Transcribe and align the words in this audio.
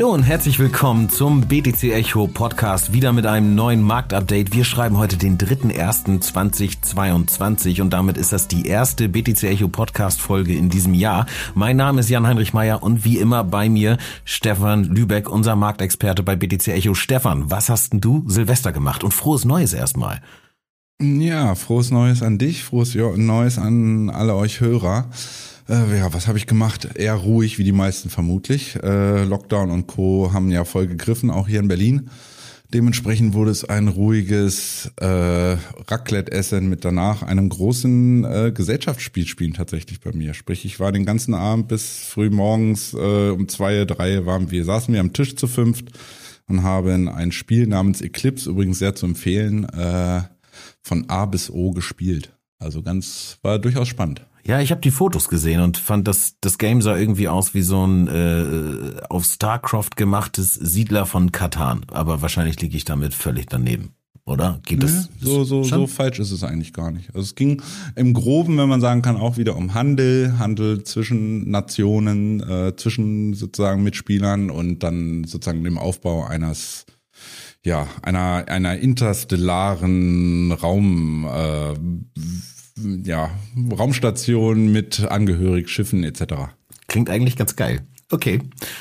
Hallo 0.00 0.14
und 0.14 0.22
herzlich 0.22 0.58
willkommen 0.58 1.10
zum 1.10 1.42
BTC 1.42 1.92
Echo 1.92 2.26
Podcast, 2.26 2.94
wieder 2.94 3.12
mit 3.12 3.26
einem 3.26 3.54
neuen 3.54 3.82
Marktupdate. 3.82 4.54
Wir 4.54 4.64
schreiben 4.64 4.96
heute 4.96 5.18
den 5.18 5.36
3.1.2022 5.36 7.82
und 7.82 7.92
damit 7.92 8.16
ist 8.16 8.32
das 8.32 8.48
die 8.48 8.66
erste 8.66 9.10
BTC 9.10 9.42
Echo 9.42 9.68
Podcast 9.68 10.22
Folge 10.22 10.54
in 10.54 10.70
diesem 10.70 10.94
Jahr. 10.94 11.26
Mein 11.54 11.76
Name 11.76 12.00
ist 12.00 12.08
Jan-Heinrich 12.08 12.54
Meyer 12.54 12.82
und 12.82 13.04
wie 13.04 13.18
immer 13.18 13.44
bei 13.44 13.68
mir 13.68 13.98
Stefan 14.24 14.84
Lübeck, 14.84 15.28
unser 15.28 15.54
Marktexperte 15.54 16.22
bei 16.22 16.34
BTC 16.34 16.68
Echo. 16.68 16.94
Stefan, 16.94 17.50
was 17.50 17.68
hast 17.68 17.92
denn 17.92 18.00
du 18.00 18.24
Silvester 18.26 18.72
gemacht 18.72 19.04
und 19.04 19.12
frohes 19.12 19.44
Neues 19.44 19.74
erstmal? 19.74 20.22
Ja, 20.98 21.54
frohes 21.54 21.90
Neues 21.90 22.22
an 22.22 22.38
dich, 22.38 22.64
frohes 22.64 22.94
Neues 22.94 23.58
an 23.58 24.08
alle 24.08 24.34
euch 24.34 24.60
Hörer. 24.60 25.10
Äh, 25.70 25.98
ja, 25.98 26.12
was 26.12 26.26
habe 26.26 26.36
ich 26.36 26.48
gemacht? 26.48 26.88
Eher 26.96 27.14
ruhig, 27.14 27.58
wie 27.58 27.64
die 27.64 27.70
meisten 27.70 28.10
vermutlich. 28.10 28.74
Äh, 28.82 29.22
Lockdown 29.22 29.70
und 29.70 29.86
Co. 29.86 30.32
haben 30.32 30.50
ja 30.50 30.64
voll 30.64 30.88
gegriffen, 30.88 31.30
auch 31.30 31.46
hier 31.46 31.60
in 31.60 31.68
Berlin. 31.68 32.10
Dementsprechend 32.74 33.34
wurde 33.34 33.52
es 33.52 33.64
ein 33.64 33.86
ruhiges 33.86 34.90
äh, 34.96 35.06
Raclette-Essen 35.06 36.68
mit 36.68 36.84
danach 36.84 37.22
einem 37.22 37.48
großen 37.48 38.24
äh, 38.24 38.52
Gesellschaftsspiel 38.52 39.28
spielen 39.28 39.54
tatsächlich 39.54 40.00
bei 40.00 40.12
mir. 40.12 40.34
Sprich, 40.34 40.64
ich 40.64 40.80
war 40.80 40.90
den 40.90 41.04
ganzen 41.04 41.34
Abend 41.34 41.68
bis 41.68 41.98
früh 41.98 42.30
morgens 42.30 42.92
äh, 42.92 43.30
um 43.30 43.46
zwei, 43.48 43.84
drei 43.84 44.26
waren 44.26 44.50
wir, 44.50 44.64
saßen 44.64 44.92
wir 44.92 45.00
am 45.00 45.12
Tisch 45.12 45.36
zu 45.36 45.46
fünft 45.46 45.86
und 46.48 46.64
haben 46.64 47.08
ein 47.08 47.30
Spiel 47.30 47.68
namens 47.68 48.00
Eclipse, 48.00 48.50
übrigens 48.50 48.80
sehr 48.80 48.96
zu 48.96 49.06
empfehlen, 49.06 49.68
äh, 49.68 50.22
von 50.82 51.08
A 51.08 51.26
bis 51.26 51.48
O 51.48 51.70
gespielt. 51.70 52.32
Also 52.58 52.82
ganz, 52.82 53.38
war 53.42 53.60
durchaus 53.60 53.86
spannend. 53.86 54.22
Ja, 54.44 54.60
ich 54.60 54.70
habe 54.70 54.80
die 54.80 54.90
Fotos 54.90 55.28
gesehen 55.28 55.60
und 55.60 55.76
fand, 55.76 56.08
dass 56.08 56.36
das 56.40 56.58
Game 56.58 56.82
sah 56.82 56.96
irgendwie 56.96 57.28
aus 57.28 57.54
wie 57.54 57.62
so 57.62 57.86
ein 57.86 58.08
äh, 58.08 59.00
auf 59.08 59.24
StarCraft 59.24 59.90
gemachtes 59.96 60.54
Siedler 60.54 61.06
von 61.06 61.32
Katan. 61.32 61.84
Aber 61.90 62.22
wahrscheinlich 62.22 62.60
liege 62.60 62.76
ich 62.76 62.84
damit 62.84 63.14
völlig 63.14 63.46
daneben. 63.46 63.94
Oder? 64.24 64.60
Geht 64.64 64.82
das? 64.82 65.08
Nee, 65.20 65.26
so, 65.26 65.44
so, 65.44 65.64
so 65.64 65.86
falsch 65.86 66.20
ist 66.20 66.30
es 66.30 66.44
eigentlich 66.44 66.72
gar 66.72 66.90
nicht. 66.90 67.08
Also 67.08 67.22
es 67.22 67.34
ging 67.34 67.60
im 67.96 68.14
Groben, 68.14 68.58
wenn 68.58 68.68
man 68.68 68.80
sagen 68.80 69.02
kann, 69.02 69.16
auch 69.16 69.36
wieder 69.36 69.56
um 69.56 69.74
Handel, 69.74 70.38
Handel 70.38 70.84
zwischen 70.84 71.50
Nationen, 71.50 72.40
äh, 72.40 72.76
zwischen 72.76 73.34
sozusagen 73.34 73.82
Mitspielern 73.82 74.50
und 74.50 74.80
dann 74.84 75.24
sozusagen 75.24 75.64
dem 75.64 75.78
Aufbau 75.78 76.24
eines 76.24 76.86
ja, 77.64 77.88
einer, 78.02 78.44
einer 78.48 78.78
interstellaren 78.78 80.52
Raum, 80.52 81.26
äh, 81.26 81.74
ja, 83.04 83.30
Raumstation 83.70 84.72
mit 84.72 85.04
angehörig 85.04 85.68
Schiffen 85.68 86.04
etc. 86.04 86.52
Klingt 86.86 87.10
eigentlich 87.10 87.36
ganz 87.36 87.56
geil. 87.56 87.82
Okay, 88.12 88.40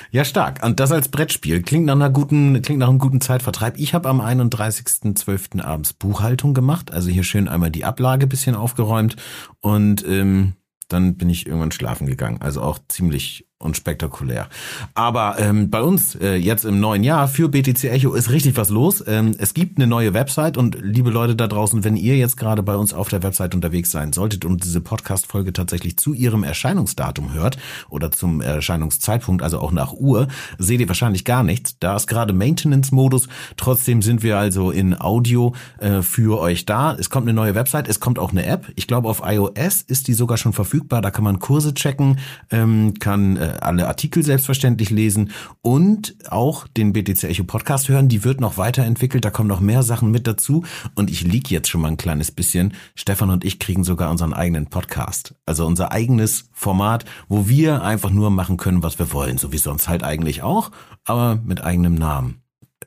ja 0.09 0.25
stark. 0.25 0.65
Und 0.65 0.79
das 0.79 0.91
als 0.91 1.09
Brettspiel 1.09 1.61
klingt 1.61 1.85
nach 1.85 1.93
einer 1.93 2.09
guten, 2.09 2.61
klingt 2.63 2.79
nach 2.79 2.89
einem 2.89 2.97
guten 2.97 3.21
Zeitvertreib. 3.21 3.77
Ich 3.77 3.93
habe 3.93 4.09
am 4.09 4.21
31.12. 4.21 5.61
abends 5.61 5.93
Buchhaltung 5.93 6.55
gemacht, 6.55 6.91
also 6.91 7.09
hier 7.09 7.23
schön 7.23 7.47
einmal 7.47 7.69
die 7.69 7.85
Ablage 7.85 8.25
bisschen 8.25 8.55
aufgeräumt 8.55 9.17
und 9.59 10.03
ähm, 10.07 10.53
dann 10.87 11.15
bin 11.15 11.29
ich 11.29 11.45
irgendwann 11.45 11.71
schlafen 11.71 12.07
gegangen. 12.07 12.41
Also 12.41 12.61
auch 12.61 12.79
ziemlich 12.87 13.45
und 13.61 13.75
spektakulär. 13.75 14.47
Aber 14.93 15.37
ähm, 15.37 15.69
bei 15.69 15.81
uns 15.81 16.15
äh, 16.15 16.35
jetzt 16.35 16.63
im 16.63 16.79
neuen 16.79 17.03
Jahr 17.03 17.27
für 17.27 17.49
BTC 17.49 17.83
Echo 17.85 18.13
ist 18.13 18.29
richtig 18.29 18.55
was 18.55 18.69
los. 18.69 19.03
Ähm, 19.05 19.35
es 19.37 19.53
gibt 19.53 19.77
eine 19.77 19.85
neue 19.85 20.13
Website 20.13 20.55
und 20.55 20.77
liebe 20.81 21.09
Leute 21.09 21.35
da 21.35 21.45
draußen, 21.47 21.83
wenn 21.83 21.97
ihr 21.97 22.15
jetzt 22.15 22.37
gerade 22.37 22.63
bei 22.63 22.77
uns 22.77 22.93
auf 22.93 23.09
der 23.09 23.21
Website 23.21 23.53
unterwegs 23.55 23.91
sein 23.91 24.13
solltet 24.13 24.45
und 24.45 24.63
diese 24.63 24.79
Podcast-Folge 24.79 25.51
tatsächlich 25.51 25.97
zu 25.97 26.13
ihrem 26.13 26.45
Erscheinungsdatum 26.45 27.33
hört 27.33 27.57
oder 27.89 28.11
zum 28.11 28.39
Erscheinungszeitpunkt, 28.39 29.43
also 29.43 29.59
auch 29.59 29.73
nach 29.73 29.91
Uhr, 29.91 30.29
seht 30.57 30.79
ihr 30.79 30.87
wahrscheinlich 30.87 31.25
gar 31.25 31.43
nichts. 31.43 31.77
Da 31.79 31.97
ist 31.97 32.07
gerade 32.07 32.31
Maintenance-Modus. 32.31 33.27
Trotzdem 33.57 34.01
sind 34.01 34.23
wir 34.23 34.37
also 34.37 34.71
in 34.71 34.99
Audio 34.99 35.53
äh, 35.79 36.01
für 36.01 36.39
euch 36.39 36.65
da. 36.65 36.95
Es 36.97 37.09
kommt 37.09 37.27
eine 37.27 37.33
neue 37.33 37.55
Website, 37.55 37.89
es 37.89 37.99
kommt 37.99 38.19
auch 38.19 38.31
eine 38.31 38.45
App. 38.45 38.71
Ich 38.75 38.87
glaube, 38.87 39.09
auf 39.09 39.21
iOS 39.25 39.81
ist 39.81 40.07
die 40.07 40.13
sogar 40.13 40.37
schon 40.37 40.53
verfügbar. 40.53 41.01
Da 41.01 41.11
kann 41.11 41.25
man 41.25 41.39
Kurse 41.39 41.73
checken, 41.73 42.19
ähm, 42.51 42.93
kann 42.99 43.35
äh, 43.35 43.48
alle 43.61 43.87
Artikel 43.87 44.23
selbstverständlich 44.23 44.89
lesen 44.89 45.31
und 45.61 46.15
auch 46.29 46.67
den 46.67 46.93
BTC 46.93 47.23
Echo 47.25 47.43
Podcast 47.43 47.89
hören. 47.89 48.07
Die 48.07 48.23
wird 48.23 48.41
noch 48.41 48.57
weiterentwickelt, 48.57 49.25
da 49.25 49.31
kommen 49.31 49.49
noch 49.49 49.59
mehr 49.59 49.83
Sachen 49.83 50.11
mit 50.11 50.27
dazu. 50.27 50.63
Und 50.95 51.09
ich 51.09 51.21
lieg 51.21 51.49
jetzt 51.51 51.69
schon 51.69 51.81
mal 51.81 51.89
ein 51.89 51.97
kleines 51.97 52.31
bisschen. 52.31 52.73
Stefan 52.95 53.29
und 53.29 53.43
ich 53.45 53.59
kriegen 53.59 53.83
sogar 53.83 54.11
unseren 54.11 54.33
eigenen 54.33 54.67
Podcast. 54.67 55.35
Also 55.45 55.65
unser 55.65 55.91
eigenes 55.91 56.49
Format, 56.53 57.05
wo 57.27 57.47
wir 57.47 57.83
einfach 57.83 58.11
nur 58.11 58.29
machen 58.29 58.57
können, 58.57 58.83
was 58.83 58.99
wir 58.99 59.11
wollen. 59.11 59.37
So 59.37 59.51
wie 59.51 59.57
sonst 59.57 59.87
halt 59.87 60.03
eigentlich 60.03 60.41
auch, 60.41 60.71
aber 61.05 61.39
mit 61.43 61.63
eigenem 61.63 61.95
Namen. 61.95 62.41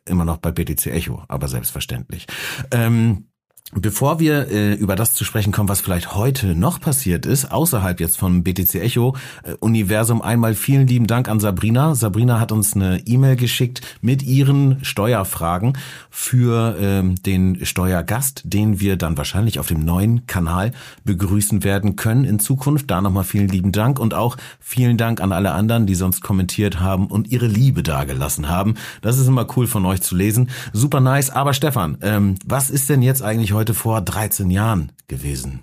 Immer 0.05 0.25
noch 0.25 0.39
bei 0.39 0.51
BTC 0.51 0.87
Echo, 0.87 1.23
aber 1.29 1.47
selbstverständlich. 1.49 2.27
Ähm, 2.73 3.27
Bevor 3.75 4.21
wir 4.21 4.51
äh, 4.51 4.75
über 4.75 4.97
das 4.97 5.15
zu 5.15 5.25
sprechen 5.25 5.51
kommen, 5.51 5.71
was 5.71 5.81
vielleicht 5.81 6.15
heute 6.15 6.55
noch 6.55 6.79
passiert 6.79 7.25
ist, 7.25 7.51
außerhalb 7.51 8.01
jetzt 8.01 8.19
vom 8.19 8.43
BTC 8.43 8.75
Echo 8.75 9.17
äh, 9.45 9.55
Universum, 9.61 10.21
einmal 10.21 10.55
vielen 10.55 10.87
lieben 10.87 11.07
Dank 11.07 11.27
an 11.27 11.41
Sabrina. 11.41 11.95
Sabrina 11.95 12.39
hat 12.39 12.53
uns 12.53 12.77
eine 12.77 13.01
E-Mail 13.07 13.37
geschickt 13.37 13.81
mit 14.03 14.23
ihren 14.23 14.85
Steuerfragen 14.85 15.79
für 16.11 16.77
ähm, 16.79 17.15
den 17.23 17.65
Steuergast, 17.65 18.43
den 18.45 18.79
wir 18.79 18.97
dann 18.97 19.17
wahrscheinlich 19.17 19.59
auf 19.59 19.69
dem 19.69 19.87
neuen 19.87 20.27
Kanal 20.27 20.73
begrüßen 21.05 21.65
werden 21.65 21.97
können 21.97 22.25
in 22.25 22.41
Zukunft. 22.41 22.91
Da 22.91 23.01
nochmal 23.01 23.25
vielen 23.25 23.49
lieben 23.49 23.73
Dank 23.73 23.99
und 23.99 24.13
auch 24.13 24.37
vielen 24.61 24.99
Dank 24.99 25.23
an 25.23 25.33
alle 25.33 25.53
anderen, 25.53 25.87
die 25.87 25.95
sonst 25.95 26.21
kommentiert 26.21 26.81
haben 26.81 27.07
und 27.07 27.29
ihre 27.29 27.47
Liebe 27.47 27.83
dagelassen 27.83 28.51
haben. 28.51 28.75
Das 29.01 29.17
ist 29.17 29.29
immer 29.29 29.47
cool 29.57 29.67
von 29.67 29.87
euch 29.87 30.03
zu 30.03 30.15
lesen. 30.15 30.51
Super 30.75 31.01
nice. 31.01 31.31
Aber 31.31 31.55
Stefan, 31.55 31.97
ähm, 32.03 32.35
was 32.45 32.69
ist 32.69 32.91
denn 32.91 33.01
jetzt 33.01 33.23
eigentlich 33.23 33.52
heute 33.55 33.63
heute 33.63 33.75
vor 33.75 34.01
13 34.01 34.51
Jahren 34.51 34.91
gewesen? 35.09 35.61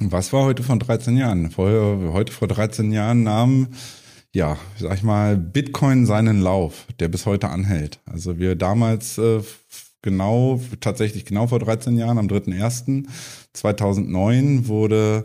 Was 0.00 0.32
war 0.32 0.44
heute 0.44 0.62
vor 0.62 0.78
13 0.78 1.16
Jahren? 1.16 1.50
Vorher, 1.50 2.12
heute 2.12 2.32
vor 2.32 2.48
13 2.48 2.92
Jahren 2.92 3.22
nahm, 3.22 3.68
ja, 4.34 4.58
sag 4.78 4.98
ich 4.98 5.02
mal, 5.02 5.36
Bitcoin 5.36 6.04
seinen 6.04 6.42
Lauf, 6.42 6.86
der 7.00 7.08
bis 7.08 7.26
heute 7.26 7.48
anhält. 7.48 8.00
Also 8.04 8.38
wir 8.38 8.54
damals 8.54 9.16
äh, 9.16 9.40
genau, 10.02 10.60
tatsächlich 10.80 11.24
genau 11.24 11.46
vor 11.46 11.58
13 11.58 11.96
Jahren, 11.96 12.18
am 12.18 12.28
3.1.2009 12.28 14.68
wurde 14.68 15.24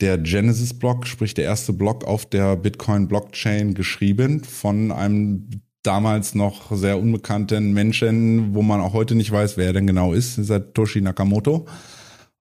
der 0.00 0.18
Genesis-Block, 0.18 1.06
sprich 1.06 1.34
der 1.34 1.44
erste 1.44 1.72
Block 1.72 2.02
auf 2.04 2.26
der 2.26 2.56
Bitcoin-Blockchain 2.56 3.74
geschrieben 3.74 4.42
von 4.42 4.90
einem 4.92 5.62
damals 5.82 6.34
noch 6.34 6.72
sehr 6.76 6.98
unbekannten 6.98 7.72
Menschen, 7.72 8.54
wo 8.54 8.62
man 8.62 8.80
auch 8.80 8.92
heute 8.92 9.14
nicht 9.14 9.30
weiß, 9.30 9.56
wer 9.56 9.66
er 9.66 9.72
denn 9.72 9.86
genau 9.86 10.12
ist, 10.12 10.36
Satoshi 10.36 11.00
Nakamoto. 11.00 11.66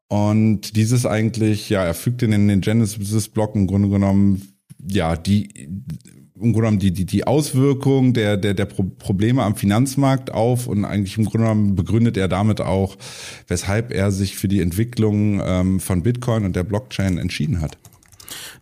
Und 0.10 0.76
dieses 0.76 1.06
eigentlich, 1.06 1.70
ja, 1.70 1.84
er 1.84 1.94
fügt 1.94 2.24
in 2.24 2.32
den 2.32 2.62
Genesis-Block 2.62 3.56
im 3.56 3.68
Grunde 3.68 3.90
genommen, 3.90 4.42
ja, 4.80 5.16
die, 5.18 5.50
im 6.40 6.54
Grunde 6.54 6.60
genommen 6.60 6.80
die, 6.80 6.92
die, 6.92 7.06
die 7.06 7.26
Auswirkung 7.26 8.14
der, 8.14 8.38
der, 8.38 8.54
der 8.54 8.66
Probleme 8.66 9.44
am 9.44 9.56
Finanzmarkt 9.56 10.32
auf 10.32 10.68
und 10.68 10.86
eigentlich 10.86 11.18
im 11.18 11.26
Grunde 11.26 11.48
genommen 11.48 11.76
begründet 11.76 12.16
er 12.16 12.28
damit 12.28 12.62
auch, 12.62 12.96
weshalb 13.48 13.92
er 13.92 14.12
sich 14.12 14.38
für 14.38 14.48
die 14.48 14.62
Entwicklung 14.62 15.42
ähm, 15.44 15.80
von 15.80 16.04
Bitcoin 16.04 16.46
und 16.46 16.56
der 16.56 16.64
Blockchain 16.64 17.18
entschieden 17.18 17.60
hat. 17.62 17.78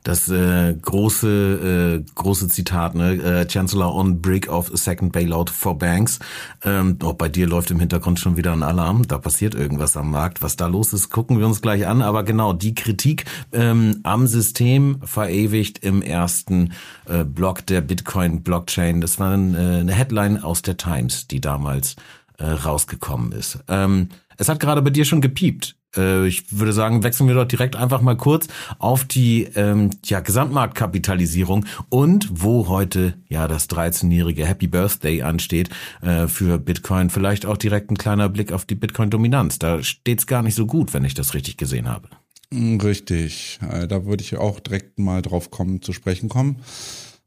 Das 0.03 0.29
äh, 0.29 0.73
große 0.73 2.03
äh, 2.05 2.11
große 2.15 2.47
Zitat, 2.47 2.95
ne? 2.95 3.13
Äh, 3.13 3.47
Chancellor 3.47 3.93
on 3.93 4.21
Brick 4.21 4.49
of 4.49 4.71
a 4.73 4.77
Second 4.77 5.11
Bailout 5.11 5.51
for 5.51 5.77
Banks. 5.77 6.19
Ähm, 6.63 6.97
auch 7.03 7.13
bei 7.13 7.29
dir 7.29 7.47
läuft 7.47 7.71
im 7.71 7.79
Hintergrund 7.79 8.19
schon 8.19 8.37
wieder 8.37 8.53
ein 8.53 8.63
Alarm. 8.63 9.07
Da 9.07 9.17
passiert 9.17 9.55
irgendwas 9.55 9.97
am 9.97 10.11
Markt. 10.11 10.41
Was 10.41 10.55
da 10.55 10.67
los 10.67 10.93
ist, 10.93 11.09
gucken 11.09 11.39
wir 11.39 11.45
uns 11.45 11.61
gleich 11.61 11.87
an. 11.87 12.01
Aber 12.01 12.23
genau, 12.23 12.53
die 12.53 12.75
Kritik 12.75 13.25
ähm, 13.51 13.99
am 14.03 14.27
System 14.27 14.99
verewigt 15.03 15.79
im 15.83 16.01
ersten 16.01 16.73
äh, 17.05 17.23
Block 17.23 17.65
der 17.65 17.81
Bitcoin-Blockchain. 17.81 19.01
Das 19.01 19.19
war 19.19 19.31
ein, 19.31 19.55
äh, 19.55 19.79
eine 19.79 19.93
Headline 19.93 20.43
aus 20.43 20.61
der 20.61 20.77
Times, 20.77 21.27
die 21.27 21.41
damals 21.41 21.95
äh, 22.37 22.45
rausgekommen 22.45 23.31
ist. 23.31 23.59
Ähm, 23.67 24.09
es 24.37 24.49
hat 24.49 24.59
gerade 24.59 24.81
bei 24.81 24.89
dir 24.89 25.05
schon 25.05 25.21
gepiept. 25.21 25.75
Äh, 25.97 26.27
ich 26.27 26.57
würde 26.57 26.73
sagen, 26.73 27.03
wechseln 27.03 27.27
wir 27.27 27.35
doch 27.35 27.45
direkt 27.45 27.75
einfach 27.75 28.01
mal 28.01 28.17
kurz 28.17 28.47
auf 28.79 29.05
die 29.05 29.47
ähm, 29.55 29.91
ja, 30.05 30.19
Gesamtmarktkapitalisierung 30.19 31.65
und 31.89 32.29
wo 32.31 32.67
heute 32.67 33.15
ja 33.27 33.47
das 33.47 33.69
13-jährige 33.69 34.45
Happy 34.45 34.67
Birthday 34.67 35.21
ansteht 35.21 35.69
äh, 36.01 36.27
für 36.27 36.57
Bitcoin. 36.57 37.09
Vielleicht 37.09 37.45
auch 37.45 37.57
direkt 37.57 37.91
ein 37.91 37.97
kleiner 37.97 38.29
Blick 38.29 38.51
auf 38.51 38.65
die 38.65 38.75
Bitcoin-Dominanz. 38.75 39.59
Da 39.59 39.83
steht's 39.83 40.27
gar 40.27 40.43
nicht 40.43 40.55
so 40.55 40.65
gut, 40.65 40.93
wenn 40.93 41.05
ich 41.05 41.13
das 41.13 41.33
richtig 41.33 41.57
gesehen 41.57 41.87
habe. 41.87 42.09
Mm, 42.51 42.77
richtig. 42.77 43.59
Äh, 43.69 43.87
da 43.87 44.05
würde 44.05 44.23
ich 44.23 44.37
auch 44.37 44.59
direkt 44.59 44.99
mal 44.99 45.21
drauf 45.21 45.51
kommen, 45.51 45.81
zu 45.81 45.93
sprechen 45.93 46.29
kommen. 46.29 46.57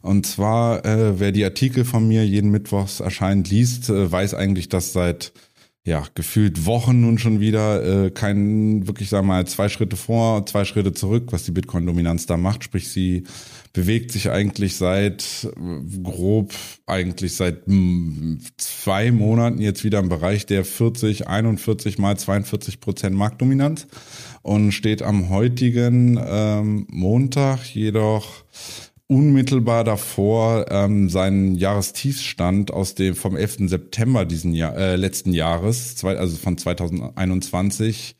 Und 0.00 0.26
zwar, 0.26 0.84
äh, 0.84 1.18
wer 1.18 1.32
die 1.32 1.44
Artikel 1.44 1.84
von 1.84 2.06
mir 2.06 2.24
jeden 2.24 2.50
Mittwochs 2.50 3.00
erscheint 3.00 3.50
liest, 3.50 3.90
äh, 3.90 4.10
weiß 4.10 4.34
eigentlich, 4.34 4.68
dass 4.68 4.92
seit 4.92 5.32
ja, 5.88 6.04
gefühlt 6.14 6.66
Wochen 6.66 7.00
nun 7.00 7.18
schon 7.18 7.40
wieder 7.40 8.04
äh, 8.04 8.10
kein, 8.10 8.86
wirklich 8.86 9.08
sagen 9.08 9.26
wir 9.26 9.34
mal, 9.34 9.46
zwei 9.46 9.70
Schritte 9.70 9.96
vor, 9.96 10.44
zwei 10.44 10.66
Schritte 10.66 10.92
zurück, 10.92 11.28
was 11.30 11.44
die 11.44 11.50
Bitcoin-Dominanz 11.50 12.26
da 12.26 12.36
macht. 12.36 12.62
Sprich, 12.62 12.88
sie 12.88 13.24
bewegt 13.72 14.12
sich 14.12 14.30
eigentlich 14.30 14.76
seit 14.76 15.24
äh, 15.44 16.00
grob, 16.02 16.52
eigentlich 16.86 17.36
seit 17.36 17.66
mh, 17.68 17.74
hm, 17.74 18.40
zwei 18.58 19.10
Monaten 19.10 19.60
jetzt 19.60 19.82
wieder 19.82 19.98
im 19.98 20.10
Bereich 20.10 20.44
der 20.44 20.64
40, 20.64 21.26
41 21.26 21.98
mal 21.98 22.18
42 22.18 22.80
Prozent 22.80 23.16
Marktdominanz 23.16 23.86
und 24.42 24.72
steht 24.72 25.02
am 25.02 25.30
heutigen 25.30 26.20
ähm, 26.22 26.86
Montag 26.90 27.64
jedoch 27.74 28.44
unmittelbar 29.08 29.84
davor 29.84 30.66
ähm, 30.70 31.08
seinen 31.08 31.54
Jahrestiefstand 31.54 32.70
aus 32.70 32.94
dem 32.94 33.16
vom 33.16 33.36
11. 33.36 33.68
September 33.68 34.26
diesen 34.26 34.52
Jahr, 34.52 34.76
äh, 34.76 34.96
letzten 34.96 35.32
Jahres, 35.32 35.96
zwei, 35.96 36.18
also 36.18 36.36
von 36.36 36.58
2021, 36.58 38.16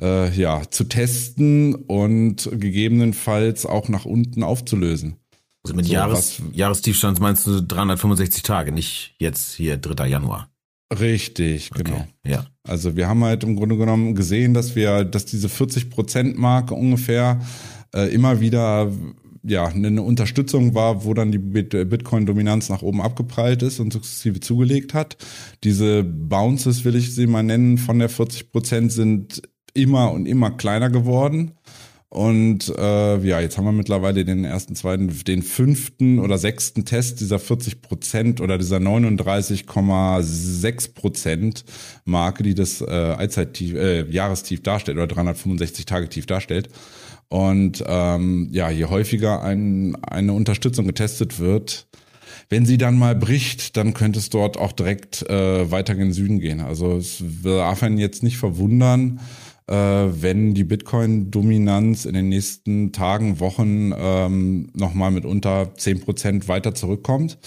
äh, 0.00 0.32
ja, 0.32 0.62
zu 0.70 0.84
testen 0.84 1.74
und 1.74 2.48
gegebenenfalls 2.52 3.66
auch 3.66 3.88
nach 3.88 4.04
unten 4.04 4.44
aufzulösen. 4.44 5.16
Also 5.64 5.74
mit 5.74 5.86
so, 5.86 5.92
Jahres, 5.92 6.40
Jahrestiefstand 6.52 7.18
meinst 7.18 7.44
du 7.46 7.60
365 7.60 8.44
Tage, 8.44 8.70
nicht 8.70 9.16
jetzt 9.18 9.54
hier 9.54 9.76
3. 9.76 10.06
Januar. 10.06 10.48
Richtig, 10.96 11.70
genau. 11.70 11.96
Okay, 11.96 12.06
ja. 12.24 12.46
Also 12.62 12.96
wir 12.96 13.08
haben 13.08 13.24
halt 13.24 13.42
im 13.42 13.56
Grunde 13.56 13.76
genommen 13.76 14.14
gesehen, 14.14 14.54
dass 14.54 14.76
wir, 14.76 15.04
dass 15.04 15.26
diese 15.26 15.48
40 15.48 15.90
Prozent 15.90 16.38
Marke 16.38 16.74
ungefähr 16.74 17.40
äh, 17.94 18.12
immer 18.12 18.40
wieder 18.40 18.90
ja, 19.42 19.66
eine 19.66 20.02
Unterstützung 20.02 20.74
war, 20.74 21.04
wo 21.04 21.14
dann 21.14 21.32
die 21.32 21.38
Bitcoin-Dominanz 21.38 22.68
nach 22.68 22.82
oben 22.82 23.00
abgeprallt 23.00 23.62
ist 23.62 23.80
und 23.80 23.92
sukzessive 23.92 24.40
zugelegt 24.40 24.94
hat. 24.94 25.16
Diese 25.64 26.04
Bounces, 26.04 26.84
will 26.84 26.96
ich 26.96 27.14
sie 27.14 27.26
mal 27.26 27.42
nennen, 27.42 27.78
von 27.78 27.98
der 27.98 28.08
40 28.08 28.52
Prozent 28.52 28.92
sind 28.92 29.42
immer 29.74 30.12
und 30.12 30.26
immer 30.26 30.50
kleiner 30.50 30.90
geworden. 30.90 31.52
Und 32.10 32.70
äh, 32.70 33.18
ja, 33.18 33.38
jetzt 33.40 33.58
haben 33.58 33.66
wir 33.66 33.72
mittlerweile 33.72 34.24
den 34.24 34.44
ersten, 34.44 34.74
zweiten, 34.74 35.12
den 35.24 35.42
fünften 35.42 36.20
oder 36.20 36.38
sechsten 36.38 36.86
Test 36.86 37.20
dieser 37.20 37.38
40 37.38 37.82
Prozent 37.82 38.40
oder 38.40 38.56
dieser 38.56 38.78
39,6 38.78 40.94
Prozent 40.94 41.66
Marke, 42.06 42.42
die 42.42 42.54
das 42.54 42.80
äh, 42.80 42.86
Allzeittief, 42.86 43.74
äh, 43.74 44.10
Jahrestief 44.10 44.62
darstellt 44.62 44.96
oder 44.96 45.06
365 45.06 45.84
Tage 45.84 46.08
Tief 46.08 46.24
darstellt. 46.24 46.70
Und 47.28 47.84
ähm, 47.86 48.48
ja, 48.52 48.70
je 48.70 48.86
häufiger 48.86 49.42
ein, 49.42 49.96
eine 50.02 50.32
Unterstützung 50.32 50.86
getestet 50.86 51.38
wird, 51.38 51.86
wenn 52.48 52.64
sie 52.64 52.78
dann 52.78 52.98
mal 52.98 53.14
bricht, 53.14 53.76
dann 53.76 53.92
könnte 53.92 54.18
es 54.18 54.30
dort 54.30 54.56
auch 54.56 54.72
direkt 54.72 55.28
äh, 55.28 55.70
weiter 55.70 55.92
in 55.92 55.98
den 55.98 56.12
Süden 56.12 56.40
gehen. 56.40 56.60
Also 56.60 56.96
es 56.96 57.22
darf 57.42 57.82
einen 57.82 57.98
jetzt 57.98 58.22
nicht 58.22 58.38
verwundern, 58.38 59.20
äh, 59.66 59.74
wenn 59.74 60.54
die 60.54 60.64
Bitcoin-Dominanz 60.64 62.06
in 62.06 62.14
den 62.14 62.30
nächsten 62.30 62.92
Tagen, 62.92 63.38
Wochen 63.38 63.92
ähm, 63.94 64.70
nochmal 64.72 65.10
mit 65.10 65.26
unter 65.26 65.74
zehn 65.76 66.00
Prozent 66.00 66.48
weiter 66.48 66.74
zurückkommt. 66.74 67.38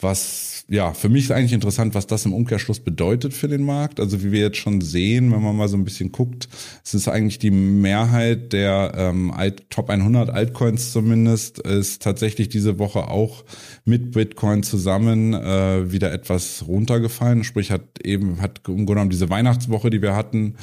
Was 0.00 0.64
ja 0.70 0.94
für 0.94 1.08
mich 1.08 1.24
ist 1.24 1.32
eigentlich 1.32 1.52
interessant, 1.52 1.94
was 1.94 2.06
das 2.06 2.24
im 2.24 2.32
Umkehrschluss 2.32 2.78
bedeutet 2.80 3.34
für 3.34 3.48
den 3.48 3.64
Markt. 3.64 3.98
Also 3.98 4.22
wie 4.22 4.30
wir 4.30 4.40
jetzt 4.40 4.56
schon 4.56 4.80
sehen, 4.80 5.32
wenn 5.32 5.42
man 5.42 5.56
mal 5.56 5.68
so 5.68 5.76
ein 5.76 5.84
bisschen 5.84 6.12
guckt, 6.12 6.48
es 6.84 6.94
ist 6.94 7.08
eigentlich 7.08 7.38
die 7.38 7.50
Mehrheit 7.50 8.52
der 8.52 8.92
ähm, 8.96 9.32
Alt 9.32 9.68
Top 9.68 9.90
100 9.90 10.30
Altcoins 10.30 10.92
zumindest 10.92 11.58
ist 11.58 12.02
tatsächlich 12.02 12.48
diese 12.48 12.78
Woche 12.78 13.08
auch 13.08 13.44
mit 13.84 14.12
Bitcoin 14.12 14.62
zusammen 14.62 15.34
äh, 15.34 15.90
wieder 15.90 16.12
etwas 16.12 16.64
runtergefallen. 16.66 17.42
Sprich 17.42 17.72
hat 17.72 18.04
eben 18.04 18.40
hat 18.40 18.60
im 18.68 18.74
Grunde 18.74 18.92
genommen 18.92 19.10
diese 19.10 19.28
Weihnachtswoche, 19.28 19.90
die 19.90 20.02
wir 20.02 20.14
hatten 20.14 20.54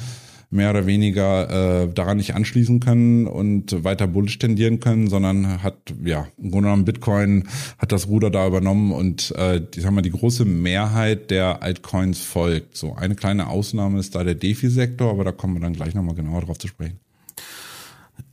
mehr 0.50 0.70
oder 0.70 0.86
weniger 0.86 1.82
äh, 1.84 1.88
daran 1.92 2.16
nicht 2.16 2.34
anschließen 2.34 2.80
können 2.80 3.26
und 3.26 3.84
weiter 3.84 4.06
bullish 4.06 4.38
tendieren 4.38 4.80
können, 4.80 5.08
sondern 5.08 5.62
hat, 5.62 5.94
ja, 6.04 6.28
im 6.38 6.50
Grunde 6.50 6.68
genommen 6.68 6.84
Bitcoin 6.84 7.48
hat 7.78 7.92
das 7.92 8.08
Ruder 8.08 8.30
da 8.30 8.46
übernommen 8.46 8.92
und 8.92 9.34
äh, 9.36 9.60
ich 9.74 9.82
sag 9.82 9.92
mal, 9.92 10.02
die 10.02 10.10
große 10.10 10.44
Mehrheit 10.44 11.30
der 11.30 11.62
Altcoins 11.62 12.20
folgt. 12.20 12.76
So 12.76 12.94
eine 12.94 13.14
kleine 13.14 13.48
Ausnahme 13.48 13.98
ist 13.98 14.14
da 14.14 14.24
der 14.24 14.34
DeFi-Sektor, 14.34 15.10
aber 15.10 15.24
da 15.24 15.32
kommen 15.32 15.54
wir 15.54 15.60
dann 15.60 15.74
gleich 15.74 15.94
nochmal 15.94 16.14
genauer 16.14 16.42
drauf 16.42 16.58
zu 16.58 16.68
sprechen. 16.68 16.98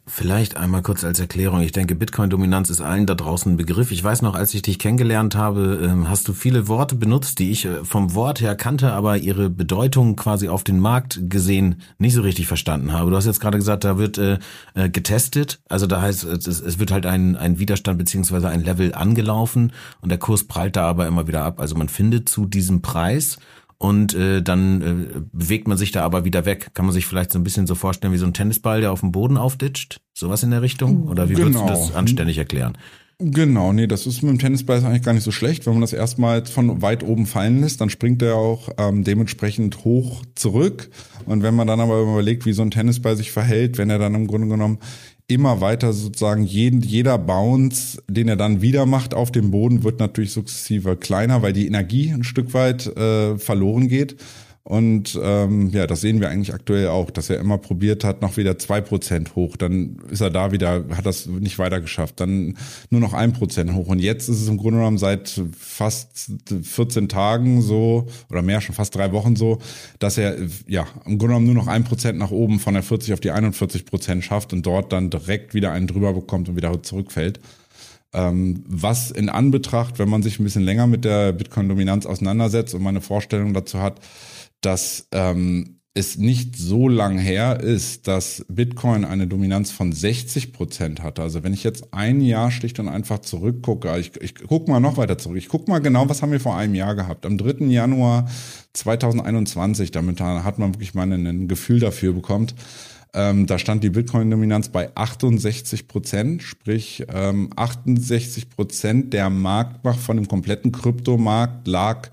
Vielleicht 0.08 0.56
einmal 0.56 0.84
kurz 0.84 1.04
als 1.04 1.20
Erklärung. 1.20 1.62
Ich 1.62 1.72
denke, 1.72 1.96
Bitcoin-Dominanz 1.96 2.70
ist 2.70 2.80
allen 2.80 3.08
da 3.08 3.16
draußen 3.16 3.54
ein 3.54 3.58
Begriff. 3.58 3.92
Ich 3.92 4.04
weiß 4.04 4.22
noch, 4.22 4.36
als 4.36 4.54
ich 4.54 4.62
dich 4.62 4.78
kennengelernt 4.78 5.36
habe, 5.36 5.80
ähm, 5.82 6.08
hast 6.08 6.28
du 6.28 6.34
viele 6.34 6.68
Worte 6.68 6.94
benutzt, 6.94 7.40
die 7.40 7.50
ich 7.50 7.66
äh, 7.66 7.84
vom 7.84 8.14
Wort 8.14 8.40
her 8.40 8.56
kannte, 8.56 8.94
aber 8.94 9.18
ihre 9.18 9.50
Bedeutung 9.50 10.16
quasi 10.16 10.48
auf 10.48 10.64
den 10.64 10.80
Markt 10.80 11.22
gesehen 11.28 11.82
nicht 11.98 12.14
so 12.14 12.22
richtig 12.22 12.46
verstanden 12.46 12.94
habe. 12.94 13.10
Du 13.10 13.18
hast 13.18 13.26
jetzt 13.26 13.40
gerade 13.40 13.58
gesagt, 13.58 13.84
da 13.84 13.98
wird 13.98 14.20
äh, 14.20 14.38
äh 14.76 14.90
getestet. 14.90 15.60
Also 15.70 15.88
da 15.88 16.02
heißt, 16.02 16.24
es, 16.24 16.46
es 16.48 16.78
wird 16.78 16.92
halt 16.92 17.08
ein, 17.08 17.36
ein 17.36 17.58
Widerstand 17.58 17.98
beziehungsweise 17.98 18.48
ein 18.48 18.64
Level 18.64 18.94
angelaufen 18.94 19.74
und 20.02 20.10
der 20.10 20.20
Kurs 20.20 20.44
prallt 20.44 20.76
da 20.76 20.88
aber 20.88 21.08
immer 21.08 21.28
wieder 21.28 21.44
ab. 21.44 21.60
Also 21.60 21.76
man 21.76 21.90
findet 21.90 22.30
zu 22.30 22.46
diesem 22.46 22.84
Preis 22.84 23.40
und 23.78 24.14
äh, 24.14 24.42
dann 24.42 24.82
äh, 24.82 25.22
bewegt 25.32 25.68
man 25.68 25.78
sich 25.78 25.92
da 25.92 26.04
aber 26.04 26.26
wieder 26.26 26.46
weg. 26.46 26.72
Kann 26.74 26.86
man 26.86 26.94
sich 26.94 27.06
vielleicht 27.06 27.32
so 27.32 27.40
ein 27.40 27.44
bisschen 27.44 27.68
so 27.68 27.76
vorstellen 27.76 28.14
wie 28.14 28.18
so 28.18 28.26
ein 28.26 28.34
Tennisball, 28.34 28.82
der 28.82 28.92
auf 28.92 29.02
dem 29.02 29.12
Boden 29.12 29.38
aufditscht? 29.38 30.00
Sowas 30.14 30.44
in 30.44 30.52
der 30.52 30.62
Richtung? 30.62 31.08
Oder 31.08 31.30
wie 31.30 31.34
genau. 31.34 31.48
würdest 31.48 31.64
du 31.64 31.68
das 31.68 31.96
anständig 31.96 32.38
erklären? 32.38 32.78
Genau, 33.18 33.72
nee, 33.72 33.88
das 33.88 34.08
ist 34.08 34.24
mit 34.24 34.32
dem 34.32 34.40
Tennisball 34.40 34.84
eigentlich 34.84 35.04
gar 35.04 35.14
nicht 35.14 35.24
so 35.24 35.32
schlecht. 35.32 35.66
Wenn 35.66 35.74
man 35.74 35.82
das 35.82 35.94
erstmal 35.94 36.46
von 36.46 36.82
weit 36.82 37.02
oben 37.02 37.26
fallen 37.26 37.62
lässt, 37.62 37.80
dann 37.80 37.90
springt 37.90 38.22
er 38.22 38.36
auch 38.36 38.70
ähm, 38.78 39.06
dementsprechend 39.06 39.86
hoch 39.86 40.24
zurück. 40.36 40.90
Und 41.26 41.42
wenn 41.42 41.56
man 41.56 41.66
dann 41.66 41.80
aber 41.80 42.02
überlegt, 42.02 42.46
wie 42.46 42.52
so 42.52 42.62
ein 42.62 42.72
Tennisball 42.72 43.16
sich 43.16 43.32
verhält, 43.32 43.78
wenn 43.78 43.90
er 43.90 44.00
dann 44.00 44.16
im 44.16 44.28
Grunde 44.28 44.50
genommen 44.50 44.80
immer 45.28 45.60
weiter 45.62 45.94
sozusagen 45.94 46.44
jeden, 46.44 46.82
jeder 46.82 47.18
Bounce, 47.18 48.02
den 48.08 48.28
er 48.28 48.36
dann 48.36 48.62
wieder 48.62 48.86
macht 48.86 49.14
auf 49.14 49.32
dem 49.32 49.52
Boden, 49.52 49.84
wird 49.84 50.00
natürlich 50.00 50.32
sukzessive 50.32 50.98
kleiner, 50.98 51.42
weil 51.42 51.54
die 51.54 51.68
Energie 51.68 52.12
ein 52.12 52.24
Stück 52.24 52.54
weit 52.54 52.86
äh, 52.96 53.38
verloren 53.38 53.88
geht. 53.88 54.18
Und 54.68 55.20
ähm, 55.22 55.70
ja, 55.70 55.86
das 55.86 56.02
sehen 56.02 56.22
wir 56.22 56.30
eigentlich 56.32 56.52
aktuell 56.52 56.88
auch, 56.88 57.12
dass 57.12 57.30
er 57.30 57.40
immer 57.40 57.60
probiert 57.60 58.04
hat, 58.04 58.24
noch 58.24 58.36
wieder 58.36 58.58
zwei 58.58 58.82
Prozent 58.82 59.36
hoch. 59.36 59.58
Dann 59.58 59.98
ist 60.10 60.22
er 60.22 60.32
da 60.32 60.52
wieder, 60.52 60.86
hat 60.90 61.06
das 61.06 61.28
nicht 61.28 61.60
weiter 61.60 61.80
geschafft. 61.82 62.20
Dann 62.20 62.58
nur 62.90 63.00
noch 63.00 63.14
ein 63.14 63.32
Prozent 63.32 63.72
hoch. 63.76 63.86
Und 63.90 64.00
jetzt 64.00 64.28
ist 64.28 64.42
es 64.42 64.48
im 64.48 64.58
Grunde 64.58 64.80
genommen 64.80 64.98
seit 64.98 65.40
fast 65.56 66.32
14 66.64 67.10
Tagen 67.10 67.62
so, 67.62 68.08
oder 68.32 68.42
mehr, 68.42 68.60
schon 68.60 68.74
fast 68.74 68.96
drei 68.96 69.12
Wochen 69.12 69.36
so, 69.36 69.60
dass 70.00 70.18
er 70.18 70.36
ja 70.66 70.88
im 71.06 71.20
Grunde 71.20 71.28
genommen 71.28 71.46
nur 71.46 71.56
noch 71.56 71.68
ein 71.68 71.84
Prozent 71.84 72.18
nach 72.18 72.32
oben 72.32 72.60
von 72.60 72.74
der 72.74 72.82
40 72.82 73.14
auf 73.14 73.20
die 73.20 73.30
41 73.30 73.86
Prozent 73.86 74.24
schafft 74.24 74.52
und 74.52 74.66
dort 74.66 74.92
dann 74.92 75.12
direkt 75.12 75.54
wieder 75.54 75.74
einen 75.74 75.86
drüber 75.86 76.12
bekommt 76.12 76.50
und 76.50 76.56
wieder 76.56 76.82
zurückfällt. 76.82 77.40
Ähm, 78.14 78.64
was 78.68 79.12
in 79.12 79.30
Anbetracht, 79.30 80.00
wenn 80.00 80.10
man 80.10 80.24
sich 80.24 80.40
ein 80.40 80.44
bisschen 80.44 80.64
länger 80.64 80.88
mit 80.88 81.06
der 81.06 81.34
Bitcoin-Dominanz 81.34 82.08
auseinandersetzt 82.08 82.74
und 82.74 82.82
meine 82.82 83.02
Vorstellung 83.02 83.54
dazu 83.54 83.80
hat, 83.80 84.02
dass 84.66 85.08
ähm, 85.12 85.76
es 85.98 86.18
nicht 86.18 86.58
so 86.58 86.90
lang 86.90 87.18
her 87.18 87.62
ist, 87.62 88.08
dass 88.10 88.46
Bitcoin 88.50 89.06
eine 89.06 89.28
Dominanz 89.28 89.72
von 89.72 89.94
60 89.94 90.52
Prozent 90.52 91.02
hatte. 91.02 91.22
Also 91.22 91.44
wenn 91.44 91.54
ich 91.54 91.64
jetzt 91.64 91.94
ein 91.94 92.20
Jahr 92.20 92.52
schlicht 92.52 92.80
und 92.80 92.90
einfach 92.90 93.20
zurückgucke, 93.20 93.98
ich, 93.98 94.12
ich 94.22 94.36
gucke 94.36 94.70
mal 94.70 94.82
noch 94.82 94.98
weiter 94.98 95.18
zurück, 95.18 95.38
ich 95.38 95.48
gucke 95.48 95.72
mal 95.72 95.80
genau, 95.80 96.10
was 96.10 96.22
haben 96.22 96.34
wir 96.34 96.42
vor 96.42 96.58
einem 96.58 96.76
Jahr 96.76 96.96
gehabt. 96.96 97.26
Am 97.26 97.38
3. 97.38 97.68
Januar 97.68 98.30
2021, 98.74 99.92
damit 99.92 100.20
hat 100.20 100.60
man 100.60 100.74
wirklich 100.74 100.96
mal 100.96 101.10
ein 101.10 101.48
Gefühl 101.48 101.80
dafür 101.80 102.12
bekommt, 102.12 102.56
ähm, 103.16 103.46
da 103.46 103.58
stand 103.58 103.82
die 103.82 103.90
Bitcoin-Dominanz 103.90 104.68
bei 104.70 104.94
68 104.94 105.88
Prozent, 105.88 106.44
sprich 106.44 107.06
ähm, 107.08 107.50
68 107.56 108.50
Prozent 108.50 109.14
der 109.14 109.30
Marktmacht 109.30 110.02
von 110.02 110.18
dem 110.18 110.28
kompletten 110.28 110.74
Kryptomarkt 110.74 111.66
lag 111.66 112.10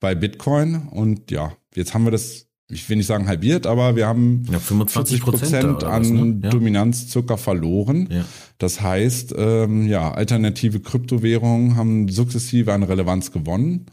bei 0.00 0.14
Bitcoin. 0.14 0.88
Und 0.90 1.30
ja, 1.30 1.52
Jetzt 1.76 1.94
haben 1.94 2.04
wir 2.04 2.10
das, 2.10 2.46
ich 2.68 2.88
will 2.88 2.96
nicht 2.96 3.06
sagen 3.06 3.28
halbiert, 3.28 3.66
aber 3.66 3.96
wir 3.96 4.06
haben 4.06 4.44
ja, 4.50 4.58
25 4.58 5.20
Prozent 5.20 5.84
an 5.84 6.02
was, 6.02 6.10
ne? 6.10 6.40
ja. 6.42 6.50
Dominanz 6.50 7.10
circa 7.10 7.36
verloren. 7.36 8.08
Ja. 8.10 8.24
Das 8.58 8.80
heißt, 8.80 9.34
ähm, 9.36 9.86
ja, 9.86 10.12
alternative 10.12 10.80
Kryptowährungen 10.80 11.76
haben 11.76 12.08
sukzessive 12.08 12.72
an 12.72 12.82
Relevanz 12.82 13.30
gewonnen. 13.30 13.86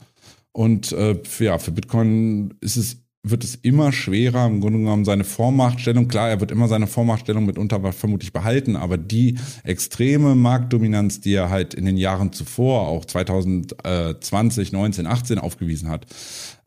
Und 0.52 0.92
äh, 0.92 1.20
ja, 1.40 1.58
für 1.58 1.72
Bitcoin 1.72 2.54
ist 2.62 2.78
es 2.78 3.04
wird 3.26 3.46
es 3.46 3.56
immer 3.56 3.94
schwerer, 3.94 4.46
im 4.48 4.60
Grunde 4.60 4.80
genommen 4.80 5.06
seine 5.06 5.24
Vormachtstellung, 5.24 6.10
klar, 6.10 6.30
er 6.30 6.42
wird 6.42 6.52
immer 6.52 6.68
seine 6.68 6.88
Vormachtstellung 6.88 7.46
mitunter 7.46 7.94
vermutlich 7.94 8.34
behalten, 8.34 8.76
aber 8.76 8.98
die 8.98 9.38
extreme 9.64 10.36
Marktdominanz, 10.36 11.22
die 11.22 11.34
er 11.34 11.50
halt 11.50 11.74
in 11.74 11.86
den 11.86 11.96
Jahren 11.96 12.34
zuvor, 12.34 12.88
auch 12.90 13.06
2020, 13.06 14.74
19, 14.74 15.08
18 15.08 15.40
aufgewiesen 15.40 15.88
hat, 15.88 16.06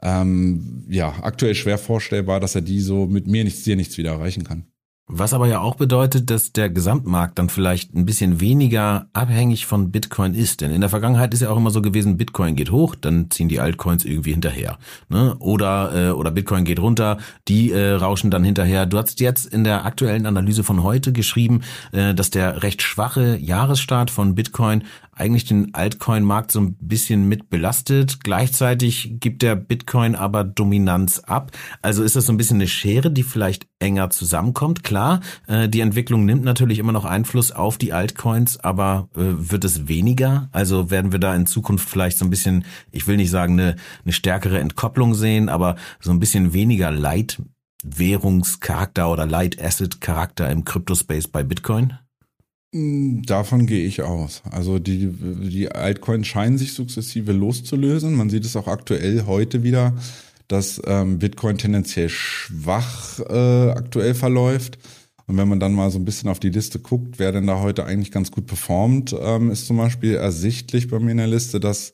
ähm, 0.03 0.85
ja, 0.89 1.15
aktuell 1.23 1.55
schwer 1.55 1.79
vorstellbar, 1.79 2.41
dass 2.41 2.55
er 2.55 2.63
die 2.63 2.81
so 2.81 3.07
mit 3.07 3.27
mir 3.27 3.45
nichts, 3.45 3.65
dir 3.65 3.77
nichts 3.77 3.97
wieder 3.99 4.13
erreichen 4.13 4.45
kann. 4.45 4.67
Was 5.09 5.33
aber 5.33 5.47
ja 5.47 5.61
auch 5.61 5.77
bedeutet, 5.77 6.31
dass 6.31 6.53
der 6.53 6.69
Gesamtmarkt 6.69 7.39
dann 7.39 7.49
vielleicht 7.49 7.95
ein 7.95 8.07
bisschen 8.07 8.41
weniger 8.41 9.09
abhängig 9.13 9.65
von 9.65 9.93
Bitcoin 9.93 10.35
ist. 10.35 10.63
Denn 10.63 10.73
in 10.73 10.81
der 10.81 10.91
Vergangenheit 10.91 11.33
ist 11.33 11.43
ja 11.43 11.51
auch 11.51 11.57
immer 11.57 11.71
so 11.71 11.81
gewesen, 11.81 12.17
Bitcoin 12.17 12.57
geht 12.57 12.73
hoch, 12.73 12.97
dann 12.97 13.31
ziehen 13.31 13.49
die 13.49 13.61
Altcoins 13.61 14.05
irgendwie 14.05 14.33
hinterher. 14.33 14.79
Ne? 15.09 15.37
Oder, 15.39 16.09
äh, 16.09 16.11
oder 16.11 16.33
Bitcoin 16.33 16.65
geht 16.65 16.81
runter, 16.81 17.19
die 17.47 17.71
äh, 17.71 17.93
rauschen 17.93 18.33
dann 18.33 18.43
hinterher. 18.43 18.85
Du 18.85 18.99
hast 18.99 19.21
jetzt 19.21 19.47
in 19.47 19.63
der 19.63 19.87
aktuellen 19.87 20.27
Analyse 20.27 20.65
von 20.65 20.83
heute 20.83 21.13
geschrieben, 21.13 21.61
äh, 21.93 22.13
dass 22.13 22.31
der 22.31 22.65
recht 22.65 22.83
schwache 22.83 23.37
Jahresstart 23.37 24.11
von 24.11 24.35
Bitcoin 24.35 24.83
eigentlich 25.17 25.47
den 25.47 25.75
Altcoin-Markt 25.75 26.53
so 26.53 26.61
ein 26.61 26.75
bisschen 26.75 27.29
mit 27.29 27.51
belastet. 27.51 28.23
Gleichzeitig 28.23 29.17
gibt 29.19 29.43
der 29.43 29.57
Bitcoin 29.57 30.15
aber 30.15 30.45
Dominanz 30.45 31.19
ab. 31.21 31.53
Also 31.81 32.03
ist 32.03 32.17
das 32.17 32.27
so 32.27 32.33
ein 32.33 32.37
bisschen 32.37 32.59
eine 32.59 32.69
Schere, 32.69 33.11
die 33.11 33.23
vielleicht 33.23 33.67
enger 33.79 34.11
zusammenkommt. 34.11 34.85
Klar, 34.85 35.21
äh, 35.47 35.71
die 35.71 35.81
Entwicklung 35.81 36.27
nimmt 36.27 36.45
natürlich 36.45 36.79
immer 36.79 36.93
noch 36.93 37.07
Einfluss 37.07 37.51
auf 37.51 37.79
die 37.79 37.95
Altcoins, 37.95 38.61
aber 38.61 39.09
äh, 39.17 39.23
wird 39.37 39.65
es 39.65 39.89
weniger? 39.89 40.51
Also 40.53 40.91
werden 40.91 41.13
wir 41.13 41.19
da 41.19 41.35
in 41.35 41.47
Zukunft 41.47 41.89
vielleicht 41.89 42.19
so 42.19 42.27
ein 42.27 42.31
bisschen, 42.31 42.67
ich 42.93 43.07
will 43.07 43.17
nicht 43.17 43.31
sagen 43.31 43.55
eine, 43.55 43.77
eine 44.05 44.13
stärkere 44.13 44.59
Entkopplung 44.59 45.15
sehen, 45.15 45.49
aber 45.49 45.77
so 45.99 46.11
ein 46.11 46.21
bisschen 46.21 46.53
weniger 46.53 46.91
Leitwährungscharakter 46.91 49.11
oder 49.11 49.25
Light 49.25 49.59
Asset 49.63 50.03
Charakter 50.03 50.51
im 50.51 50.65
Cryptospace 50.65 51.29
bei 51.29 51.43
Bitcoin? 51.43 51.95
Davon 53.27 53.67
gehe 53.67 53.87
ich 53.87 54.03
aus. 54.03 54.43
Also 54.51 54.79
die, 54.79 55.09
die 55.11 55.71
Altcoins 55.71 56.27
scheinen 56.27 56.59
sich 56.59 56.73
sukzessive 56.73 57.33
loszulösen. 57.33 58.15
Man 58.15 58.31
sieht 58.31 58.45
es 58.45 58.57
auch 58.57 58.67
aktuell 58.67 59.25
heute 59.27 59.63
wieder, 59.63 59.95
dass 60.49 60.81
ähm, 60.87 61.19
Bitcoin 61.19 61.59
tendenziell 61.59 62.09
schwach 62.09 63.21
äh, 63.21 63.71
aktuell 63.71 64.15
verläuft. 64.15 64.79
Und 65.27 65.37
wenn 65.37 65.49
man 65.49 65.59
dann 65.59 65.73
mal 65.73 65.91
so 65.91 65.99
ein 65.99 66.05
bisschen 66.05 66.29
auf 66.29 66.39
die 66.39 66.51
Liste 66.51 66.79
guckt, 66.79 67.19
wer 67.19 67.33
denn 67.33 67.47
da 67.47 67.61
heute 67.61 67.85
eigentlich 67.85 68.13
ganz 68.13 68.31
gut 68.31 68.47
performt, 68.47 69.15
ähm, 69.19 69.51
ist 69.51 69.67
zum 69.67 69.77
Beispiel 69.77 70.15
ersichtlich 70.15 70.89
bei 70.89 70.99
mir 70.99 71.13
in 71.13 71.17
der 71.17 71.27
Liste, 71.27 71.59
dass 71.59 71.93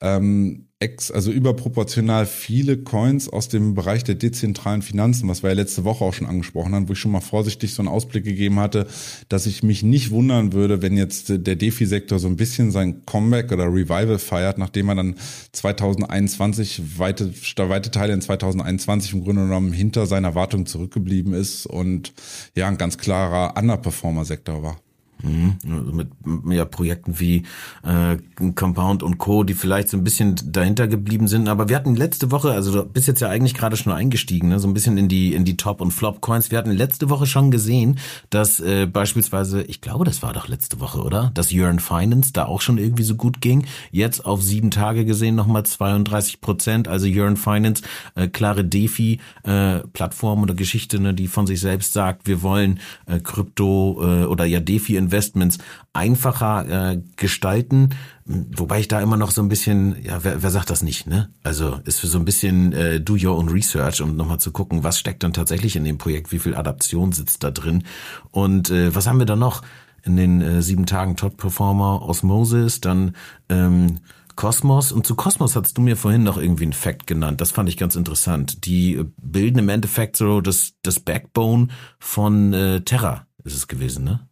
ähm, 0.00 0.65
ex, 0.78 1.10
also 1.10 1.32
überproportional 1.32 2.26
viele 2.26 2.76
Coins 2.76 3.30
aus 3.30 3.48
dem 3.48 3.74
Bereich 3.74 4.04
der 4.04 4.14
dezentralen 4.14 4.82
Finanzen, 4.82 5.26
was 5.26 5.42
wir 5.42 5.48
ja 5.48 5.56
letzte 5.56 5.84
Woche 5.84 6.04
auch 6.04 6.12
schon 6.12 6.26
angesprochen 6.26 6.74
haben, 6.74 6.88
wo 6.88 6.92
ich 6.92 6.98
schon 6.98 7.12
mal 7.12 7.22
vorsichtig 7.22 7.72
so 7.72 7.80
einen 7.80 7.88
Ausblick 7.88 8.24
gegeben 8.24 8.60
hatte, 8.60 8.86
dass 9.30 9.46
ich 9.46 9.62
mich 9.62 9.82
nicht 9.82 10.10
wundern 10.10 10.52
würde, 10.52 10.82
wenn 10.82 10.98
jetzt 10.98 11.30
der 11.30 11.56
DeFi-Sektor 11.56 12.18
so 12.18 12.28
ein 12.28 12.36
bisschen 12.36 12.72
sein 12.72 13.06
Comeback 13.06 13.52
oder 13.52 13.72
Revival 13.72 14.18
feiert, 14.18 14.58
nachdem 14.58 14.90
er 14.90 14.96
dann 14.96 15.14
2021 15.52 16.98
weite, 16.98 17.32
weite 17.56 17.90
Teile 17.90 18.12
in 18.12 18.20
2021 18.20 19.14
im 19.14 19.24
Grunde 19.24 19.42
genommen 19.42 19.72
hinter 19.72 20.06
seiner 20.06 20.28
Erwartung 20.28 20.66
zurückgeblieben 20.66 21.32
ist 21.32 21.64
und 21.64 22.12
ja, 22.54 22.68
ein 22.68 22.76
ganz 22.76 22.98
klarer 22.98 23.56
Underperformer-Sektor 23.56 24.62
war. 24.62 24.85
Mhm. 25.26 25.56
Also 25.70 25.92
mit 25.92 26.08
ja, 26.48 26.64
Projekten 26.64 27.18
wie 27.18 27.42
äh, 27.82 28.16
Compound 28.54 29.02
und 29.02 29.18
Co., 29.18 29.44
die 29.44 29.54
vielleicht 29.54 29.88
so 29.88 29.96
ein 29.96 30.04
bisschen 30.04 30.36
dahinter 30.44 30.86
geblieben 30.86 31.28
sind. 31.28 31.48
Aber 31.48 31.68
wir 31.68 31.76
hatten 31.76 31.96
letzte 31.96 32.30
Woche, 32.30 32.52
also 32.52 32.72
du 32.72 32.84
bist 32.84 33.06
jetzt 33.08 33.20
ja 33.20 33.28
eigentlich 33.28 33.54
gerade 33.54 33.76
schon 33.76 33.92
eingestiegen, 33.92 34.48
ne, 34.48 34.58
so 34.58 34.68
ein 34.68 34.74
bisschen 34.74 34.98
in 34.98 35.08
die 35.08 35.34
in 35.34 35.44
die 35.44 35.56
Top- 35.56 35.80
und 35.80 35.90
Flop-Coins. 35.90 36.50
Wir 36.50 36.58
hatten 36.58 36.70
letzte 36.70 37.10
Woche 37.10 37.26
schon 37.26 37.50
gesehen, 37.50 37.98
dass 38.30 38.60
äh, 38.60 38.86
beispielsweise, 38.86 39.62
ich 39.62 39.80
glaube, 39.80 40.04
das 40.04 40.22
war 40.22 40.32
doch 40.32 40.48
letzte 40.48 40.80
Woche, 40.80 41.02
oder? 41.02 41.30
Dass 41.34 41.52
Yearn 41.52 41.80
Finance 41.80 42.32
da 42.32 42.46
auch 42.46 42.60
schon 42.60 42.78
irgendwie 42.78 43.02
so 43.02 43.14
gut 43.14 43.40
ging. 43.40 43.66
Jetzt 43.90 44.24
auf 44.24 44.42
sieben 44.42 44.70
Tage 44.70 45.04
gesehen 45.04 45.34
nochmal 45.34 45.64
32 45.64 46.40
Prozent. 46.40 46.88
Also 46.88 47.06
Yearn 47.06 47.36
Finance, 47.36 47.82
äh, 48.14 48.28
klare 48.28 48.64
DeFi-Plattform 48.64 50.38
äh, 50.38 50.42
oder 50.42 50.54
Geschichte, 50.54 51.00
ne, 51.00 51.14
die 51.14 51.28
von 51.28 51.46
sich 51.46 51.60
selbst 51.60 51.92
sagt, 51.92 52.26
wir 52.26 52.42
wollen 52.42 52.80
äh, 53.06 53.20
Krypto 53.20 53.98
äh, 54.00 54.24
oder 54.24 54.44
ja 54.44 54.60
DeFi 54.60 54.96
Investments 55.16 55.58
einfacher 55.94 56.92
äh, 56.92 57.02
gestalten. 57.16 57.90
Wobei 58.26 58.80
ich 58.80 58.88
da 58.88 59.00
immer 59.00 59.16
noch 59.16 59.30
so 59.30 59.40
ein 59.40 59.48
bisschen, 59.48 59.96
ja, 60.02 60.22
wer, 60.22 60.42
wer 60.42 60.50
sagt 60.50 60.68
das 60.68 60.82
nicht, 60.82 61.06
ne? 61.06 61.30
Also 61.42 61.80
ist 61.84 62.00
für 62.00 62.06
so 62.06 62.18
ein 62.18 62.24
bisschen 62.26 62.72
äh, 62.72 63.00
do 63.00 63.14
your 63.14 63.38
own 63.38 63.48
research, 63.48 64.02
um 64.02 64.16
nochmal 64.16 64.40
zu 64.40 64.52
gucken, 64.52 64.84
was 64.84 64.98
steckt 64.98 65.22
dann 65.22 65.32
tatsächlich 65.32 65.76
in 65.76 65.84
dem 65.84 65.96
Projekt, 65.96 66.32
wie 66.32 66.38
viel 66.38 66.54
Adaption 66.54 67.12
sitzt 67.12 67.44
da 67.44 67.50
drin 67.50 67.84
und 68.30 68.70
äh, 68.70 68.94
was 68.94 69.06
haben 69.06 69.18
wir 69.18 69.26
da 69.26 69.36
noch 69.36 69.62
in 70.02 70.16
den 70.16 70.42
äh, 70.42 70.60
sieben 70.60 70.86
Tagen 70.86 71.16
Top 71.16 71.36
Performer 71.38 72.02
Osmosis, 72.02 72.80
dann 72.80 73.16
ähm, 73.48 74.00
Kosmos 74.34 74.92
und 74.92 75.06
zu 75.06 75.14
Kosmos 75.14 75.56
hast 75.56 75.78
du 75.78 75.80
mir 75.80 75.96
vorhin 75.96 76.22
noch 76.22 76.36
irgendwie 76.36 76.64
einen 76.64 76.74
Fact 76.74 77.06
genannt. 77.06 77.40
Das 77.40 77.52
fand 77.52 77.70
ich 77.70 77.78
ganz 77.78 77.96
interessant. 77.96 78.66
Die 78.66 79.02
bilden 79.16 79.58
im 79.58 79.70
Endeffekt 79.70 80.16
so 80.16 80.42
das, 80.42 80.74
das 80.82 81.00
Backbone 81.00 81.68
von 81.98 82.52
äh, 82.52 82.82
Terra 82.82 83.26
ist 83.46 83.56
es 83.56 83.68
gewesen, 83.68 84.04
ne? 84.04 84.28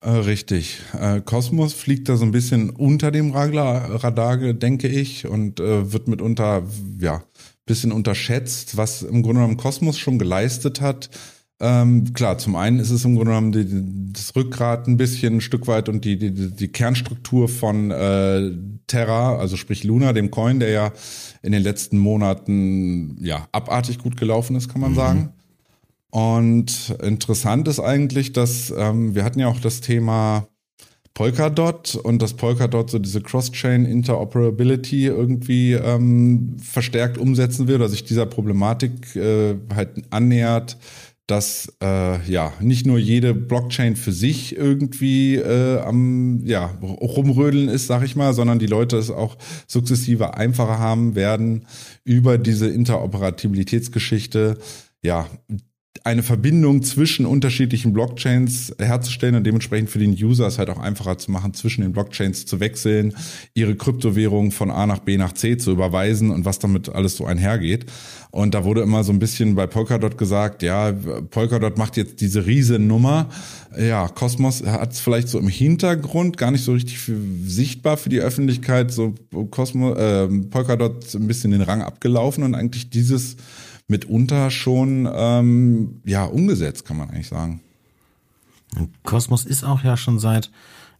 Äh, 0.00 0.10
richtig. 0.10 0.80
Äh, 0.98 1.20
Kosmos 1.20 1.72
fliegt 1.72 2.08
da 2.08 2.16
so 2.16 2.24
ein 2.24 2.30
bisschen 2.30 2.70
unter 2.70 3.10
dem 3.10 3.32
Radar, 3.32 4.52
denke 4.52 4.88
ich, 4.88 5.26
und 5.26 5.58
äh, 5.58 5.92
wird 5.92 6.06
mitunter, 6.06 6.62
ja, 7.00 7.24
bisschen 7.66 7.92
unterschätzt, 7.92 8.76
was 8.76 9.02
im 9.02 9.22
Grunde 9.22 9.40
genommen 9.40 9.56
Kosmos 9.56 9.98
schon 9.98 10.18
geleistet 10.18 10.80
hat. 10.80 11.10
Ähm, 11.60 12.12
klar, 12.12 12.38
zum 12.38 12.54
einen 12.54 12.78
ist 12.78 12.90
es 12.90 13.04
im 13.04 13.16
Grunde 13.16 13.32
genommen 13.32 13.52
die, 13.52 14.12
das 14.12 14.34
Rückgrat 14.36 14.86
ein 14.86 14.96
bisschen 14.96 15.36
ein 15.36 15.40
Stück 15.40 15.66
weit 15.66 15.88
und 15.88 16.04
die, 16.04 16.16
die, 16.16 16.32
die 16.32 16.68
Kernstruktur 16.68 17.48
von 17.48 17.90
äh, 17.90 18.52
Terra, 18.86 19.36
also 19.36 19.56
sprich 19.56 19.82
Luna, 19.82 20.12
dem 20.12 20.30
Coin, 20.30 20.60
der 20.60 20.70
ja 20.70 20.92
in 21.42 21.50
den 21.50 21.62
letzten 21.62 21.98
Monaten 21.98 23.18
ja 23.20 23.48
abartig 23.50 23.98
gut 23.98 24.16
gelaufen 24.16 24.54
ist, 24.54 24.68
kann 24.68 24.80
man 24.80 24.92
mhm. 24.92 24.96
sagen. 24.96 25.32
Und 26.10 26.96
interessant 27.02 27.68
ist 27.68 27.80
eigentlich, 27.80 28.32
dass 28.32 28.72
ähm, 28.76 29.14
wir 29.14 29.24
hatten 29.24 29.40
ja 29.40 29.48
auch 29.48 29.60
das 29.60 29.80
Thema 29.80 30.48
Polkadot 31.18 31.96
und 31.96 32.22
dass 32.22 32.34
Polkadot 32.34 32.90
so 32.90 32.98
diese 32.98 33.20
Cross-Chain 33.20 33.84
Interoperability 33.84 35.06
irgendwie 35.06 35.72
ähm, 35.72 36.56
verstärkt 36.60 37.18
umsetzen 37.18 37.66
will 37.66 37.74
oder 37.74 37.88
sich 37.88 38.04
dieser 38.04 38.24
Problematik 38.24 39.16
äh, 39.16 39.56
halt 39.74 40.04
annähert, 40.10 40.78
dass 41.26 41.76
äh, 41.82 42.24
ja 42.30 42.52
nicht 42.60 42.86
nur 42.86 42.98
jede 42.98 43.34
Blockchain 43.34 43.96
für 43.96 44.12
sich 44.12 44.56
irgendwie 44.56 45.34
äh, 45.36 45.80
am 45.80 46.40
ja 46.44 46.66
rumrödeln 46.80 47.68
ist, 47.68 47.88
sag 47.88 48.02
ich 48.04 48.14
mal, 48.16 48.32
sondern 48.32 48.60
die 48.60 48.66
Leute 48.66 48.96
es 48.96 49.10
auch 49.10 49.36
sukzessive 49.66 50.34
einfacher 50.34 50.78
haben 50.78 51.16
werden 51.16 51.66
über 52.04 52.38
diese 52.38 52.68
Interoperabilitätsgeschichte 52.68 54.56
ja 55.02 55.26
eine 56.04 56.22
Verbindung 56.22 56.82
zwischen 56.82 57.26
unterschiedlichen 57.26 57.92
Blockchains 57.92 58.74
herzustellen 58.78 59.34
und 59.34 59.44
dementsprechend 59.44 59.90
für 59.90 59.98
den 59.98 60.12
User 60.12 60.46
es 60.46 60.58
halt 60.58 60.70
auch 60.70 60.78
einfacher 60.78 61.18
zu 61.18 61.30
machen, 61.30 61.54
zwischen 61.54 61.82
den 61.82 61.92
Blockchains 61.92 62.46
zu 62.46 62.60
wechseln, 62.60 63.14
ihre 63.54 63.74
Kryptowährung 63.76 64.50
von 64.50 64.70
A 64.70 64.86
nach 64.86 65.00
B 65.00 65.16
nach 65.16 65.32
C 65.32 65.56
zu 65.56 65.70
überweisen 65.70 66.30
und 66.30 66.44
was 66.44 66.58
damit 66.58 66.88
alles 66.88 67.16
so 67.16 67.24
einhergeht. 67.24 67.86
Und 68.30 68.54
da 68.54 68.64
wurde 68.64 68.82
immer 68.82 69.04
so 69.04 69.12
ein 69.12 69.18
bisschen 69.18 69.54
bei 69.54 69.66
Polkadot 69.66 70.18
gesagt, 70.18 70.62
ja, 70.62 70.92
Polkadot 70.92 71.78
macht 71.78 71.96
jetzt 71.96 72.20
diese 72.20 72.46
Riesennummer. 72.46 73.28
Ja, 73.78 74.08
Cosmos 74.08 74.64
hat 74.64 74.92
es 74.92 75.00
vielleicht 75.00 75.28
so 75.28 75.38
im 75.38 75.48
Hintergrund 75.48 76.36
gar 76.36 76.50
nicht 76.50 76.64
so 76.64 76.72
richtig 76.72 76.98
für, 76.98 77.16
sichtbar 77.44 77.96
für 77.96 78.08
die 78.10 78.20
Öffentlichkeit, 78.20 78.92
so 78.92 79.14
Cosmos, 79.50 79.98
äh, 79.98 80.28
Polkadot 80.50 81.14
ein 81.14 81.26
bisschen 81.26 81.50
den 81.50 81.62
Rang 81.62 81.82
abgelaufen 81.82 82.44
und 82.44 82.54
eigentlich 82.54 82.90
dieses 82.90 83.36
mitunter 83.88 84.50
schon 84.50 85.08
ähm, 85.12 86.00
ja 86.04 86.24
umgesetzt, 86.24 86.84
kann 86.84 86.98
man 86.98 87.10
eigentlich 87.10 87.28
sagen. 87.28 87.60
Kosmos 89.02 89.44
ist 89.44 89.64
auch 89.64 89.82
ja 89.82 89.96
schon 89.96 90.18
seit, 90.18 90.50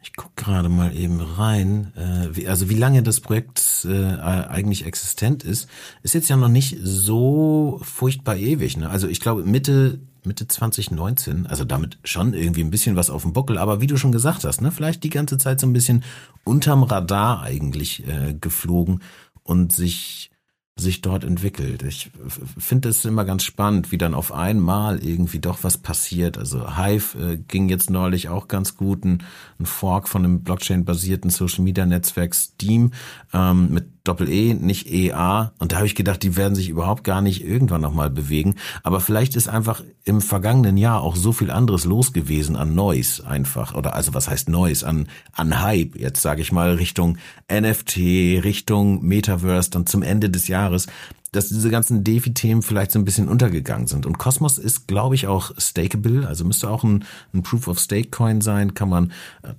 ich 0.02 0.14
guck 0.16 0.35
gerade 0.37 0.71
mal 0.71 0.97
eben 0.97 1.21
rein, 1.21 1.92
äh, 1.97 2.35
wie, 2.35 2.49
also 2.49 2.71
wie 2.71 2.75
lange 2.75 3.02
das 3.02 3.21
Projekt 3.21 3.87
äh, 3.88 4.14
eigentlich 4.16 4.87
existent 4.87 5.45
ist, 5.45 5.68
ist 6.02 6.14
jetzt 6.14 6.30
ja 6.30 6.37
noch 6.37 6.49
nicht 6.49 6.78
so 6.83 7.78
furchtbar 7.83 8.37
ewig. 8.37 8.78
Ne? 8.78 8.88
Also 8.88 9.07
ich 9.07 9.21
glaube 9.21 9.45
Mitte 9.45 10.00
Mitte 10.25 10.47
2019, 10.47 11.47
also 11.47 11.64
damit 11.64 11.99
schon 12.04 12.35
irgendwie 12.35 12.62
ein 12.62 12.71
bisschen 12.71 12.97
was 12.97 13.09
auf 13.09 13.23
dem 13.23 13.33
Buckel, 13.33 13.57
aber 13.57 13.80
wie 13.80 13.87
du 13.87 13.97
schon 13.97 14.12
gesagt 14.12 14.45
hast, 14.45 14.61
ne, 14.61 14.71
vielleicht 14.71 15.02
die 15.04 15.11
ganze 15.11 15.38
Zeit 15.38 15.61
so 15.61 15.66
ein 15.66 15.73
bisschen 15.73 16.04
unterm 16.45 16.83
Radar 16.83 17.42
eigentlich 17.42 18.07
äh, 18.07 18.35
geflogen 18.35 19.00
und 19.42 19.73
sich 19.73 20.30
sich 20.78 21.02
dort 21.02 21.25
entwickelt. 21.25 21.82
Ich 21.82 22.11
finde 22.56 22.88
es 22.88 23.04
immer 23.04 23.25
ganz 23.25 23.42
spannend, 23.42 23.90
wie 23.90 23.99
dann 23.99 24.14
auf 24.14 24.32
einmal 24.32 25.04
irgendwie 25.04 25.40
doch 25.40 25.64
was 25.64 25.76
passiert. 25.76 26.38
Also 26.38 26.76
Hive 26.76 27.18
äh, 27.18 27.37
ging 27.37 27.68
jetzt 27.68 27.90
neulich 27.90 28.28
auch 28.28 28.49
ganz 28.49 28.76
gut, 28.76 29.04
ein, 29.04 29.25
ein 29.58 29.66
Fork 29.66 30.08
von 30.08 30.25
einem 30.25 30.42
Blockchain-basierten 30.42 31.30
Social-Media-Netzwerk 31.30 32.35
Steam 32.35 32.92
ähm, 33.32 33.73
mit 33.73 33.98
Doppel-E, 34.09 34.55
nicht 34.55 34.91
EA. 34.91 35.53
Und 35.59 35.73
da 35.73 35.77
habe 35.77 35.87
ich 35.87 35.95
gedacht, 35.95 36.23
die 36.23 36.37
werden 36.37 36.55
sich 36.55 36.69
überhaupt 36.69 37.05
gar 37.05 37.21
nicht 37.21 37.45
irgendwann 37.45 37.83
nochmal 37.83 38.11
bewegen. 38.11 38.55
Aber 38.83 39.00
vielleicht 39.00 39.37
ist 39.37 39.49
einfach 39.49 39.83
im 40.05 40.21
vergangenen 40.21 40.77
Jahr 40.77 41.03
auch 41.03 41.15
so 41.15 41.33
viel 41.33 41.50
anderes 41.50 41.85
los 41.85 42.12
gewesen 42.12 42.57
an 42.57 42.75
Noise 42.75 43.27
einfach. 43.27 43.75
Oder 43.75 43.95
also 43.95 44.15
was 44.15 44.29
heißt 44.29 44.49
Noise? 44.49 44.87
An, 44.87 45.09
an 45.33 45.61
Hype, 45.61 45.97
jetzt 45.97 46.23
sage 46.23 46.41
ich 46.41 46.50
mal, 46.50 46.75
Richtung 46.75 47.19
NFT, 47.53 47.99
Richtung 48.43 49.05
Metaverse, 49.05 49.71
dann 49.71 49.87
zum 49.87 50.03
Ende 50.03 50.31
des 50.31 50.49
Jahres, 50.49 50.87
dass 51.32 51.49
diese 51.49 51.70
ganzen 51.70 52.04
DeFi-Themen 52.04 52.62
vielleicht 52.62 52.92
so 52.92 52.99
ein 52.99 53.04
bisschen 53.04 53.28
untergegangen 53.28 53.87
sind. 53.87 54.06
Und 54.06 54.18
Cosmos 54.18 54.58
ist, 54.58 54.87
glaube 54.88 55.14
ich, 55.14 55.26
auch 55.26 55.52
stakeable, 55.58 56.26
also 56.26 56.44
müsste 56.44 56.70
auch 56.70 56.85
ein, 56.85 57.04
ein 57.35 57.42
Proof-of-Stake-Coin 57.42 58.40
sein, 58.40 58.75
kann 58.75 58.88
man, 58.88 59.12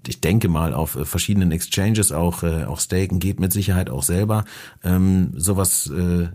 ich 0.07 0.21
denke 0.21 0.49
mal, 0.49 0.73
auf 0.73 0.97
verschiedenen 1.03 1.51
Exchanges 1.51 2.11
auch, 2.11 2.43
äh, 2.43 2.65
auch 2.65 2.79
staken, 2.79 3.19
geht 3.19 3.39
mit 3.39 3.53
Sicherheit 3.53 3.89
auch 3.89 4.03
selber. 4.03 4.45
Ähm, 4.83 5.31
sowas 5.35 5.87
äh, 5.87 6.29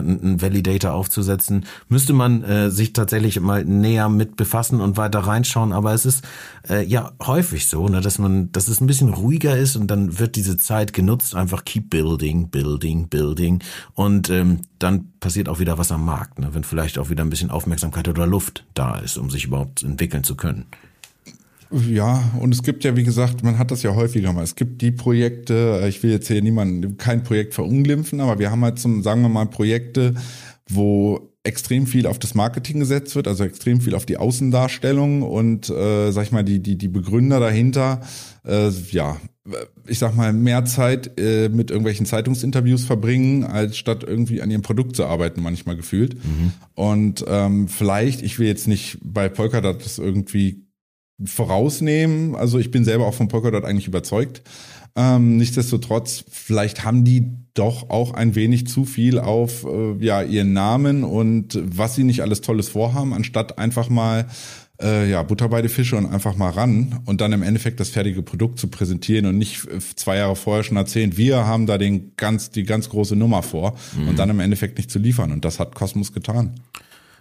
einen 0.00 0.42
Validator 0.42 0.92
aufzusetzen, 0.92 1.64
müsste 1.88 2.12
man 2.12 2.42
äh, 2.44 2.70
sich 2.70 2.92
tatsächlich 2.92 3.40
mal 3.40 3.64
näher 3.64 4.08
mit 4.08 4.36
befassen 4.36 4.80
und 4.80 4.96
weiter 4.96 5.20
reinschauen. 5.20 5.72
Aber 5.72 5.92
es 5.94 6.06
ist 6.06 6.24
äh, 6.68 6.84
ja 6.84 7.12
häufig 7.22 7.68
so, 7.68 7.88
ne, 7.88 8.00
dass 8.00 8.18
man, 8.18 8.52
dass 8.52 8.68
es 8.68 8.80
ein 8.80 8.86
bisschen 8.86 9.12
ruhiger 9.12 9.56
ist 9.56 9.76
und 9.76 9.88
dann 9.88 10.18
wird 10.18 10.36
diese 10.36 10.56
Zeit 10.56 10.92
genutzt, 10.92 11.34
einfach 11.34 11.64
keep 11.64 11.90
building, 11.90 12.48
building, 12.48 13.08
building 13.08 13.62
und 13.94 14.30
ähm, 14.30 14.60
dann 14.78 15.12
passiert 15.20 15.48
auch 15.48 15.58
wieder 15.58 15.78
was 15.78 15.92
am 15.92 16.04
Markt, 16.04 16.38
ne, 16.38 16.48
wenn 16.52 16.64
vielleicht 16.64 16.98
auch 16.98 17.10
wieder 17.10 17.24
ein 17.24 17.30
bisschen 17.30 17.50
Aufmerksamkeit 17.50 18.08
oder 18.08 18.26
Luft 18.26 18.64
da 18.74 18.98
ist, 18.98 19.16
um 19.16 19.30
sich 19.30 19.44
überhaupt 19.46 19.82
entwickeln 19.82 20.24
zu 20.24 20.36
können. 20.36 20.66
Ja, 21.70 22.32
und 22.40 22.54
es 22.54 22.62
gibt 22.62 22.84
ja, 22.84 22.96
wie 22.96 23.04
gesagt, 23.04 23.42
man 23.42 23.58
hat 23.58 23.70
das 23.70 23.82
ja 23.82 23.94
häufiger 23.94 24.32
mal. 24.32 24.44
Es 24.44 24.54
gibt 24.54 24.80
die 24.82 24.92
Projekte, 24.92 25.80
äh, 25.82 25.88
ich 25.88 26.02
will 26.02 26.10
jetzt 26.10 26.28
hier 26.28 26.42
niemanden, 26.42 26.96
kein 26.96 27.22
Projekt 27.22 27.54
verunglimpfen, 27.54 28.20
aber 28.20 28.38
wir 28.38 28.50
haben 28.50 28.64
halt 28.64 28.78
zum, 28.78 29.02
sagen 29.02 29.22
wir 29.22 29.28
mal, 29.28 29.46
Projekte, 29.46 30.14
wo 30.68 31.34
extrem 31.44 31.86
viel 31.86 32.06
auf 32.06 32.18
das 32.18 32.34
Marketing 32.34 32.80
gesetzt 32.80 33.14
wird, 33.16 33.28
also 33.28 33.44
extrem 33.44 33.80
viel 33.80 33.94
auf 33.94 34.06
die 34.06 34.16
Außendarstellung 34.16 35.22
und 35.22 35.68
äh, 35.68 36.10
sag 36.10 36.22
ich 36.24 36.32
mal 36.32 36.42
die 36.42 36.60
die 36.60 36.78
die 36.78 36.88
Begründer 36.88 37.38
dahinter, 37.38 38.00
äh, 38.46 38.70
ja, 38.90 39.18
ich 39.86 39.98
sag 39.98 40.16
mal 40.16 40.32
mehr 40.32 40.64
Zeit 40.64 41.20
äh, 41.20 41.50
mit 41.50 41.70
irgendwelchen 41.70 42.06
Zeitungsinterviews 42.06 42.84
verbringen, 42.84 43.44
als 43.44 43.76
statt 43.76 44.02
irgendwie 44.02 44.40
an 44.40 44.50
ihrem 44.50 44.62
Produkt 44.62 44.96
zu 44.96 45.04
arbeiten, 45.04 45.42
manchmal 45.42 45.76
gefühlt. 45.76 46.14
Mhm. 46.14 46.52
Und 46.74 47.24
ähm, 47.28 47.68
vielleicht, 47.68 48.22
ich 48.22 48.38
will 48.38 48.46
jetzt 48.46 48.66
nicht 48.66 48.98
bei 49.02 49.28
Polkadot 49.28 49.84
das 49.84 49.98
irgendwie 49.98 50.63
vorausnehmen. 51.22 52.34
Also 52.34 52.58
ich 52.58 52.70
bin 52.70 52.84
selber 52.84 53.06
auch 53.06 53.14
von 53.14 53.28
Polkadot 53.28 53.64
eigentlich 53.64 53.88
überzeugt. 53.88 54.42
Ähm, 54.96 55.38
nichtsdestotrotz, 55.38 56.24
vielleicht 56.30 56.84
haben 56.84 57.04
die 57.04 57.26
doch 57.54 57.90
auch 57.90 58.14
ein 58.14 58.34
wenig 58.34 58.68
zu 58.68 58.84
viel 58.84 59.18
auf 59.18 59.64
äh, 59.64 60.04
ja 60.04 60.22
ihren 60.22 60.52
Namen 60.52 61.02
und 61.02 61.58
was 61.62 61.96
sie 61.96 62.04
nicht 62.04 62.20
alles 62.20 62.40
Tolles 62.40 62.68
vorhaben, 62.68 63.12
anstatt 63.12 63.58
einfach 63.58 63.88
mal 63.88 64.26
äh, 64.80 65.10
ja 65.10 65.22
Butter 65.24 65.48
bei 65.48 65.62
die 65.62 65.68
Fische 65.68 65.96
und 65.96 66.06
einfach 66.06 66.36
mal 66.36 66.50
ran 66.50 67.00
und 67.06 67.20
dann 67.20 67.32
im 67.32 67.42
Endeffekt 67.42 67.80
das 67.80 67.90
fertige 67.90 68.22
Produkt 68.22 68.60
zu 68.60 68.68
präsentieren 68.68 69.26
und 69.26 69.36
nicht 69.36 69.66
zwei 69.96 70.16
Jahre 70.16 70.36
vorher 70.36 70.62
schon 70.62 70.76
erzählen, 70.76 71.16
wir 71.16 71.44
haben 71.44 71.66
da 71.66 71.76
den 71.76 72.12
ganz 72.16 72.50
die 72.50 72.64
ganz 72.64 72.88
große 72.88 73.16
Nummer 73.16 73.42
vor 73.42 73.76
mhm. 73.96 74.08
und 74.08 74.18
dann 74.18 74.30
im 74.30 74.40
Endeffekt 74.40 74.78
nicht 74.78 74.92
zu 74.92 75.00
liefern 75.00 75.32
und 75.32 75.44
das 75.44 75.58
hat 75.58 75.74
Cosmos 75.74 76.12
getan. 76.12 76.60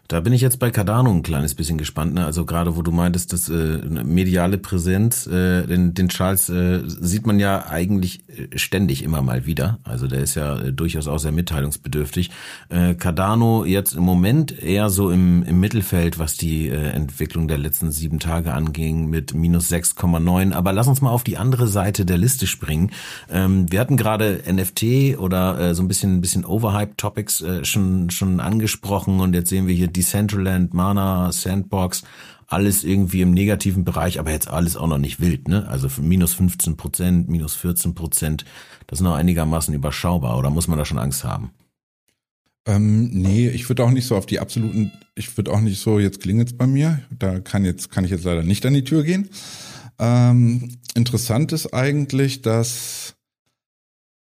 Da 0.10 0.20
bin 0.20 0.34
ich 0.34 0.42
jetzt 0.42 0.60
bei 0.60 0.70
Cardano 0.70 1.10
ein 1.10 1.24
kleines 1.24 1.56
bisschen 1.56 1.78
gespannt. 1.78 2.14
Ne? 2.14 2.26
Also 2.26 2.46
gerade 2.46 2.76
wo 2.76 2.82
du 2.82 2.92
meintest, 2.92 3.32
das 3.32 3.48
äh, 3.48 3.78
mediale 4.04 4.58
Präsenz, 4.58 5.28
äh, 5.28 5.66
den, 5.66 5.94
den 5.94 6.10
Charles 6.10 6.50
äh, 6.50 6.82
sieht 6.86 7.26
man 7.26 7.40
ja 7.40 7.68
eigentlich 7.68 8.28
äh, 8.28 8.58
ständig 8.58 9.02
immer 9.02 9.22
mal 9.22 9.46
wieder. 9.46 9.80
Also 9.86 10.08
der 10.08 10.20
ist 10.20 10.36
ja 10.36 10.60
äh, 10.60 10.74
durchaus 10.74 11.08
auch 11.08 11.20
sehr 11.20 11.32
mitteilungsbedürftig. 11.32 12.32
Äh, 12.68 12.96
Cardano 12.96 13.64
jetzt 13.64 13.96
im 13.96 14.04
Moment 14.04 14.62
eher 14.62 14.90
so 14.90 15.10
im, 15.10 15.42
im 15.44 15.62
Mittelfeld, 15.62 16.20
was 16.20 16.36
die 16.36 16.68
äh, 16.68 16.90
Entwicklung 16.90 17.48
der 17.48 17.58
letzten 17.58 17.90
sieben 17.92 18.20
Tage 18.20 18.54
anging, 18.54 19.10
mit 19.10 19.34
minus 19.34 19.72
6,9. 19.72 20.52
Aber 20.52 20.74
lass 20.74 20.88
uns 20.88 21.00
mal 21.00 21.12
auf 21.12 21.24
die 21.24 21.38
andere 21.38 21.68
Seite 21.68 22.06
der 22.06 22.18
Liste 22.18 22.46
springen. 22.46 22.92
Ähm, 23.32 23.72
wir 23.72 23.80
hatten 23.80 23.96
gerade 23.96 24.44
NFT 24.52 25.18
oder 25.18 25.60
äh, 25.60 25.76
so 25.76 25.82
ein 25.82 25.88
bisschen, 25.88 26.18
ein 26.18 26.22
bisschen 26.22 26.44
Overhype-Topics 26.44 27.42
äh, 27.42 27.64
schon, 27.64 28.10
schon 28.10 28.42
angesprochen 28.42 29.22
und 29.22 29.34
jetzt 29.34 29.50
sehen 29.50 29.66
wir 29.66 29.74
hier 29.74 29.93
Decentraland, 29.94 30.74
Mana, 30.74 31.32
Sandbox, 31.32 32.04
alles 32.48 32.84
irgendwie 32.84 33.22
im 33.22 33.32
negativen 33.32 33.84
Bereich, 33.84 34.20
aber 34.20 34.32
jetzt 34.32 34.48
alles 34.48 34.76
auch 34.76 34.88
noch 34.88 34.98
nicht 34.98 35.20
wild, 35.20 35.48
ne? 35.48 35.68
Also 35.68 35.90
minus 36.02 36.34
15 36.34 36.78
Prozent, 36.78 37.30
minus 37.30 37.56
14 37.56 37.96
Prozent, 37.96 38.46
das 38.88 39.00
ist 39.00 39.04
noch 39.04 39.16
einigermaßen 39.16 39.74
überschaubar 39.74 40.38
oder 40.38 40.50
muss 40.50 40.68
man 40.68 40.78
da 40.78 40.86
schon 40.86 41.00
Angst 41.00 41.24
haben? 41.24 41.52
Ähm, 42.66 43.10
nee, 43.10 43.50
ich 43.50 43.68
würde 43.70 43.84
auch 43.84 43.92
nicht 43.92 44.06
so 44.06 44.16
auf 44.16 44.26
die 44.26 44.40
absoluten, 44.40 44.92
ich 45.16 45.36
würde 45.38 45.52
auch 45.52 45.60
nicht 45.60 45.82
so, 45.82 46.00
jetzt 46.00 46.22
klingelt's 46.22 46.54
bei 46.54 46.68
mir, 46.68 47.02
da 47.18 47.40
kann 47.40 47.66
jetzt, 47.66 47.92
kann 47.92 48.06
ich 48.06 48.12
jetzt 48.12 48.24
leider 48.24 48.44
nicht 48.44 48.66
an 48.66 48.74
die 48.74 48.84
Tür 48.84 49.04
gehen. 49.04 49.30
Ähm, 50.00 50.78
interessant 50.96 51.52
ist 51.52 51.74
eigentlich, 51.74 52.42
dass 52.42 53.16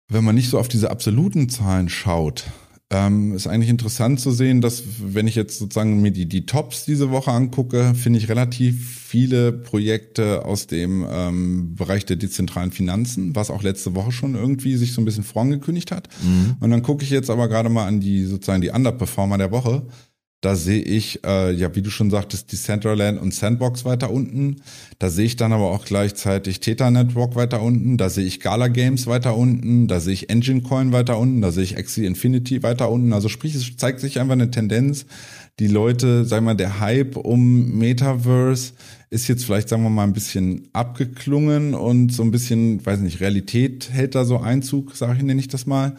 wenn 0.07 0.23
man 0.23 0.35
nicht 0.35 0.49
so 0.49 0.59
auf 0.59 0.67
diese 0.67 0.91
absoluten 0.91 1.49
Zahlen 1.49 1.89
schaut, 1.89 2.45
ähm, 2.91 3.33
ist 3.33 3.47
eigentlich 3.47 3.71
interessant 3.71 4.19
zu 4.19 4.31
sehen, 4.31 4.61
dass 4.61 4.83
wenn 4.99 5.27
ich 5.27 5.35
jetzt 5.35 5.57
sozusagen 5.57 6.01
mir 6.01 6.11
die, 6.11 6.27
die 6.27 6.45
Tops 6.45 6.85
diese 6.85 7.09
Woche 7.09 7.31
angucke, 7.31 7.95
finde 7.95 8.19
ich 8.19 8.29
relativ 8.29 8.99
viele 8.99 9.51
Projekte 9.51 10.45
aus 10.45 10.67
dem 10.67 11.05
ähm, 11.09 11.75
Bereich 11.75 12.05
der 12.05 12.15
dezentralen 12.15 12.71
Finanzen, 12.71 13.35
was 13.35 13.49
auch 13.49 13.63
letzte 13.63 13.95
Woche 13.95 14.11
schon 14.11 14.35
irgendwie 14.35 14.75
sich 14.75 14.93
so 14.93 15.01
ein 15.01 15.05
bisschen 15.05 15.23
vorangekündigt 15.23 15.91
hat. 15.91 16.09
Mhm. 16.23 16.57
Und 16.59 16.69
dann 16.69 16.83
gucke 16.83 17.03
ich 17.03 17.09
jetzt 17.09 17.31
aber 17.31 17.47
gerade 17.47 17.69
mal 17.69 17.87
an 17.87 18.01
die 18.01 18.23
sozusagen 18.25 18.61
die 18.61 18.69
Underperformer 18.69 19.39
der 19.39 19.51
Woche. 19.51 19.87
Da 20.41 20.55
sehe 20.55 20.81
ich, 20.81 21.25
äh, 21.25 21.51
ja, 21.53 21.75
wie 21.75 21.81
du 21.81 21.89
schon 21.89 22.11
sagtest, 22.11 22.51
die 22.51 22.55
Decentraland 22.55 23.19
und 23.19 23.33
Sandbox 23.33 23.83
weiter 23.83 24.11
unten. 24.11 24.57
Da 24.99 25.09
sehe 25.09 25.25
ich 25.25 25.37
dann 25.37 25.53
aber 25.53 25.71
auch 25.71 25.85
gleichzeitig 25.85 26.59
Theta 26.59 26.91
Network 26.91 27.35
weiter 27.35 27.61
unten. 27.61 27.97
Da 27.97 28.09
sehe 28.09 28.25
ich 28.25 28.41
Gala 28.41 28.67
Games 28.67 29.07
weiter 29.07 29.35
unten. 29.35 29.87
Da 29.87 29.99
sehe 29.99 30.13
ich 30.13 30.29
Engine 30.29 30.61
Coin 30.61 30.91
weiter 30.91 31.17
unten. 31.17 31.41
Da 31.41 31.51
sehe 31.51 31.63
ich 31.63 31.77
Axie 31.77 32.05
Infinity 32.05 32.61
weiter 32.61 32.91
unten. 32.91 33.11
Also 33.13 33.27
sprich, 33.27 33.55
es 33.55 33.75
zeigt 33.77 33.99
sich 33.99 34.19
einfach 34.19 34.33
eine 34.33 34.51
Tendenz. 34.51 35.07
Die 35.57 35.67
Leute, 35.67 36.25
sagen 36.25 36.45
wir 36.45 36.51
mal, 36.51 36.57
der 36.57 36.79
Hype 36.79 37.15
um 37.15 37.77
Metaverse 37.79 38.73
ist 39.09 39.27
jetzt 39.27 39.45
vielleicht, 39.45 39.69
sagen 39.69 39.83
wir 39.83 39.89
mal, 39.89 40.03
ein 40.03 40.13
bisschen 40.13 40.67
abgeklungen 40.73 41.73
und 41.73 42.11
so 42.11 42.23
ein 42.23 42.31
bisschen, 42.31 42.85
weiß 42.85 42.99
nicht, 42.99 43.21
Realität 43.21 43.89
hält 43.89 44.15
da 44.15 44.25
so 44.25 44.37
Einzug, 44.37 44.95
sage 44.95 45.15
ich, 45.17 45.23
nenne 45.23 45.39
ich 45.39 45.47
das 45.47 45.65
mal. 45.65 45.95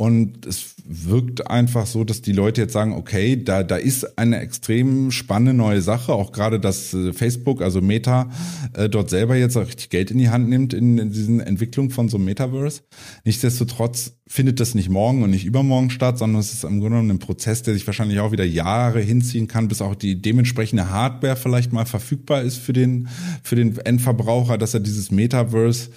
Und 0.00 0.46
es 0.46 0.76
wirkt 0.82 1.50
einfach 1.50 1.84
so, 1.84 2.04
dass 2.04 2.22
die 2.22 2.32
Leute 2.32 2.62
jetzt 2.62 2.72
sagen, 2.72 2.94
okay, 2.94 3.36
da, 3.44 3.62
da 3.62 3.76
ist 3.76 4.16
eine 4.18 4.40
extrem 4.40 5.10
spannende 5.10 5.52
neue 5.52 5.82
Sache, 5.82 6.14
auch 6.14 6.32
gerade, 6.32 6.58
dass 6.58 6.94
äh, 6.94 7.12
Facebook, 7.12 7.60
also 7.60 7.82
Meta, 7.82 8.30
äh, 8.72 8.88
dort 8.88 9.10
selber 9.10 9.36
jetzt 9.36 9.58
auch 9.58 9.66
richtig 9.66 9.90
Geld 9.90 10.10
in 10.10 10.16
die 10.16 10.30
Hand 10.30 10.48
nimmt 10.48 10.72
in, 10.72 10.96
in 10.96 11.12
diesen 11.12 11.40
Entwicklungen 11.40 11.90
von 11.90 12.08
so 12.08 12.16
einem 12.16 12.24
Metaverse. 12.24 12.80
Nichtsdestotrotz 13.26 14.12
findet 14.26 14.58
das 14.58 14.74
nicht 14.74 14.88
morgen 14.88 15.22
und 15.22 15.32
nicht 15.32 15.44
übermorgen 15.44 15.90
statt, 15.90 16.16
sondern 16.16 16.40
es 16.40 16.54
ist 16.54 16.64
im 16.64 16.80
Grunde 16.80 16.96
genommen 16.96 17.10
ein 17.10 17.18
Prozess, 17.18 17.62
der 17.62 17.74
sich 17.74 17.86
wahrscheinlich 17.86 18.20
auch 18.20 18.32
wieder 18.32 18.44
Jahre 18.44 19.00
hinziehen 19.00 19.48
kann, 19.48 19.68
bis 19.68 19.82
auch 19.82 19.94
die 19.94 20.22
dementsprechende 20.22 20.88
Hardware 20.88 21.36
vielleicht 21.36 21.74
mal 21.74 21.84
verfügbar 21.84 22.40
ist 22.40 22.56
für 22.56 22.72
den, 22.72 23.08
für 23.42 23.56
den 23.56 23.76
Endverbraucher, 23.76 24.56
dass 24.56 24.72
er 24.72 24.80
dieses 24.80 25.10
Metaverse 25.10 25.90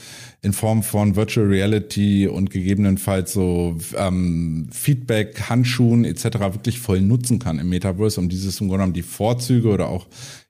in 0.44 0.52
Form 0.52 0.84
von 0.84 1.16
Virtual 1.16 1.48
Reality 1.48 2.28
und 2.28 2.50
gegebenenfalls 2.50 3.32
so 3.32 3.78
ähm, 3.96 4.68
Feedback, 4.72 5.50
Handschuhen 5.50 6.04
etc. 6.04 6.26
wirklich 6.54 6.80
voll 6.80 7.02
nutzen 7.02 7.40
kann 7.40 7.60
im 7.60 7.70
Metaverse, 7.70 8.20
um 8.20 8.28
dieses 8.28 8.60
im 8.60 8.68
Grunde 8.68 8.80
genommen 8.80 8.94
die 8.94 9.04
Vorzüge 9.04 9.70
oder 9.70 9.88
auch 9.88 10.06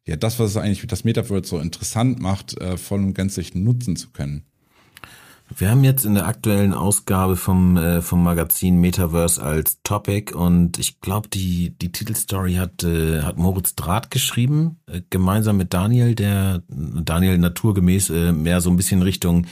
ja 0.06 0.16
das, 0.16 0.40
was 0.40 0.50
es 0.50 0.58
eigentlich 0.58 0.86
das 0.88 1.04
Metaverse 1.04 1.48
so 1.48 1.60
interessant 1.60 2.20
macht, 2.20 2.60
äh, 2.60 2.76
voll 2.76 3.00
und 3.02 3.14
gänzlich 3.14 3.54
nutzen 3.54 3.96
zu 3.96 4.10
können. 4.10 4.44
Wir 5.56 5.70
haben 5.70 5.84
jetzt 5.84 6.06
in 6.06 6.16
der 6.16 6.26
aktuellen 6.26 6.74
Ausgabe 6.74 7.36
vom, 7.36 7.78
äh, 7.78 8.02
vom 8.02 8.24
Magazin 8.24 8.80
Metaverse 8.80 9.42
als 9.42 9.82
Topic 9.84 10.34
und 10.34 10.80
ich 10.80 11.00
glaube, 11.00 11.28
die, 11.28 11.78
die 11.78 11.92
Titelstory 11.92 12.56
hat, 12.56 12.84
äh, 12.84 13.22
hat 13.22 13.38
Moritz 13.38 13.76
Draht 13.76 14.10
geschrieben, 14.10 14.80
äh, 14.88 15.02
gemeinsam 15.10 15.58
mit 15.58 15.74
Daniel, 15.74 16.16
der 16.16 16.64
Daniel 16.70 17.38
naturgemäß 17.38 18.10
äh, 18.10 18.32
mehr 18.32 18.62
so 18.62 18.72
ein 18.72 18.78
bisschen 18.78 19.04
Richtung 19.04 19.46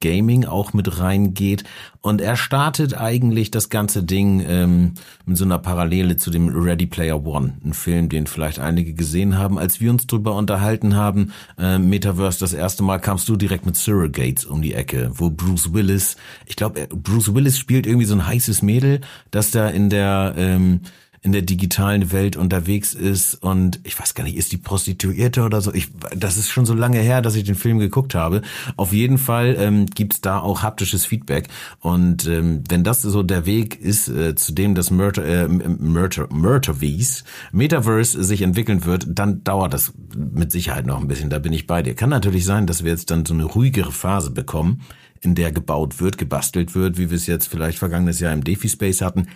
Gaming 0.00 0.44
auch 0.44 0.72
mit 0.72 1.00
reingeht. 1.00 1.64
Und 2.00 2.20
er 2.20 2.36
startet 2.36 2.96
eigentlich 2.96 3.50
das 3.50 3.68
ganze 3.68 4.04
Ding 4.04 4.44
ähm, 4.46 4.94
mit 5.26 5.36
so 5.36 5.44
einer 5.44 5.58
Parallele 5.58 6.16
zu 6.16 6.30
dem 6.30 6.48
Ready 6.48 6.86
Player 6.86 7.24
One, 7.24 7.58
ein 7.64 7.72
Film, 7.72 8.08
den 8.08 8.26
vielleicht 8.26 8.60
einige 8.60 8.94
gesehen 8.94 9.36
haben. 9.36 9.58
Als 9.58 9.80
wir 9.80 9.90
uns 9.90 10.06
drüber 10.06 10.36
unterhalten 10.36 10.94
haben, 10.94 11.32
äh, 11.58 11.78
Metaverse, 11.78 12.38
das 12.38 12.52
erste 12.52 12.82
Mal 12.82 12.98
kamst 12.98 13.28
du 13.28 13.36
direkt 13.36 13.66
mit 13.66 13.76
Surrogates 13.76 14.44
um 14.44 14.62
die 14.62 14.74
Ecke, 14.74 15.10
wo 15.14 15.30
Bruce 15.30 15.72
Willis, 15.72 16.16
ich 16.46 16.56
glaube, 16.56 16.86
Bruce 16.88 17.34
Willis 17.34 17.58
spielt 17.58 17.86
irgendwie 17.86 18.06
so 18.06 18.14
ein 18.14 18.26
heißes 18.26 18.62
Mädel, 18.62 19.00
das 19.30 19.50
da 19.50 19.68
in 19.68 19.90
der 19.90 20.34
ähm, 20.36 20.80
in 21.28 21.32
der 21.32 21.42
digitalen 21.42 22.10
Welt 22.10 22.36
unterwegs 22.36 22.94
ist 22.94 23.34
und 23.34 23.80
ich 23.84 24.00
weiß 24.00 24.14
gar 24.14 24.24
nicht, 24.24 24.38
ist 24.38 24.50
die 24.50 24.56
Prostituierte 24.56 25.42
oder 25.42 25.60
so? 25.60 25.74
Ich, 25.74 25.88
das 26.16 26.38
ist 26.38 26.48
schon 26.48 26.64
so 26.64 26.72
lange 26.72 27.00
her, 27.00 27.20
dass 27.20 27.34
ich 27.34 27.44
den 27.44 27.54
Film 27.54 27.78
geguckt 27.78 28.14
habe. 28.14 28.40
Auf 28.76 28.94
jeden 28.94 29.18
Fall 29.18 29.54
ähm, 29.58 29.84
gibt 29.84 30.24
da 30.24 30.38
auch 30.38 30.62
haptisches 30.62 31.04
Feedback 31.04 31.48
und 31.80 32.26
ähm, 32.26 32.64
wenn 32.70 32.82
das 32.82 33.02
so 33.02 33.22
der 33.22 33.44
Weg 33.44 33.78
ist, 33.78 34.08
äh, 34.08 34.36
zu 34.36 34.54
dem 34.54 34.74
das 34.74 34.90
Murder, 34.90 35.22
äh, 35.22 35.48
Murder, 35.48 36.28
Murderverse, 36.30 37.24
Metaverse 37.52 38.24
sich 38.24 38.40
entwickeln 38.40 38.86
wird, 38.86 39.06
dann 39.10 39.44
dauert 39.44 39.74
das 39.74 39.92
mit 40.16 40.50
Sicherheit 40.50 40.86
noch 40.86 40.98
ein 40.98 41.08
bisschen. 41.08 41.28
Da 41.28 41.40
bin 41.40 41.52
ich 41.52 41.66
bei 41.66 41.82
dir. 41.82 41.94
Kann 41.94 42.08
natürlich 42.08 42.46
sein, 42.46 42.66
dass 42.66 42.84
wir 42.84 42.90
jetzt 42.90 43.10
dann 43.10 43.26
so 43.26 43.34
eine 43.34 43.44
ruhigere 43.44 43.92
Phase 43.92 44.30
bekommen, 44.30 44.80
in 45.20 45.34
der 45.34 45.52
gebaut 45.52 46.00
wird, 46.00 46.16
gebastelt 46.16 46.74
wird, 46.74 46.96
wie 46.96 47.10
wir 47.10 47.16
es 47.16 47.26
jetzt 47.26 47.48
vielleicht 47.48 47.78
vergangenes 47.78 48.18
Jahr 48.18 48.32
im 48.32 48.44
DeFi 48.44 48.70
Space 48.70 49.02
hatten. 49.02 49.28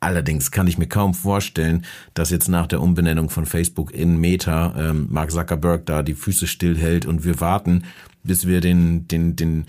Allerdings 0.00 0.50
kann 0.50 0.66
ich 0.66 0.78
mir 0.78 0.88
kaum 0.88 1.14
vorstellen, 1.14 1.84
dass 2.14 2.30
jetzt 2.30 2.48
nach 2.48 2.66
der 2.66 2.80
Umbenennung 2.80 3.30
von 3.30 3.46
Facebook 3.46 3.92
in 3.92 4.18
Meta 4.18 4.74
ähm, 4.76 5.08
Mark 5.10 5.30
Zuckerberg 5.30 5.86
da 5.86 6.02
die 6.02 6.14
Füße 6.14 6.46
stillhält 6.46 7.06
und 7.06 7.24
wir 7.24 7.40
warten, 7.40 7.84
bis 8.22 8.46
wir 8.46 8.60
den, 8.60 9.08
den, 9.08 9.36
den 9.36 9.66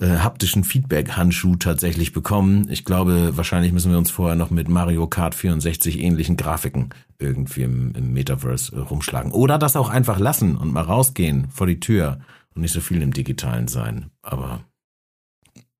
äh, 0.00 0.18
haptischen 0.18 0.64
Feedback-Handschuh 0.64 1.56
tatsächlich 1.56 2.12
bekommen. 2.12 2.66
Ich 2.68 2.84
glaube, 2.84 3.36
wahrscheinlich 3.36 3.72
müssen 3.72 3.92
wir 3.92 3.98
uns 3.98 4.10
vorher 4.10 4.36
noch 4.36 4.50
mit 4.50 4.68
Mario 4.68 5.06
Kart 5.06 5.36
64 5.36 6.00
ähnlichen 6.00 6.36
Grafiken 6.36 6.90
irgendwie 7.20 7.62
im, 7.62 7.94
im 7.94 8.12
Metaverse 8.12 8.74
äh, 8.74 8.80
rumschlagen. 8.80 9.30
Oder 9.30 9.56
das 9.56 9.76
auch 9.76 9.88
einfach 9.88 10.18
lassen 10.18 10.56
und 10.56 10.72
mal 10.72 10.82
rausgehen 10.82 11.46
vor 11.50 11.68
die 11.68 11.78
Tür 11.78 12.18
und 12.54 12.62
nicht 12.62 12.72
so 12.72 12.80
viel 12.80 13.02
im 13.02 13.12
Digitalen 13.12 13.68
sein. 13.68 14.10
Aber 14.20 14.64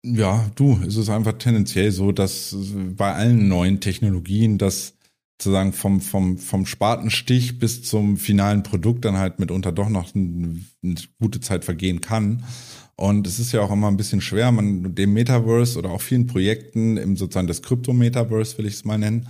ja, 0.04 0.50
du, 0.54 0.78
es 0.86 0.96
ist 0.96 1.08
einfach 1.08 1.38
tendenziell 1.38 1.90
so, 1.90 2.12
dass 2.12 2.54
bei 2.96 3.12
allen 3.12 3.48
neuen 3.48 3.80
Technologien 3.80 4.58
das 4.58 4.94
sozusagen 5.40 5.72
vom, 5.72 6.00
vom, 6.00 6.38
vom 6.38 6.66
Spatenstich 6.66 7.58
bis 7.58 7.82
zum 7.82 8.16
finalen 8.16 8.62
Produkt 8.62 9.04
dann 9.04 9.18
halt 9.18 9.40
mitunter 9.40 9.72
doch 9.72 9.88
noch 9.88 10.14
eine, 10.14 10.60
eine 10.82 10.94
gute 11.18 11.40
Zeit 11.40 11.64
vergehen 11.64 12.00
kann. 12.00 12.44
Und 12.96 13.26
es 13.26 13.40
ist 13.40 13.52
ja 13.52 13.60
auch 13.62 13.72
immer 13.72 13.88
ein 13.88 13.96
bisschen 13.96 14.20
schwer, 14.20 14.52
man 14.52 14.94
dem 14.94 15.12
Metaverse 15.12 15.78
oder 15.78 15.90
auch 15.90 16.00
vielen 16.00 16.26
Projekten 16.26 16.96
im 16.96 17.16
sozusagen 17.16 17.48
das 17.48 17.62
Krypto-Metaverse 17.62 18.58
will 18.58 18.66
ich 18.66 18.74
es 18.74 18.84
mal 18.84 18.98
nennen, 18.98 19.26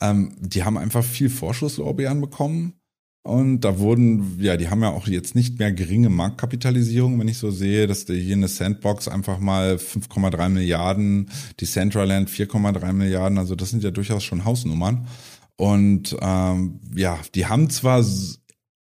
ähm, 0.00 0.36
die 0.38 0.62
haben 0.62 0.78
einfach 0.78 1.02
viel 1.02 1.28
Vorschusslorbeeren 1.28 2.20
bekommen 2.20 2.79
und 3.22 3.60
da 3.60 3.78
wurden, 3.78 4.38
ja, 4.40 4.56
die 4.56 4.70
haben 4.70 4.82
ja 4.82 4.90
auch 4.90 5.06
jetzt 5.06 5.34
nicht 5.34 5.58
mehr 5.58 5.72
geringe 5.72 6.08
Marktkapitalisierung, 6.08 7.20
wenn 7.20 7.28
ich 7.28 7.36
so 7.36 7.50
sehe, 7.50 7.86
dass 7.86 8.06
die 8.06 8.18
hier 8.18 8.36
eine 8.36 8.48
Sandbox 8.48 9.08
einfach 9.08 9.38
mal 9.38 9.74
5,3 9.74 10.48
Milliarden, 10.48 11.30
die 11.60 11.66
Centraland 11.66 12.30
4,3 12.30 12.92
Milliarden, 12.94 13.36
also 13.36 13.54
das 13.54 13.70
sind 13.70 13.84
ja 13.84 13.90
durchaus 13.90 14.24
schon 14.24 14.46
Hausnummern. 14.46 15.06
Und 15.56 16.16
ähm, 16.22 16.80
ja, 16.94 17.18
die 17.34 17.44
haben 17.44 17.68
zwar 17.68 18.02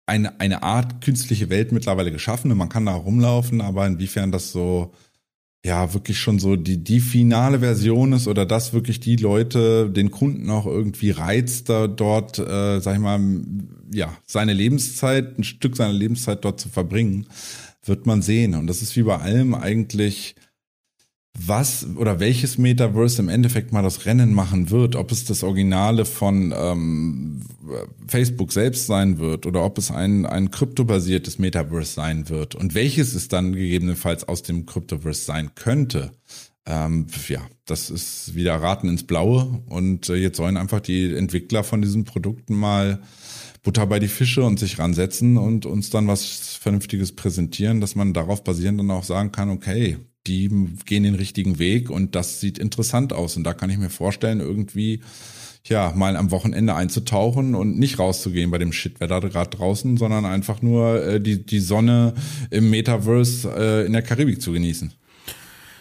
eine, 0.06 0.38
eine 0.40 0.62
Art 0.62 1.00
künstliche 1.00 1.50
Welt 1.50 1.72
mittlerweile 1.72 2.12
geschaffen 2.12 2.52
und 2.52 2.58
man 2.58 2.68
kann 2.68 2.86
da 2.86 2.94
rumlaufen, 2.94 3.60
aber 3.60 3.88
inwiefern 3.88 4.30
das 4.30 4.52
so 4.52 4.92
ja 5.64 5.92
wirklich 5.92 6.20
schon 6.20 6.38
so 6.38 6.54
die, 6.54 6.82
die 6.82 7.00
finale 7.00 7.58
Version 7.58 8.12
ist 8.12 8.28
oder 8.28 8.46
dass 8.46 8.72
wirklich 8.72 9.00
die 9.00 9.16
Leute 9.16 9.90
den 9.90 10.12
Kunden 10.12 10.48
auch 10.50 10.66
irgendwie 10.66 11.10
reizt, 11.10 11.68
da 11.68 11.88
dort, 11.88 12.38
äh, 12.38 12.78
sag 12.78 12.94
ich 12.94 13.00
mal, 13.00 13.18
ja, 13.92 14.16
seine 14.26 14.52
Lebenszeit, 14.52 15.38
ein 15.38 15.44
Stück 15.44 15.76
seiner 15.76 15.92
Lebenszeit 15.92 16.44
dort 16.44 16.60
zu 16.60 16.68
verbringen, 16.68 17.26
wird 17.84 18.06
man 18.06 18.22
sehen. 18.22 18.54
Und 18.54 18.66
das 18.66 18.82
ist 18.82 18.96
wie 18.96 19.02
bei 19.02 19.18
allem 19.18 19.54
eigentlich 19.54 20.34
was 21.38 21.86
oder 21.96 22.18
welches 22.20 22.58
Metaverse 22.58 23.22
im 23.22 23.28
Endeffekt 23.28 23.72
mal 23.72 23.82
das 23.82 24.06
Rennen 24.06 24.34
machen 24.34 24.70
wird, 24.70 24.96
ob 24.96 25.12
es 25.12 25.24
das 25.24 25.44
Originale 25.44 26.04
von 26.04 26.52
ähm, 26.56 27.42
Facebook 28.06 28.52
selbst 28.52 28.86
sein 28.86 29.18
wird 29.18 29.46
oder 29.46 29.64
ob 29.64 29.78
es 29.78 29.90
ein, 29.90 30.26
ein 30.26 30.50
kryptobasiertes 30.50 31.38
Metaverse 31.38 31.92
sein 31.92 32.28
wird 32.28 32.54
und 32.54 32.74
welches 32.74 33.14
es 33.14 33.28
dann 33.28 33.52
gegebenenfalls 33.52 34.26
aus 34.26 34.42
dem 34.42 34.66
Kryptoverse 34.66 35.24
sein 35.24 35.50
könnte. 35.54 36.12
Ähm, 36.66 37.06
ja, 37.28 37.40
das 37.66 37.88
ist 37.88 38.34
wieder 38.34 38.56
Raten 38.56 38.88
ins 38.88 39.04
Blaue 39.04 39.62
und 39.68 40.08
äh, 40.08 40.16
jetzt 40.16 40.36
sollen 40.36 40.56
einfach 40.56 40.80
die 40.80 41.14
Entwickler 41.14 41.64
von 41.64 41.80
diesen 41.80 42.04
Produkten 42.04 42.54
mal 42.54 43.00
Butter 43.62 43.86
bei 43.86 43.98
die 43.98 44.08
Fische 44.08 44.44
und 44.44 44.58
sich 44.58 44.78
ransetzen 44.78 45.36
und 45.36 45.66
uns 45.66 45.90
dann 45.90 46.06
was 46.06 46.56
Vernünftiges 46.60 47.12
präsentieren, 47.12 47.80
dass 47.80 47.94
man 47.94 48.12
darauf 48.12 48.44
basierend 48.44 48.80
dann 48.80 48.90
auch 48.90 49.04
sagen 49.04 49.32
kann, 49.32 49.50
okay, 49.50 49.98
die 50.26 50.48
gehen 50.84 51.02
den 51.02 51.14
richtigen 51.14 51.58
Weg 51.58 51.90
und 51.90 52.14
das 52.14 52.40
sieht 52.40 52.58
interessant 52.58 53.12
aus. 53.12 53.36
Und 53.36 53.44
da 53.44 53.54
kann 53.54 53.70
ich 53.70 53.78
mir 53.78 53.90
vorstellen, 53.90 54.40
irgendwie 54.40 55.00
ja, 55.66 55.92
mal 55.94 56.16
am 56.16 56.30
Wochenende 56.30 56.74
einzutauchen 56.74 57.54
und 57.54 57.78
nicht 57.78 57.98
rauszugehen 57.98 58.50
bei 58.50 58.58
dem 58.58 58.72
Shitwetter 58.72 59.20
gerade 59.20 59.50
draußen, 59.50 59.96
sondern 59.96 60.24
einfach 60.24 60.62
nur 60.62 61.04
äh, 61.04 61.20
die, 61.20 61.44
die 61.44 61.60
Sonne 61.60 62.14
im 62.50 62.70
Metaverse 62.70 63.50
äh, 63.56 63.86
in 63.86 63.92
der 63.92 64.02
Karibik 64.02 64.40
zu 64.40 64.52
genießen. 64.52 64.92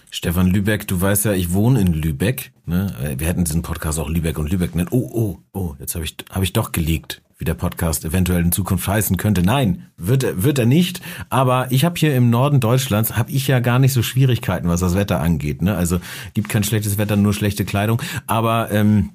Stefan 0.10 0.48
Lübeck, 0.48 0.88
du 0.88 1.00
weißt 1.00 1.26
ja, 1.26 1.34
ich 1.34 1.54
wohne 1.54 1.80
in 1.82 1.94
Lübeck. 1.94 2.52
Ne? 2.66 3.16
Wir 3.18 3.28
hätten 3.28 3.44
diesen 3.44 3.62
Podcast 3.62 4.00
auch 4.00 4.10
Lübeck 4.10 4.40
und 4.40 4.50
Lübeck 4.50 4.74
nennen. 4.74 4.90
Oh, 4.92 5.10
oh, 5.14 5.38
oh, 5.54 5.76
jetzt 5.80 5.96
habe 5.96 6.06
ich, 6.06 6.16
hab 6.32 6.44
ich 6.44 6.54
doch 6.54 6.72
geleakt 6.72 7.22
wie 7.38 7.46
der 7.46 7.54
Podcast 7.54 8.04
eventuell 8.04 8.42
in 8.42 8.52
Zukunft 8.52 8.88
heißen 8.88 9.18
könnte. 9.18 9.44
Nein, 9.44 9.88
wird 9.96 10.44
wird 10.44 10.60
er 10.60 10.66
nicht. 10.66 11.02
Aber 11.30 11.72
ich 11.72 11.86
habe 11.86 11.98
hier 11.98 12.16
im 12.16 12.30
Norden 12.30 12.60
Deutschlands, 12.60 13.16
habe 13.16 13.32
ich 13.32 13.48
ja 13.48 13.60
gar 13.60 13.80
nicht 13.80 13.94
so 13.94 14.02
Schwierigkeiten, 14.02 14.68
was 14.68 14.80
das 14.80 14.96
Wetter 14.96 15.20
angeht. 15.20 15.62
Ne? 15.62 15.76
Also 15.76 16.00
gibt 16.34 16.50
kein 16.50 16.64
schlechtes 16.64 16.98
Wetter, 16.98 17.16
nur 17.16 17.34
schlechte 17.34 17.64
Kleidung. 17.64 18.02
Aber 18.26 18.72
ähm, 18.72 19.12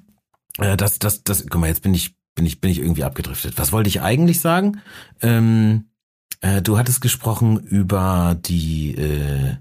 äh, 0.57 0.77
das, 0.77 0.99
das, 0.99 1.23
das, 1.23 1.45
guck 1.49 1.59
mal, 1.59 1.67
jetzt 1.67 1.83
bin 1.83 1.93
ich, 1.93 2.15
bin 2.35 2.45
ich, 2.45 2.61
bin 2.61 2.71
ich 2.71 2.79
irgendwie 2.79 3.03
abgedriftet. 3.03 3.53
Was 3.57 3.71
wollte 3.71 3.89
ich 3.89 4.01
eigentlich 4.01 4.39
sagen? 4.39 4.81
Ähm, 5.21 5.85
äh, 6.41 6.61
du 6.61 6.77
hattest 6.77 7.01
gesprochen 7.01 7.59
über 7.59 8.37
die 8.39 8.95
äh, 8.95 9.55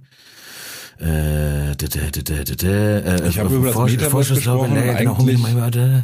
äh, 3.05 3.29
ich 3.29 3.39
habe 3.39 3.55
über 3.55 3.73
das 3.73 3.91
Metaverse 3.91 4.35
gesprochen. 4.35 4.75
Genau, 4.75 4.93
Eigentlich 4.93 5.39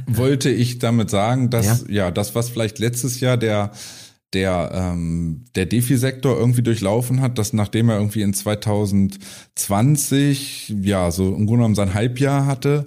wollte 0.07 0.51
ich 0.51 0.79
damit 0.79 1.11
sagen, 1.11 1.51
dass 1.51 1.85
ja? 1.89 2.07
ja 2.07 2.11
das, 2.11 2.35
was 2.35 2.49
vielleicht 2.49 2.79
letztes 2.79 3.21
Jahr 3.21 3.37
der 3.37 3.73
der 4.35 4.71
ähm, 4.75 5.47
der 5.55 5.65
Defi-Sektor 5.67 6.37
irgendwie 6.39 6.63
durchlaufen 6.63 7.23
hat, 7.23 7.39
dass 7.39 7.53
nachdem 7.53 7.89
er 7.89 7.97
irgendwie 7.97 8.23
in 8.23 8.35
2020 8.35 10.75
ja 10.83 11.11
so 11.11 11.29
im 11.29 11.47
Grunde 11.47 11.59
genommen 11.59 11.75
sein 11.75 11.95
Halbjahr 11.95 12.47
hatte, 12.47 12.87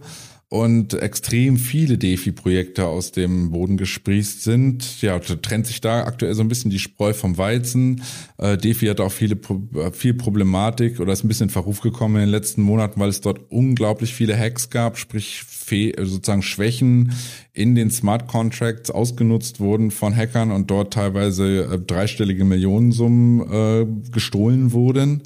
und 0.52 0.96
extrem 0.96 1.56
viele 1.56 1.98
DeFi-Projekte 1.98 2.86
aus 2.86 3.14
dem 3.14 3.52
Boden 3.52 3.78
gesprießt 3.78 4.44
sind. 4.44 5.02
Ja, 5.02 5.18
trennt 5.18 5.66
sich 5.66 5.80
da 5.80 6.04
aktuell 6.04 6.34
so 6.34 6.42
ein 6.42 6.50
bisschen 6.50 6.70
die 6.70 6.80
Spreu 6.80 7.14
vom 7.14 7.38
Weizen. 7.38 8.02
Äh, 8.38 8.58
DeFi 8.58 8.88
hat 8.88 9.00
auch 9.00 9.14
viele, 9.14 9.38
äh, 9.76 9.94
viel 9.94 10.14
Problematik 10.14 11.00
oder 11.00 11.14
ist 11.14 11.24
ein 11.24 11.30
bisschen 11.30 11.46
in 11.46 11.52
Verruf 11.52 11.80
gekommen 11.80 12.16
in 12.16 12.22
den 12.24 12.30
letzten 12.32 12.64
Monaten, 12.64 13.00
weil 13.00 13.08
es 13.08 13.22
dort 13.22 13.50
unglaublich 13.50 14.14
viele 14.14 14.38
Hacks 14.38 14.70
gab, 14.70 14.98
sprich 14.98 15.46
sozusagen 15.70 16.42
Schwächen 16.42 17.14
in 17.54 17.76
den 17.76 17.90
Smart 17.90 18.28
Contracts 18.28 18.92
ausgenutzt 18.92 19.62
wurden 19.62 19.90
von 19.90 20.14
Hackern 20.14 20.52
und 20.52 20.70
dort 20.70 20.92
teilweise 20.92 21.64
äh, 21.64 21.80
dreistellige 21.80 22.44
Millionensummen 22.44 23.40
äh, 23.50 24.12
gestohlen 24.12 24.74
wurden. 24.74 25.24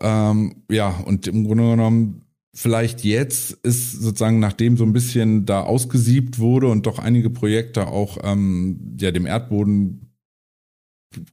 Ähm, 0.00 0.62
ja, 0.70 0.88
und 1.04 1.26
im 1.26 1.44
Grunde 1.44 1.68
genommen 1.68 2.22
vielleicht 2.58 3.04
jetzt 3.04 3.52
ist 3.62 3.92
sozusagen, 3.92 4.40
nachdem 4.40 4.76
so 4.76 4.84
ein 4.84 4.92
bisschen 4.92 5.46
da 5.46 5.60
ausgesiebt 5.60 6.40
wurde 6.40 6.66
und 6.66 6.86
doch 6.86 6.98
einige 6.98 7.30
Projekte 7.30 7.86
auch 7.86 8.18
ähm, 8.24 8.96
ja 8.98 9.12
dem 9.12 9.26
Erdboden 9.26 10.08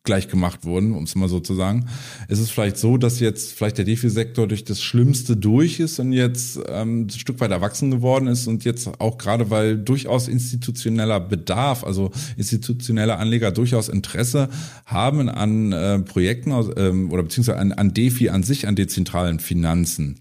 gleich 0.03 0.29
gemacht 0.29 0.63
wurden, 0.63 0.93
um 0.93 1.03
es 1.03 1.15
mal 1.15 1.27
so 1.27 1.39
zu 1.39 1.53
sagen, 1.53 1.87
ist 2.29 2.39
es 2.39 2.49
vielleicht 2.49 2.77
so, 2.77 2.97
dass 2.97 3.19
jetzt 3.19 3.53
vielleicht 3.53 3.77
der 3.77 3.85
Defi-Sektor 3.85 4.47
durch 4.47 4.63
das 4.63 4.81
Schlimmste 4.81 5.35
durch 5.35 5.79
ist 5.79 5.99
und 5.99 6.13
jetzt 6.13 6.59
ähm, 6.69 7.07
ein 7.07 7.09
Stück 7.09 7.39
weit 7.41 7.51
erwachsen 7.51 7.91
geworden 7.91 8.27
ist 8.27 8.47
und 8.47 8.63
jetzt 8.63 8.87
auch 9.01 9.17
gerade, 9.17 9.49
weil 9.49 9.77
durchaus 9.77 10.27
institutioneller 10.27 11.19
Bedarf, 11.19 11.83
also 11.83 12.11
institutionelle 12.37 13.17
Anleger 13.17 13.51
durchaus 13.51 13.89
Interesse 13.89 14.49
haben 14.85 15.27
an 15.27 15.71
äh, 15.71 15.99
Projekten 15.99 16.51
aus, 16.51 16.69
ähm, 16.77 17.11
oder 17.11 17.23
beziehungsweise 17.23 17.59
an, 17.59 17.71
an 17.71 17.93
Defi 17.93 18.29
an 18.29 18.43
sich, 18.43 18.67
an 18.67 18.75
dezentralen 18.75 19.39
Finanzen. 19.39 20.19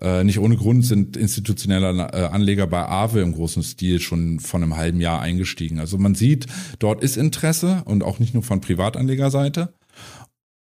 Äh, 0.00 0.24
nicht 0.24 0.38
ohne 0.38 0.56
Grund 0.56 0.86
sind 0.86 1.16
institutionelle 1.16 2.10
äh, 2.12 2.24
Anleger 2.24 2.66
bei 2.66 2.86
Aave 2.86 3.20
im 3.20 3.32
großen 3.32 3.62
Stil 3.62 4.00
schon 4.00 4.40
von 4.40 4.62
einem 4.62 4.76
halben 4.76 5.00
Jahr 5.00 5.20
eingestiegen. 5.20 5.78
Also 5.78 5.98
man 5.98 6.14
sieht, 6.14 6.46
dort 6.78 7.02
ist 7.02 7.16
Interesse 7.16 7.82
und 7.84 8.02
auch 8.02 8.18
nicht 8.18 8.34
nur 8.34 8.42
von 8.42 8.60
Privatanlegerseite. 8.60 9.74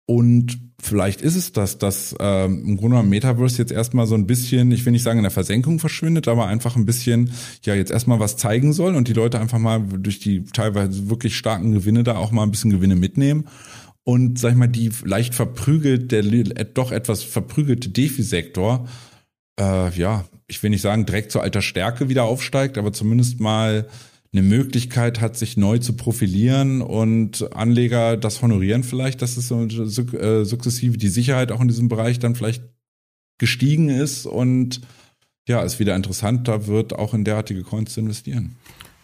Und 0.06 0.58
vielleicht 0.78 1.22
ist 1.22 1.34
es 1.34 1.52
das, 1.52 1.78
dass 1.78 2.14
ähm, 2.20 2.62
im 2.66 2.76
Grunde 2.76 2.96
genommen 2.96 3.08
Metaverse 3.08 3.56
jetzt 3.56 3.72
erstmal 3.72 4.06
so 4.06 4.14
ein 4.14 4.26
bisschen, 4.26 4.70
ich 4.70 4.84
will 4.84 4.92
nicht 4.92 5.02
sagen 5.02 5.18
in 5.18 5.24
der 5.24 5.30
Versenkung 5.30 5.78
verschwindet, 5.78 6.28
aber 6.28 6.46
einfach 6.46 6.76
ein 6.76 6.84
bisschen, 6.84 7.30
ja, 7.62 7.74
jetzt 7.74 7.90
erstmal 7.90 8.20
was 8.20 8.36
zeigen 8.36 8.74
soll 8.74 8.94
und 8.94 9.08
die 9.08 9.14
Leute 9.14 9.40
einfach 9.40 9.58
mal 9.58 9.80
durch 9.80 10.20
die 10.20 10.44
teilweise 10.44 11.08
wirklich 11.08 11.38
starken 11.38 11.72
Gewinne 11.72 12.04
da 12.04 12.16
auch 12.16 12.32
mal 12.32 12.42
ein 12.42 12.50
bisschen 12.50 12.70
Gewinne 12.70 12.96
mitnehmen. 12.96 13.46
Und 14.02 14.38
sag 14.38 14.50
ich 14.50 14.58
mal, 14.58 14.66
die 14.66 14.90
leicht 15.04 15.34
verprügelt, 15.34 16.12
der 16.12 16.22
doch 16.22 16.92
etwas 16.92 17.22
verprügelte 17.22 17.88
Defi-Sektor 17.88 18.86
äh, 19.58 19.90
ja, 19.90 20.24
ich 20.46 20.62
will 20.62 20.70
nicht 20.70 20.82
sagen, 20.82 21.06
direkt 21.06 21.32
zur 21.32 21.42
alter 21.42 21.62
Stärke 21.62 22.08
wieder 22.08 22.24
aufsteigt, 22.24 22.78
aber 22.78 22.92
zumindest 22.92 23.40
mal 23.40 23.88
eine 24.32 24.42
Möglichkeit 24.42 25.20
hat, 25.20 25.36
sich 25.36 25.56
neu 25.56 25.78
zu 25.78 25.94
profilieren 25.94 26.82
und 26.82 27.54
Anleger 27.54 28.16
das 28.16 28.42
honorieren 28.42 28.82
vielleicht, 28.82 29.22
dass 29.22 29.36
es 29.36 29.46
so 29.48 29.64
äh, 29.64 30.44
sukzessive 30.44 30.98
die 30.98 31.08
Sicherheit 31.08 31.52
auch 31.52 31.60
in 31.60 31.68
diesem 31.68 31.88
Bereich 31.88 32.18
dann 32.18 32.34
vielleicht 32.34 32.64
gestiegen 33.38 33.88
ist 33.88 34.26
und 34.26 34.80
ja, 35.46 35.62
es 35.62 35.78
wieder 35.78 35.94
interessanter 35.94 36.66
wird, 36.66 36.94
auch 36.94 37.14
in 37.14 37.24
derartige 37.24 37.62
Coins 37.62 37.94
zu 37.94 38.00
investieren. 38.00 38.56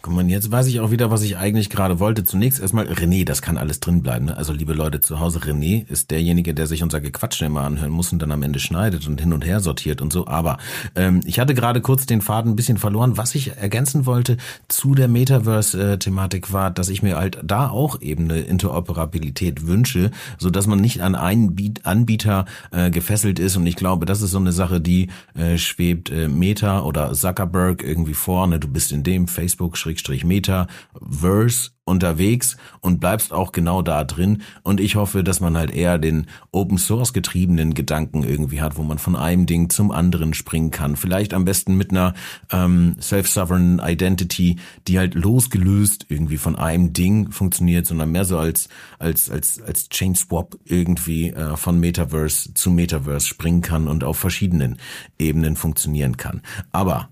Guck 0.03 0.15
mal, 0.15 0.27
jetzt 0.31 0.51
weiß 0.51 0.67
ich 0.69 0.81
auch 0.81 0.91
wieder, 0.91 1.11
was 1.11 1.21
ich 1.21 1.37
eigentlich 1.37 1.69
gerade 1.69 2.01
wollte. 2.01 2.25
Zunächst 2.25 2.59
erstmal, 2.59 2.87
René, 2.87 3.27
das 3.27 3.43
kann 3.43 3.59
alles 3.59 3.81
drin 3.81 4.03
bleiben. 4.03 4.27
Ne? 4.27 4.37
Also 4.37 4.55
liebe 4.55 4.73
Leute 4.73 5.03
zu 5.03 5.21
Hause, 5.21 5.41
René 5.41 5.87
ist 5.91 6.11
derjenige, 6.11 6.55
der 6.55 6.67
sich 6.67 6.83
unser 6.83 7.03
Gequatsche 7.03 7.45
immer 7.45 7.61
anhören 7.65 7.91
muss 7.91 8.11
und 8.11 8.23
dann 8.23 8.33
am 8.33 8.43
Ende 8.43 8.61
schneidet 8.61 9.07
und 9.07 9.21
hin 9.21 9.35
und 9.35 9.45
her 9.45 9.61
sortiert 9.61 10.01
und 10.01 10.11
so. 10.11 10.27
Aber 10.27 10.57
ähm, 10.95 11.21
ich 11.27 11.39
hatte 11.39 11.53
gerade 11.53 11.83
kurz 11.83 12.07
den 12.07 12.23
Faden 12.23 12.53
ein 12.53 12.57
bisschen 12.57 12.79
verloren. 12.79 13.19
Was 13.19 13.35
ich 13.35 13.59
ergänzen 13.59 14.07
wollte 14.07 14.39
zu 14.69 14.95
der 14.95 15.07
Metaverse-Thematik 15.07 16.51
war, 16.51 16.71
dass 16.71 16.89
ich 16.89 17.03
mir 17.03 17.19
halt 17.19 17.39
da 17.45 17.69
auch 17.69 18.01
eben 18.01 18.25
eine 18.31 18.41
Interoperabilität 18.41 19.67
wünsche, 19.67 20.13
so 20.39 20.49
dass 20.49 20.67
man 20.67 20.81
nicht 20.81 21.03
an 21.03 21.15
einen 21.15 21.75
Anbieter 21.83 22.47
äh, 22.71 22.91
gefesselt 22.91 23.39
ist. 23.39 23.59
Und 23.59 23.67
ich 23.67 23.77
glaube, 23.77 24.07
das 24.07 24.23
ist 24.23 24.31
so 24.31 24.39
eine 24.39 24.53
Sache, 24.53 24.81
die 24.81 25.09
äh, 25.35 25.59
schwebt 25.59 26.09
äh, 26.09 26.29
Meta 26.29 26.81
oder 26.81 27.13
Zuckerberg 27.13 27.83
irgendwie 27.83 28.15
vorne. 28.15 28.59
Du 28.59 28.69
bist 28.69 28.93
in 28.93 29.03
dem 29.03 29.29
Facebook 29.29 29.77
Meta-Verse 30.25 31.71
unterwegs 31.91 32.57
und 32.81 33.01
bleibst 33.01 33.33
auch 33.33 33.53
genau 33.53 33.83
da 33.83 34.05
drin. 34.05 34.43
Und 34.63 34.81
ich 34.81 34.95
hoffe, 34.95 35.25
dass 35.25 35.41
man 35.41 35.57
halt 35.57 35.71
eher 35.71 35.99
den 35.99 36.27
Open 36.53 36.79
Source 36.79 37.13
getriebenen 37.13 37.75
Gedanken 37.75 38.23
irgendwie 38.23 38.61
hat, 38.61 38.77
wo 38.77 38.83
man 38.83 38.99
von 38.99 39.17
einem 39.17 39.47
Ding 39.47 39.71
zum 39.71 39.91
anderen 39.91 40.33
springen 40.33 40.71
kann. 40.71 40.97
Vielleicht 40.97 41.35
am 41.35 41.45
besten 41.45 41.77
mit 41.77 41.91
einer 41.91 42.15
ähm, 42.53 42.97
Self-Sovereign 43.01 43.81
Identity, 43.85 44.57
die 44.87 44.99
halt 44.99 45.15
losgelöst 45.15 46.07
irgendwie 46.09 46.39
von 46.39 46.57
einem 46.57 46.93
Ding 46.93 47.33
funktioniert, 47.33 47.87
sondern 47.87 48.13
mehr 48.13 48.25
so 48.25 48.39
als 48.39 48.69
als 48.99 49.29
als 49.29 49.61
als 49.61 49.89
Chain 49.89 50.15
Swap 50.15 50.57
irgendwie 50.65 51.31
äh, 51.31 51.57
von 51.57 51.81
Metaverse 51.81 52.55
zu 52.55 52.71
Metaverse 52.71 53.27
springen 53.27 53.63
kann 53.63 53.89
und 53.89 54.05
auf 54.05 54.17
verschiedenen 54.17 54.77
Ebenen 55.19 55.57
funktionieren 55.57 56.17
kann. 56.17 56.43
Aber 56.71 57.09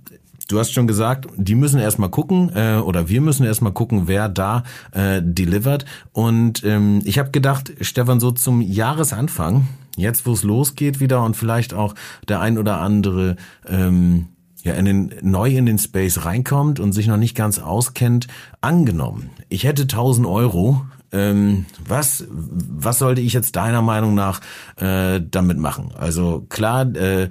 Du 0.49 0.59
hast 0.59 0.73
schon 0.73 0.87
gesagt, 0.87 1.27
die 1.37 1.55
müssen 1.55 1.79
erstmal 1.79 2.09
gucken 2.09 2.51
äh, 2.55 2.79
oder 2.79 3.11
wir 3.11 3.21
müssen 3.21 3.45
erstmal 3.45 3.73
gucken, 3.73 4.09
wer 4.09 4.31
da 4.31 4.63
äh, 4.93 5.21
delivert. 5.23 5.85
Und 6.13 6.65
ähm, 6.65 7.03
ich 7.05 7.19
habe 7.19 7.31
gedacht, 7.31 7.71
Stefan, 7.83 8.19
so 8.19 8.31
zum 8.31 8.63
Jahresanfang, 8.63 9.69
jetzt 9.97 10.25
wo 10.27 10.33
es 10.33 10.45
losgeht 10.45 11.01
wieder 11.01 11.23
und 11.23 11.37
vielleicht 11.37 11.75
auch 11.75 11.95
der 12.29 12.41
ein 12.41 12.57
oder 12.57 12.81
andere 12.81 13.37
ähm, 13.69 14.29
ja 14.63 14.73
in 14.73 14.87
den, 14.87 15.15
neu 15.21 15.51
in 15.55 15.67
den 15.67 15.79
Space 15.79 16.25
reinkommt 16.25 16.81
und 16.81 16.93
sich 16.93 17.09
noch 17.09 17.19
nicht 17.19 17.37
ganz 17.37 17.59
auskennt, 17.59 18.27
angenommen, 18.63 19.29
ich 19.51 19.65
hätte 19.65 19.83
1000 19.83 20.27
Euro 20.27 20.81
ähm, 21.11 21.65
was, 21.87 22.27
was 22.31 22.99
sollte 22.99 23.23
ich 23.23 23.33
jetzt 23.33 23.57
deiner 23.57 23.81
Meinung 23.81 24.15
nach 24.15 24.41
äh, 24.77 25.21
damit 25.23 25.57
machen? 25.57 25.93
Also 25.97 26.45
klar, 26.51 26.95
äh, 26.97 27.31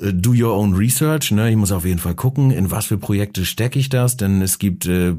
do 0.00 0.32
your 0.32 0.54
own 0.54 0.74
research. 0.74 1.30
Ne? 1.30 1.50
Ich 1.50 1.56
muss 1.56 1.72
auf 1.72 1.84
jeden 1.84 1.98
Fall 1.98 2.14
gucken, 2.14 2.50
in 2.50 2.70
was 2.70 2.86
für 2.86 2.98
Projekte 2.98 3.44
stecke 3.44 3.78
ich 3.78 3.88
das, 3.88 4.16
denn 4.16 4.42
es 4.42 4.58
gibt 4.58 4.86
äh, 4.86 5.14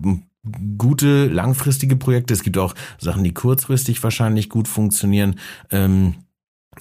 gute 0.78 1.28
langfristige 1.28 1.96
Projekte, 1.96 2.34
es 2.34 2.44
gibt 2.44 2.58
auch 2.58 2.74
Sachen, 2.98 3.24
die 3.24 3.34
kurzfristig 3.34 4.02
wahrscheinlich 4.04 4.50
gut 4.50 4.67
funktionieren. 4.67 5.36
Ähm, 5.70 6.15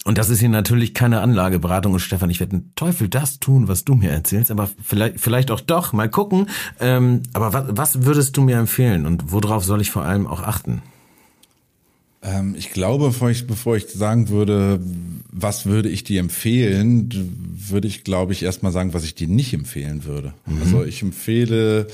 und 0.04 0.18
das 0.18 0.30
ist 0.30 0.40
hier 0.40 0.48
natürlich 0.48 0.94
keine 0.94 1.20
Anlageberatung. 1.20 1.92
Und 1.92 2.00
Stefan, 2.00 2.30
ich 2.30 2.40
werde 2.40 2.58
den 2.58 2.74
Teufel 2.74 3.08
das 3.08 3.40
tun, 3.40 3.68
was 3.68 3.84
du 3.84 3.94
mir 3.94 4.10
erzählst, 4.10 4.50
aber 4.50 4.68
vielleicht, 4.82 5.20
vielleicht 5.20 5.50
auch 5.50 5.60
doch, 5.60 5.92
mal 5.92 6.08
gucken. 6.08 6.46
Ähm, 6.78 7.22
aber 7.32 7.52
was, 7.52 7.64
was 7.68 8.04
würdest 8.04 8.36
du 8.36 8.42
mir 8.42 8.56
empfehlen 8.56 9.04
und 9.04 9.32
worauf 9.32 9.64
soll 9.64 9.80
ich 9.80 9.90
vor 9.90 10.04
allem 10.04 10.26
auch 10.26 10.42
achten? 10.42 10.82
Ähm, 12.22 12.54
ich 12.58 12.70
glaube, 12.70 13.06
bevor 13.06 13.30
ich, 13.30 13.46
bevor 13.46 13.76
ich 13.76 13.86
sagen 13.86 14.28
würde, 14.28 14.80
was 15.30 15.66
würde 15.66 15.88
ich 15.88 16.04
dir 16.04 16.20
empfehlen, 16.20 17.08
würde 17.54 17.88
ich, 17.88 18.04
glaube 18.04 18.32
ich, 18.32 18.42
erstmal 18.42 18.72
sagen, 18.72 18.92
was 18.92 19.04
ich 19.04 19.14
dir 19.14 19.28
nicht 19.28 19.54
empfehlen 19.54 20.04
würde. 20.04 20.34
Mhm. 20.46 20.62
Also 20.62 20.84
ich 20.84 21.02
empfehle 21.02 21.86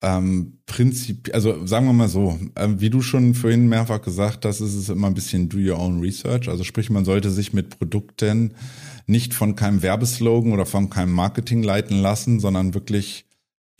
ähm, 0.00 0.58
Prinzip, 0.66 1.30
also 1.34 1.66
sagen 1.66 1.86
wir 1.86 1.92
mal 1.92 2.08
so, 2.08 2.38
äh, 2.54 2.68
wie 2.78 2.90
du 2.90 3.02
schon 3.02 3.34
vorhin 3.34 3.68
mehrfach 3.68 4.00
gesagt 4.00 4.44
hast, 4.44 4.60
ist 4.60 4.74
es 4.74 4.88
immer 4.88 5.08
ein 5.08 5.14
bisschen 5.14 5.48
do 5.48 5.58
your 5.58 5.78
own 5.78 6.00
research. 6.00 6.48
Also 6.48 6.62
sprich, 6.62 6.88
man 6.88 7.04
sollte 7.04 7.30
sich 7.30 7.52
mit 7.52 7.78
Produkten 7.78 8.54
nicht 9.06 9.34
von 9.34 9.56
keinem 9.56 9.82
Werbeslogan 9.82 10.52
oder 10.52 10.66
von 10.66 10.88
keinem 10.88 11.12
Marketing 11.12 11.62
leiten 11.62 12.00
lassen, 12.00 12.38
sondern 12.38 12.74
wirklich 12.74 13.24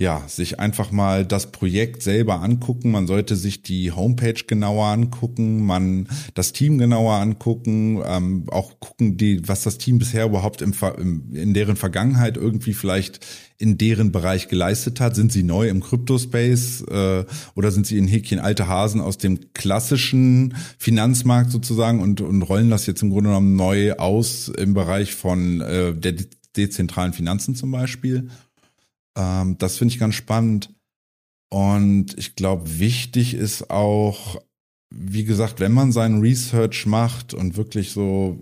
ja, 0.01 0.23
sich 0.29 0.61
einfach 0.61 0.93
mal 0.93 1.27
das 1.27 1.51
Projekt 1.51 2.05
selber 2.05 2.41
angucken. 2.41 2.93
Man 2.93 3.09
sollte 3.09 3.35
sich 3.35 3.63
die 3.63 3.91
Homepage 3.91 4.45
genauer 4.47 4.87
angucken, 4.87 5.67
man 5.67 6.07
das 6.35 6.53
Team 6.53 6.79
genauer 6.79 7.15
angucken, 7.15 8.01
ähm, 8.07 8.45
auch 8.49 8.79
gucken, 8.79 9.17
die, 9.17 9.49
was 9.49 9.63
das 9.63 9.77
Team 9.77 9.99
bisher 9.99 10.27
überhaupt 10.27 10.63
im, 10.63 10.73
im, 10.99 11.35
in 11.35 11.53
deren 11.53 11.75
Vergangenheit 11.75 12.37
irgendwie 12.37 12.75
vielleicht 12.75 13.27
in 13.59 13.77
deren 13.77 14.13
Bereich 14.13 14.47
geleistet 14.47 15.01
hat. 15.01 15.17
Sind 15.17 15.33
sie 15.33 15.43
neu 15.43 15.69
im 15.69 15.83
Crypto-Space 15.83 16.83
äh, 16.83 17.25
oder 17.57 17.73
sind 17.73 17.85
sie 17.85 17.99
in 17.99 18.07
Häkchen 18.07 18.39
alte 18.39 18.69
Hasen 18.69 19.01
aus 19.01 19.19
dem 19.19 19.53
klassischen 19.53 20.55
Finanzmarkt 20.79 21.51
sozusagen 21.51 22.01
und, 22.01 22.21
und 22.21 22.43
rollen 22.43 22.71
das 22.71 22.87
jetzt 22.87 23.03
im 23.03 23.11
Grunde 23.11 23.31
genommen 23.31 23.57
neu 23.57 23.95
aus 23.95 24.47
im 24.47 24.75
Bereich 24.75 25.17
von 25.17 25.61
äh, 25.61 25.93
der 25.93 26.15
dezentralen 26.57 27.13
Finanzen 27.13 27.57
zum 27.57 27.73
Beispiel? 27.73 28.29
Ähm, 29.19 29.59
das 29.59 29.77
finde 29.77 29.93
ich 29.93 30.01
ganz 30.01 30.15
spannend. 30.15 30.75
Und 31.51 32.17
ich 32.17 32.37
glaube, 32.37 32.79
wichtig 32.79 33.35
ist 33.35 33.71
auch, 33.71 34.37
wie 34.91 35.25
gesagt, 35.25 35.61
wenn 35.61 35.73
man 35.73 35.93
seinen 35.93 36.23
Research 36.23 36.87
macht 36.87 37.35
und 37.35 37.59
wirklich 37.59 37.93
so 37.93 38.41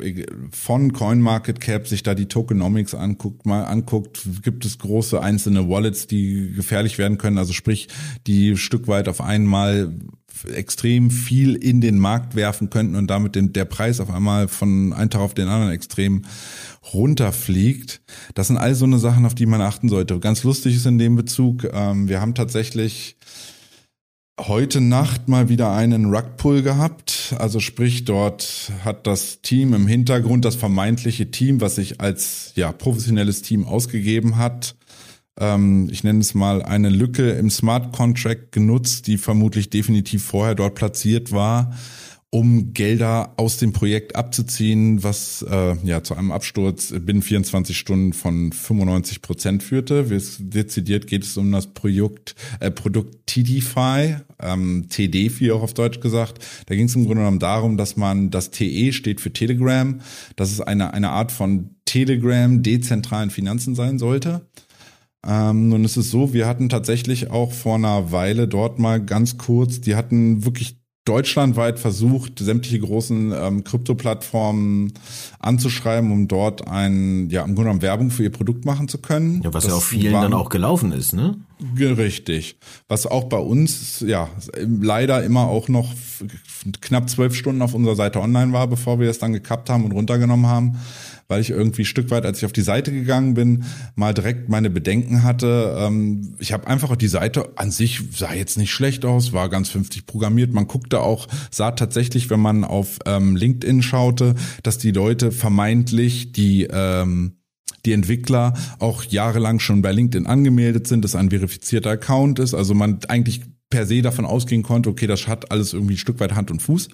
von 0.53 0.93
CoinMarketCap 0.93 1.89
sich 1.89 2.05
da 2.05 2.15
die 2.15 2.27
Tokenomics 2.27 2.95
anguckt, 2.95 3.47
mal 3.47 3.65
anguckt, 3.65 4.29
gibt 4.43 4.65
es 4.65 4.79
große 4.79 5.21
einzelne 5.21 5.69
Wallets, 5.69 6.07
die 6.07 6.53
gefährlich 6.55 6.99
werden 6.99 7.19
können, 7.19 7.39
also 7.39 7.53
sprich, 7.53 7.89
die 8.29 8.57
Stück 8.57 8.87
weit 8.87 9.09
auf 9.09 9.21
einmal 9.21 9.93
extrem 10.53 11.11
viel 11.11 11.55
in 11.55 11.81
den 11.81 11.99
Markt 11.99 12.37
werfen 12.37 12.71
könnten 12.71 12.95
und 12.95 13.09
damit 13.09 13.35
den, 13.35 13.53
der 13.53 13.65
Preis 13.65 14.01
auf 14.01 14.11
einmal 14.11 14.49
von 14.49 14.93
einem 14.93 15.11
Tag 15.11 15.23
auf 15.23 15.35
den 15.35 15.49
anderen 15.49 15.73
extrem 15.73 16.23
runterfliegt. 16.93 18.03
Das 18.35 18.49
sind 18.49 18.59
all 18.59 18.75
so 18.75 18.85
eine 18.85 18.99
Sachen, 18.99 19.27
auf 19.27 19.35
die 19.35 19.47
man 19.47 19.63
achten 19.63 19.89
sollte. 19.89 20.21
Ganz 20.21 20.45
lustig 20.45 20.77
ist 20.77 20.87
in 20.87 20.99
dem 20.99 21.17
Bezug, 21.17 21.67
ähm, 21.73 22.09
wir 22.09 22.21
haben 22.21 22.35
tatsächlich 22.35 23.17
heute 24.41 24.81
Nacht 24.81 25.29
mal 25.29 25.49
wieder 25.49 25.73
einen 25.73 26.07
Rugpull 26.15 26.63
gehabt. 26.63 27.35
Also 27.39 27.61
sprich, 27.61 28.05
dort 28.05 28.71
hat 28.85 29.07
das 29.07 29.41
Team 29.41 29.73
im 29.75 29.87
Hintergrund, 29.87 30.45
das 30.45 30.57
vermeintliche 30.57 31.31
Team, 31.31 31.61
was 31.61 31.77
sich 31.77 32.01
als 32.01 32.53
ja 32.55 32.73
professionelles 32.73 33.43
Team 33.43 33.65
ausgegeben 33.65 34.37
hat, 34.37 34.77
ähm, 35.39 35.89
ich 35.91 36.05
nenne 36.05 36.21
es 36.21 36.35
mal 36.35 36.63
eine 36.63 36.89
Lücke 36.89 37.31
im 37.33 37.51
Smart 37.51 37.95
Contract 37.95 38.53
genutzt, 38.53 39.07
die 39.07 39.19
vermutlich 39.19 39.71
definitiv 39.71 40.25
vorher 40.25 40.55
dort 40.55 40.75
platziert 40.75 41.33
war 41.33 41.75
um 42.37 42.75
Gelder 42.75 43.33
aus 43.39 43.57
dem 43.57 43.73
Projekt 43.73 44.15
abzuziehen, 44.15 45.03
was 45.03 45.41
äh, 45.51 45.75
ja 45.85 46.03
zu 46.03 46.15
einem 46.15 46.33
Absturz 46.33 46.93
binnen 47.01 47.23
24 47.23 47.79
Stunden 47.79 48.13
von 48.13 48.53
95 48.53 49.23
Prozent 49.23 49.63
führte. 49.63 50.05
Dezidiert 50.05 51.07
geht 51.07 51.25
es 51.25 51.39
um 51.39 51.51
das 51.51 51.69
Projekt, 51.69 52.35
äh, 52.61 52.71
Produkt 52.71 53.27
TDFI, 53.27 54.17
ähm, 54.39 54.87
TD4 54.91 55.55
auch 55.55 55.63
auf 55.63 55.73
Deutsch 55.73 56.01
gesagt. 56.01 56.45
Da 56.67 56.75
ging 56.75 56.85
es 56.85 56.95
im 56.95 57.07
Grunde 57.07 57.23
genommen 57.23 57.39
darum, 57.39 57.79
dass 57.79 57.97
man 57.97 58.31
das 58.31 58.51
TE 58.51 58.93
steht 58.93 59.23
für 59.23 59.33
Telegram, 59.33 59.99
dass 60.37 60.53
es 60.53 60.61
eine, 60.61 60.93
eine 60.93 61.13
Art 61.13 61.33
von 61.33 61.71
Telegram 61.87 62.63
dezentralen 62.63 63.31
Finanzen 63.31 63.75
sein 63.75 63.99
sollte. 63.99 64.43
Ähm, 65.27 65.71
nun 65.71 65.87
ist 65.87 65.97
es 65.97 66.11
so, 66.11 66.35
wir 66.35 66.47
hatten 66.47 66.69
tatsächlich 66.69 67.31
auch 67.31 67.53
vor 67.53 67.77
einer 67.77 68.13
Weile 68.13 68.47
dort 68.47 68.79
mal 68.79 69.03
ganz 69.03 69.39
kurz, 69.39 69.81
die 69.81 69.97
hatten 69.97 70.45
wirklich 70.45 70.77
deutschlandweit 71.07 71.79
versucht, 71.79 72.41
sämtliche 72.41 72.81
großen 72.81 73.33
ähm, 73.33 73.65
Krypto-Plattformen 73.65 74.93
anzuschreiben, 75.39 76.11
um 76.13 76.29
dort 76.29 76.69
ein, 76.69 77.31
ja, 77.31 77.41
im 77.43 77.55
Grunde 77.55 77.63
genommen 77.63 77.83
Werbung 77.83 78.11
für 78.11 78.25
ihr 78.25 78.33
Produkt 78.33 78.65
machen 78.65 78.89
zu 78.89 78.99
können. 78.99 79.41
Ja, 79.43 79.55
was 79.55 79.65
das 79.65 79.73
ja 79.73 79.79
auch 79.79 79.83
vielen 79.83 80.13
waren, 80.13 80.23
dann 80.23 80.35
auch 80.35 80.49
gelaufen 80.49 80.93
ist, 80.93 81.15
ne? 81.15 81.37
Richtig. 81.79 82.59
Was 82.89 83.07
auch 83.07 83.25
bei 83.25 83.39
uns, 83.39 84.01
ja, 84.07 84.29
leider 84.57 85.23
immer 85.23 85.49
auch 85.49 85.69
noch 85.69 85.95
knapp 86.81 87.09
zwölf 87.09 87.35
Stunden 87.35 87.63
auf 87.63 87.73
unserer 87.73 87.97
Seite 87.97 88.21
online 88.21 88.53
war, 88.53 88.67
bevor 88.67 89.01
wir 89.01 89.09
es 89.09 89.19
dann 89.19 89.33
gekappt 89.33 89.71
haben 89.71 89.85
und 89.85 89.93
runtergenommen 89.93 90.47
haben 90.47 90.79
weil 91.29 91.41
ich 91.41 91.51
irgendwie 91.51 91.85
Stück 91.85 92.11
weit, 92.11 92.25
als 92.25 92.39
ich 92.39 92.45
auf 92.45 92.53
die 92.53 92.63
Seite 92.63 92.93
gegangen 92.93 93.35
bin, 93.35 93.65
mal 93.95 94.15
direkt 94.15 94.49
meine 94.49 94.71
Bedenken 94.71 95.23
hatte. 95.23 95.77
Ähm, 95.79 96.35
ich 96.39 96.53
habe 96.53 96.67
einfach 96.67 96.95
die 96.97 97.09
Seite 97.09 97.51
an 97.57 97.71
sich 97.71 98.03
sah 98.13 98.33
jetzt 98.33 98.59
nicht 98.59 98.73
schlecht 98.73 99.05
aus, 99.05 99.33
war 99.33 99.49
ganz 99.49 99.69
vernünftig 99.69 100.07
programmiert. 100.07 100.53
Man 100.53 100.67
guckte 100.67 101.01
auch, 101.01 101.29
sah 101.51 101.73
tatsächlich, 101.73 102.31
wenn 102.31 102.41
man 102.41 102.65
auf 102.65 102.99
ähm, 103.07 103.37
LinkedIn 103.37 103.83
schaute, 103.83 104.35
dass 104.63 104.79
die 104.79 104.93
Leute 104.93 105.33
vermeintlich 105.33 106.33
die 106.33 106.65
ähm, 106.71 107.33
die 107.85 107.93
Entwickler 107.93 108.55
auch 108.81 109.05
jahrelang 109.05 109.61
schon 109.61 109.81
bei 109.81 109.93
LinkedIn 109.93 110.27
angemeldet 110.27 110.89
sind, 110.89 111.05
dass 111.05 111.15
ein 111.15 111.31
verifizierter 111.31 111.91
Account 111.91 112.41
ist, 112.41 112.53
also 112.53 112.75
man 112.75 112.99
eigentlich 113.09 113.43
per 113.71 113.87
se 113.87 114.03
davon 114.03 114.25
ausgehen 114.25 114.63
konnte, 114.63 114.91
okay, 114.91 115.07
das 115.07 115.27
hat 115.27 115.51
alles 115.51 115.73
irgendwie 115.73 115.95
ein 115.95 115.99
Stück 115.99 116.21
weit 116.21 116.35
Hand 116.35 116.51
und 116.51 116.61
Fuß. 116.61 116.89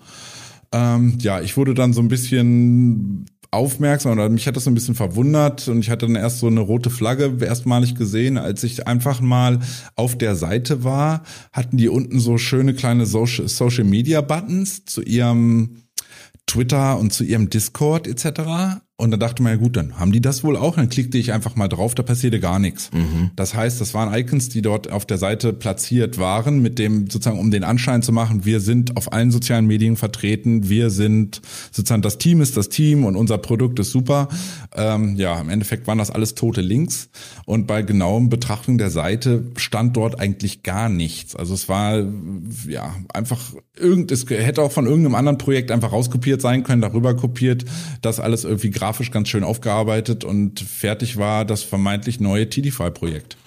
Ähm, 0.73 1.19
ja, 1.21 1.41
ich 1.41 1.57
wurde 1.57 1.75
dann 1.75 1.93
so 1.93 2.01
ein 2.01 2.09
bisschen 2.09 3.27
aufmerksam 3.53 4.13
oder 4.13 4.29
mich 4.31 4.47
hat 4.47 4.57
das 4.57 4.65
so 4.65 4.71
ein 4.71 4.75
bisschen 4.75 4.95
verwundert 4.95 5.69
und 5.69 5.81
ich 5.81 5.91
hatte 5.91 6.07
dann 6.07 6.17
erst 6.17 6.41
so 6.41 6.47
eine 6.47 6.61
rote 6.61 6.91
Flagge 6.91 7.37
erstmalig 7.41 7.95
gesehen, 7.95 8.39
als 8.39 8.65
ich 8.65 8.87
einfach 8.87 9.21
mal 9.21 9.61
auf 9.95 10.17
der 10.17 10.35
Seite 10.37 10.85
war, 10.85 11.23
hatten 11.53 11.77
die 11.77 11.89
unten 11.89 12.19
so 12.19 12.39
schöne 12.39 12.75
kleine 12.75 13.05
Social, 13.05 13.49
Social 13.49 13.85
Media 13.85 14.23
Buttons 14.23 14.87
zu 14.87 15.03
ihrem 15.03 15.83
Twitter 16.47 16.99
und 16.99 17.13
zu 17.13 17.25
ihrem 17.25 17.51
Discord 17.51 18.07
etc. 18.07 18.81
Und 19.03 19.11
dann 19.11 19.19
dachte 19.19 19.43
man, 19.43 19.55
ja 19.55 19.59
gut, 19.59 19.77
dann 19.77 19.99
haben 19.99 20.13
die 20.13 20.21
das 20.21 20.45
wohl 20.45 20.57
auch. 20.57 20.77
Dann 20.77 20.89
klickte 20.89 21.19
ich 21.19 21.33
einfach 21.33 21.57
mal 21.57 21.67
drauf, 21.67 21.97
da 21.97 22.05
passierte 22.05 22.39
gar 22.39 22.61
nichts. 22.61 22.89
Mhm. 22.93 23.33
Das 23.35 23.53
heißt, 23.53 23.81
das 23.81 23.95
waren 23.95 24.15
Icons, 24.15 24.49
die 24.49 24.63
dort 24.63 24.93
auf 24.93 25.05
der 25.07 25.19
Seite 25.19 25.53
platziert 25.53 26.19
waren, 26.19 26.63
mit 26.63 26.79
dem 26.79 27.11
sozusagen, 27.11 27.41
um 27.41 27.51
den 27.51 27.65
Anschein 27.65 28.03
zu 28.03 28.13
machen, 28.13 28.45
wir 28.45 28.61
sind 28.61 28.97
auf 28.97 29.13
allen 29.13 29.33
sozialen 29.33 29.67
Medien 29.67 29.97
vertreten, 29.97 30.69
wir 30.69 30.91
sind 30.91 31.43
sozusagen, 31.73 32.03
das 32.03 32.19
Team 32.19 32.41
ist 32.41 32.57
das 32.57 32.69
Team 32.69 33.05
und 33.05 33.17
unser 33.17 33.39
Produkt 33.39 33.81
ist 33.81 33.91
super. 33.91 34.29
Ähm, 34.73 35.17
ja, 35.17 35.41
im 35.41 35.49
Endeffekt 35.49 35.89
waren 35.89 35.99
das 35.99 36.13
alles 36.13 36.37
tote 36.37 36.61
Links. 36.61 37.09
Und 37.45 37.67
bei 37.67 37.83
genauem 37.83 38.29
Betrachtung 38.29 38.79
der 38.79 38.91
Seite 38.91 39.47
stand 39.57 39.97
dort 39.97 40.21
eigentlich 40.21 40.63
gar 40.63 40.89
nichts. 40.89 41.35
Also 41.35 41.55
es 41.55 41.69
war 41.69 42.05
ja 42.69 42.95
einfach 43.13 43.41
irgend, 43.77 44.13
es 44.13 44.31
hätte 44.31 44.63
auch 44.63 44.71
von 44.71 44.87
irgendeinem 44.87 45.17
anderen 45.17 45.39
Projekt 45.39 45.73
einfach 45.73 45.91
rauskopiert 45.91 46.41
sein 46.41 46.63
können, 46.63 46.83
darüber 46.83 47.17
kopiert, 47.17 47.65
das 48.01 48.21
alles 48.21 48.45
irgendwie 48.45 48.71
grafisch 48.71 48.92
grafisch 48.93 49.11
ganz 49.11 49.31
schön 49.31 49.43
aufgearbeitet 49.43 50.23
und 50.23 50.61
fertig 50.61 51.17
war 51.17 51.47
das 51.47 51.63
vermeintlich 51.63 52.21
neue 52.21 52.51
TDFI-Projekt. 52.51 53.39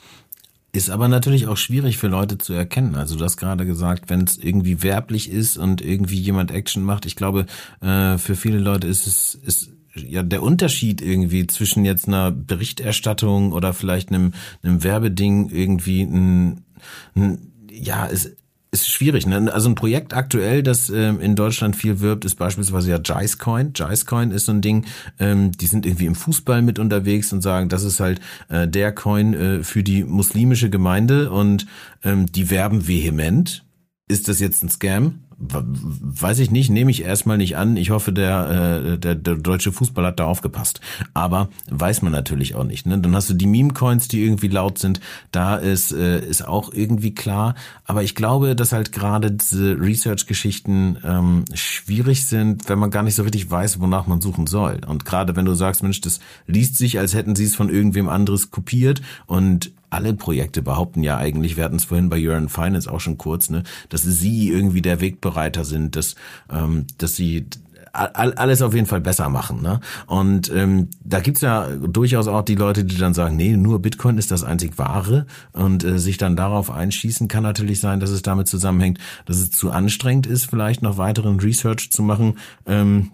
Ist 0.72 0.90
aber 0.90 1.08
natürlich 1.08 1.46
auch 1.46 1.56
schwierig 1.56 2.00
für 2.00 2.08
Leute 2.08 2.40
zu 2.40 2.54
erkennen. 2.54 2.96
Also 2.96 3.16
du 3.16 3.24
hast 3.24 3.38
gerade 3.38 3.64
gesagt, 3.68 4.10
wenn 4.10 4.24
es 4.24 4.38
irgendwie 4.38 4.82
werblich 4.82 5.30
ist 5.30 5.58
und 5.58 5.82
irgendwie 5.82 6.20
jemand 6.20 6.50
Action 6.50 6.82
macht, 6.82 7.06
ich 7.06 7.16
glaube, 7.16 7.46
äh, 7.82 8.18
für 8.18 8.36
viele 8.36 8.58
Leute 8.58 8.88
ist 8.88 9.06
es 9.06 9.36
ist 9.36 9.70
ja 9.94 10.24
der 10.24 10.42
Unterschied 10.42 11.00
irgendwie 11.00 11.46
zwischen 11.46 11.86
jetzt 11.86 12.08
einer 12.08 12.32
Berichterstattung 12.32 13.52
oder 13.52 13.76
vielleicht 13.76 14.10
einem, 14.10 14.34
einem 14.64 14.84
Werbeding 14.84 15.50
irgendwie 15.50 16.02
ein, 16.02 16.66
ein 17.14 17.52
ja, 17.70 18.08
es 18.08 18.36
ist 18.82 18.90
schwierig. 18.90 19.26
Ne? 19.26 19.52
Also 19.52 19.70
ein 19.70 19.76
Projekt 19.76 20.14
aktuell, 20.14 20.64
das 20.64 20.90
ähm, 20.90 21.20
in 21.20 21.36
Deutschland 21.36 21.76
viel 21.76 22.00
wirbt, 22.00 22.26
ist 22.26 22.36
beispielsweise 22.36 22.92
ja 22.92 23.00
Jicecoin. 23.04 23.74
Jicecoin 23.76 24.32
ist 24.32 24.46
so 24.46 24.52
ein 24.52 24.62
Ding, 24.62 24.86
ähm, 25.20 25.52
die 25.52 25.68
sind 25.68 25.86
irgendwie 25.86 26.06
im 26.06 26.16
Fußball 26.16 26.62
mit 26.62 26.80
unterwegs 26.80 27.34
und 27.34 27.42
sagen, 27.42 27.70
das 27.70 27.84
ist 27.84 28.00
halt 28.00 28.20
äh, 28.50 28.68
der 28.68 28.92
Coin 28.92 29.34
äh, 29.34 29.64
für 29.64 29.84
die 29.84 30.04
muslimische 30.04 30.70
Gemeinde 30.70 31.32
und 31.32 31.66
ähm, 32.04 32.26
die 32.26 32.50
werben 32.50 32.88
vehement. 32.88 33.65
Ist 34.08 34.28
das 34.28 34.40
jetzt 34.40 34.64
ein 34.64 34.70
Scam? 34.70 35.22
Weiß 35.38 36.38
ich 36.38 36.52
nicht, 36.52 36.70
nehme 36.70 36.92
ich 36.92 37.02
erstmal 37.02 37.38
nicht 37.38 37.58
an. 37.58 37.76
Ich 37.76 37.90
hoffe, 37.90 38.14
der, 38.14 38.94
äh, 38.94 38.98
der, 39.00 39.16
der 39.16 39.36
deutsche 39.36 39.72
Fußball 39.72 40.06
hat 40.06 40.20
da 40.20 40.26
aufgepasst. 40.26 40.80
Aber 41.16 41.50
weiß 41.72 42.04
man 42.04 42.12
natürlich 42.12 42.54
auch 42.54 42.66
nicht. 42.66 42.86
Ne? 42.86 43.00
Dann 43.00 43.16
hast 43.16 43.32
du 43.32 43.34
die 43.34 43.48
Meme-Coins, 43.48 44.08
die 44.08 44.24
irgendwie 44.24 44.48
laut 44.48 44.78
sind. 44.78 45.02
Da 45.32 45.56
ist, 45.56 45.92
äh, 45.92 46.24
ist 46.24 46.48
auch 46.48 46.72
irgendwie 46.72 47.16
klar. 47.16 47.56
Aber 47.84 48.04
ich 48.04 48.14
glaube, 48.14 48.56
dass 48.56 48.74
halt 48.74 48.92
gerade 48.92 49.32
diese 49.32 49.76
Research-Geschichten 49.80 50.98
ähm, 51.04 51.46
schwierig 51.56 52.28
sind, 52.28 52.70
wenn 52.70 52.78
man 52.78 52.92
gar 52.92 53.02
nicht 53.02 53.16
so 53.16 53.24
richtig 53.24 53.50
weiß, 53.50 53.80
wonach 53.80 54.06
man 54.06 54.22
suchen 54.22 54.46
soll. 54.46 54.82
Und 54.86 55.04
gerade 55.04 55.36
wenn 55.36 55.46
du 55.46 55.56
sagst, 55.56 55.82
Mensch, 55.82 56.00
das 56.02 56.20
liest 56.46 56.78
sich, 56.78 57.00
als 57.00 57.16
hätten 57.16 57.36
sie 57.36 57.46
es 57.46 57.56
von 57.56 57.70
irgendwem 57.70 58.08
anderes 58.08 58.52
kopiert 58.52 59.02
und 59.26 59.72
alle 59.96 60.14
Projekte 60.14 60.62
behaupten 60.62 61.04
ja 61.04 61.18
eigentlich, 61.18 61.58
wir 61.58 61.64
hatten 61.64 61.78
es 61.78 61.86
vorhin 61.86 62.10
bei 62.10 62.20
Urban 62.20 62.50
Finance 62.50 62.92
auch 62.92 63.00
schon 63.00 63.18
kurz, 63.18 63.50
ne, 63.50 63.64
dass 63.90 64.04
sie 64.04 64.50
irgendwie 64.50 64.82
der 64.82 65.02
Wegbereiter 65.02 65.64
sind, 65.64 65.96
dass, 65.96 66.16
ähm, 66.52 66.86
dass 66.98 67.16
sie 67.16 67.48
alles 67.96 68.62
auf 68.62 68.74
jeden 68.74 68.88
Fall 68.88 69.02
besser 69.02 69.30
machen. 69.30 69.62
Ne? 69.62 69.80
Und 70.06 70.52
ähm, 70.54 70.90
da 71.04 71.22
gibt's 71.22 71.42
ja 71.42 71.70
durchaus 71.70 72.28
auch 72.28 72.42
die 72.42 72.56
Leute, 72.56 72.84
die 72.84 72.98
dann 72.98 73.14
sagen, 73.14 73.38
nee, 73.38 73.56
nur 73.56 73.82
Bitcoin 73.82 74.18
ist 74.18 74.32
das 74.32 74.44
einzig 74.44 74.78
wahre 74.78 75.26
und 75.54 75.84
äh, 75.84 75.98
sich 75.98 76.18
dann 76.18 76.36
darauf 76.36 76.70
einschießen 76.70 77.28
kann 77.28 77.44
natürlich 77.44 77.80
sein, 77.80 78.00
dass 78.02 78.10
es 78.10 78.22
damit 78.22 78.48
zusammenhängt, 78.48 79.00
dass 79.26 79.38
es 79.38 79.52
zu 79.52 79.72
anstrengend 79.72 80.28
ist, 80.28 80.50
vielleicht 80.50 80.82
noch 80.82 80.98
weiteren 80.98 81.40
Research 81.40 81.90
zu 81.92 82.04
machen. 82.04 82.38
Ähm, 82.66 83.12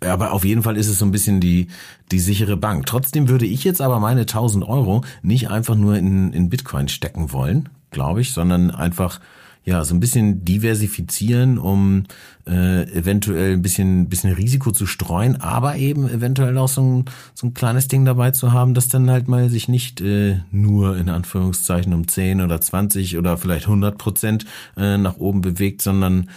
aber 0.00 0.32
auf 0.32 0.44
jeden 0.44 0.62
Fall 0.62 0.76
ist 0.76 0.88
es 0.88 0.98
so 0.98 1.04
ein 1.04 1.10
bisschen 1.10 1.40
die, 1.40 1.68
die 2.12 2.20
sichere 2.20 2.56
Bank. 2.56 2.86
Trotzdem 2.86 3.28
würde 3.28 3.46
ich 3.46 3.64
jetzt 3.64 3.80
aber 3.80 3.98
meine 4.00 4.22
1000 4.22 4.66
Euro 4.66 5.02
nicht 5.22 5.50
einfach 5.50 5.74
nur 5.74 5.96
in, 5.96 6.32
in 6.32 6.48
Bitcoin 6.48 6.88
stecken 6.88 7.32
wollen, 7.32 7.68
glaube 7.90 8.20
ich, 8.20 8.32
sondern 8.32 8.70
einfach 8.70 9.20
ja 9.64 9.84
so 9.84 9.94
ein 9.94 10.00
bisschen 10.00 10.44
diversifizieren, 10.44 11.58
um 11.58 12.04
äh, 12.46 12.90
eventuell 12.92 13.52
ein 13.52 13.62
bisschen, 13.62 14.08
bisschen 14.08 14.32
Risiko 14.32 14.70
zu 14.70 14.86
streuen, 14.86 15.40
aber 15.40 15.76
eben 15.76 16.08
eventuell 16.08 16.56
auch 16.56 16.68
so 16.68 16.80
ein, 16.80 17.04
so 17.34 17.48
ein 17.48 17.54
kleines 17.54 17.86
Ding 17.86 18.04
dabei 18.04 18.30
zu 18.30 18.52
haben, 18.52 18.72
das 18.72 18.88
dann 18.88 19.10
halt 19.10 19.28
mal 19.28 19.50
sich 19.50 19.68
nicht 19.68 20.00
äh, 20.00 20.40
nur 20.50 20.96
in 20.96 21.10
Anführungszeichen 21.10 21.92
um 21.92 22.08
10 22.08 22.40
oder 22.40 22.60
20 22.60 23.18
oder 23.18 23.36
vielleicht 23.36 23.66
100 23.66 23.98
Prozent 23.98 24.46
äh, 24.76 24.96
nach 24.96 25.18
oben 25.18 25.42
bewegt, 25.42 25.82
sondern 25.82 26.30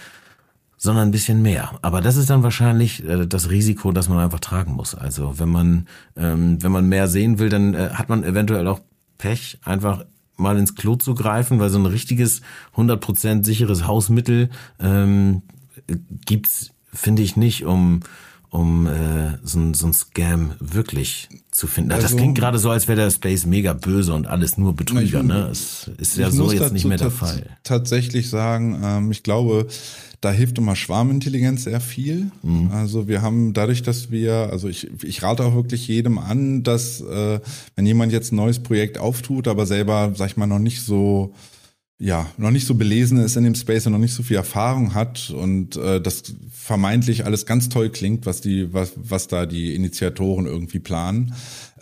sondern 0.82 1.08
ein 1.08 1.10
bisschen 1.12 1.42
mehr. 1.42 1.78
Aber 1.82 2.00
das 2.00 2.16
ist 2.16 2.28
dann 2.28 2.42
wahrscheinlich 2.42 3.08
äh, 3.08 3.24
das 3.24 3.50
Risiko, 3.50 3.92
das 3.92 4.08
man 4.08 4.18
einfach 4.18 4.40
tragen 4.40 4.72
muss. 4.72 4.96
Also 4.96 5.38
wenn 5.38 5.48
man 5.48 5.86
ähm, 6.16 6.60
wenn 6.60 6.72
man 6.72 6.88
mehr 6.88 7.06
sehen 7.06 7.38
will, 7.38 7.50
dann 7.50 7.74
äh, 7.74 7.90
hat 7.92 8.08
man 8.08 8.24
eventuell 8.24 8.66
auch 8.66 8.80
Pech, 9.16 9.60
einfach 9.62 10.04
mal 10.36 10.58
ins 10.58 10.74
Klo 10.74 10.96
zu 10.96 11.14
greifen, 11.14 11.60
weil 11.60 11.70
so 11.70 11.78
ein 11.78 11.86
richtiges 11.86 12.40
100% 12.76 13.44
sicheres 13.44 13.86
Hausmittel 13.86 14.50
ähm, 14.80 15.42
gibt's, 16.26 16.70
finde 16.92 17.22
ich 17.22 17.36
nicht, 17.36 17.64
um 17.64 18.00
um 18.48 18.86
äh, 18.86 19.38
so, 19.42 19.60
ein, 19.60 19.72
so 19.72 19.86
ein 19.86 19.94
Scam 19.94 20.52
wirklich 20.58 21.28
zu 21.52 21.66
finden. 21.66 21.92
Also, 21.92 22.02
das 22.02 22.16
klingt 22.16 22.36
gerade 22.36 22.58
so, 22.58 22.68
als 22.68 22.86
wäre 22.86 23.00
der 23.00 23.10
Space 23.10 23.46
mega 23.46 23.72
böse 23.72 24.12
und 24.12 24.26
alles 24.26 24.58
nur 24.58 24.76
Betrüger. 24.76 25.20
Ich, 25.20 25.26
ne? 25.26 25.48
Es 25.50 25.90
ist 25.96 26.18
ja 26.18 26.30
so 26.30 26.52
jetzt 26.52 26.72
nicht 26.72 26.84
mehr 26.84 26.98
der 26.98 27.10
Fall. 27.10 27.46
Tatsächlich 27.62 28.28
sagen, 28.28 28.78
ähm, 28.84 29.10
ich 29.10 29.22
glaube, 29.22 29.68
da 30.22 30.30
hilft 30.30 30.56
immer 30.56 30.76
Schwarmintelligenz 30.76 31.64
sehr 31.64 31.80
viel. 31.80 32.30
Mhm. 32.42 32.70
Also 32.70 33.08
wir 33.08 33.22
haben 33.22 33.52
dadurch, 33.52 33.82
dass 33.82 34.10
wir, 34.10 34.48
also 34.50 34.68
ich, 34.68 34.88
ich 35.02 35.22
rate 35.22 35.44
auch 35.44 35.54
wirklich 35.54 35.88
jedem 35.88 36.18
an, 36.18 36.62
dass 36.62 37.00
äh, 37.00 37.40
wenn 37.74 37.86
jemand 37.86 38.12
jetzt 38.12 38.32
ein 38.32 38.36
neues 38.36 38.60
Projekt 38.60 38.98
auftut, 38.98 39.48
aber 39.48 39.66
selber, 39.66 40.12
sag 40.16 40.30
ich 40.30 40.36
mal, 40.36 40.46
noch 40.46 40.60
nicht 40.60 40.80
so 40.80 41.34
ja, 41.98 42.26
noch 42.36 42.50
nicht 42.50 42.66
so 42.66 42.74
belesen 42.74 43.18
ist 43.18 43.36
in 43.36 43.44
dem 43.44 43.54
Space 43.54 43.86
und 43.86 43.92
noch 43.92 44.00
nicht 44.00 44.14
so 44.14 44.24
viel 44.24 44.36
Erfahrung 44.36 44.92
hat 44.92 45.30
und 45.30 45.76
äh, 45.76 46.00
das 46.00 46.34
vermeintlich 46.50 47.24
alles 47.24 47.46
ganz 47.46 47.68
toll 47.68 47.90
klingt, 47.90 48.26
was 48.26 48.40
die, 48.40 48.74
was, 48.74 48.94
was 48.96 49.28
da 49.28 49.46
die 49.46 49.76
Initiatoren 49.76 50.46
irgendwie 50.46 50.80
planen, 50.80 51.32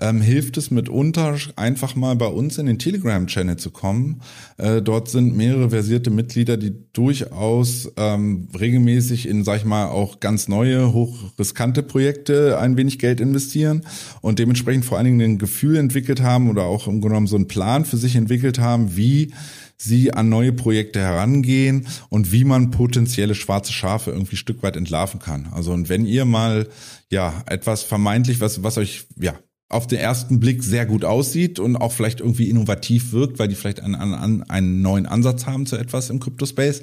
ähm, 0.01 0.21
hilft 0.21 0.57
es 0.57 0.71
mitunter 0.71 1.37
einfach 1.57 1.95
mal 1.95 2.17
bei 2.17 2.27
uns 2.27 2.59
in 2.59 2.67
den 2.67 2.79
Telegram-Channel 2.79 3.57
zu 3.57 3.71
kommen. 3.71 4.23
Äh, 4.57 4.83
dort 4.83 5.09
sind 5.09 5.37
mehrere 5.37 5.71
versierte 5.71 6.11
Mitglieder, 6.11 6.57
die 6.57 6.73
durchaus 6.93 7.93
ähm, 7.97 8.49
regelmäßig 8.59 9.29
in, 9.29 9.45
sag 9.45 9.59
ich 9.59 9.65
mal, 9.65 9.87
auch 9.87 10.21
ganz 10.21 10.49
neue, 10.49 10.93
hochriskante 10.93 11.83
Projekte 11.83 12.59
ein 12.59 12.77
wenig 12.77 12.99
Geld 12.99 13.21
investieren 13.21 13.83
und 14.21 14.39
dementsprechend 14.39 14.85
vor 14.85 14.99
allen 14.99 15.07
Dingen 15.07 15.21
ein 15.21 15.39
Gefühl 15.39 15.77
entwickelt 15.77 16.23
haben 16.23 16.51
oder 16.51 16.65
auch 16.65 16.87
im 16.87 16.95
Grunde 17.01 17.11
genommen 17.11 17.27
so 17.27 17.37
einen 17.37 17.49
Plan 17.49 17.85
für 17.85 17.97
sich 17.97 18.17
entwickelt 18.17 18.59
haben, 18.59 18.97
wie 18.97 19.33
sie 19.77 20.13
an 20.13 20.29
neue 20.29 20.53
Projekte 20.53 21.01
herangehen 21.01 21.87
und 22.11 22.33
wie 22.33 22.45
man 22.45 22.71
potenzielle 22.71 23.35
schwarze 23.35 23.73
Schafe 23.73 24.11
irgendwie 24.11 24.37
Stück 24.37 24.63
weit 24.63 24.77
entlarven 24.77 25.21
kann. 25.21 25.49
Also 25.53 25.73
und 25.73 25.89
wenn 25.89 26.05
ihr 26.05 26.27
mal 26.27 26.69
ja 27.09 27.43
etwas 27.47 27.83
vermeintlich, 27.83 28.41
was 28.41 28.63
was 28.63 28.77
euch 28.77 29.07
ja 29.19 29.35
auf 29.71 29.87
den 29.87 29.99
ersten 29.99 30.41
Blick 30.41 30.63
sehr 30.65 30.85
gut 30.85 31.05
aussieht 31.05 31.61
und 31.61 31.77
auch 31.77 31.93
vielleicht 31.93 32.21
irgendwie 32.21 32.51
innovativ 32.51 33.13
wirkt, 33.13 33.39
weil 33.39 33.49
die 33.49 33.55
vielleicht 33.55 33.81
einen, 33.81 33.95
einen, 33.95 34.43
einen 34.51 34.83
neuen 34.83 35.07
Ansatz 35.07 35.47
haben 35.47 35.65
zu 35.65 35.77
etwas 35.77 36.11
im 36.11 36.19
Crypto-Space, 36.19 36.83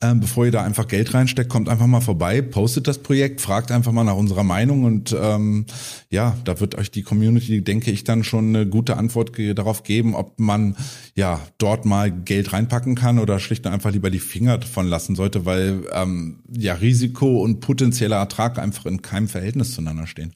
ähm, 0.00 0.18
bevor 0.18 0.46
ihr 0.46 0.50
da 0.50 0.62
einfach 0.62 0.88
Geld 0.88 1.12
reinsteckt, 1.12 1.50
kommt 1.50 1.68
einfach 1.68 1.86
mal 1.86 2.00
vorbei, 2.00 2.40
postet 2.40 2.88
das 2.88 2.98
Projekt, 2.98 3.42
fragt 3.42 3.70
einfach 3.70 3.92
mal 3.92 4.02
nach 4.02 4.16
unserer 4.16 4.44
Meinung 4.44 4.84
und 4.84 5.14
ähm, 5.16 5.66
ja, 6.10 6.34
da 6.44 6.58
wird 6.58 6.74
euch 6.74 6.90
die 6.90 7.02
Community, 7.02 7.62
denke 7.62 7.90
ich, 7.90 8.02
dann 8.02 8.24
schon 8.24 8.48
eine 8.48 8.66
gute 8.66 8.96
Antwort 8.96 9.32
darauf 9.54 9.82
geben, 9.82 10.14
ob 10.14 10.40
man 10.40 10.74
ja 11.14 11.38
dort 11.58 11.84
mal 11.84 12.10
Geld 12.10 12.54
reinpacken 12.54 12.94
kann 12.94 13.18
oder 13.18 13.38
schlicht 13.40 13.66
und 13.66 13.72
einfach 13.72 13.92
lieber 13.92 14.08
die 14.08 14.20
Finger 14.20 14.56
davon 14.56 14.86
lassen 14.88 15.14
sollte, 15.14 15.44
weil 15.44 15.82
ähm, 15.92 16.38
ja 16.50 16.72
Risiko 16.74 17.42
und 17.42 17.60
potenzieller 17.60 18.16
Ertrag 18.16 18.58
einfach 18.58 18.86
in 18.86 19.02
keinem 19.02 19.28
Verhältnis 19.28 19.72
zueinander 19.72 20.06
stehen. 20.06 20.32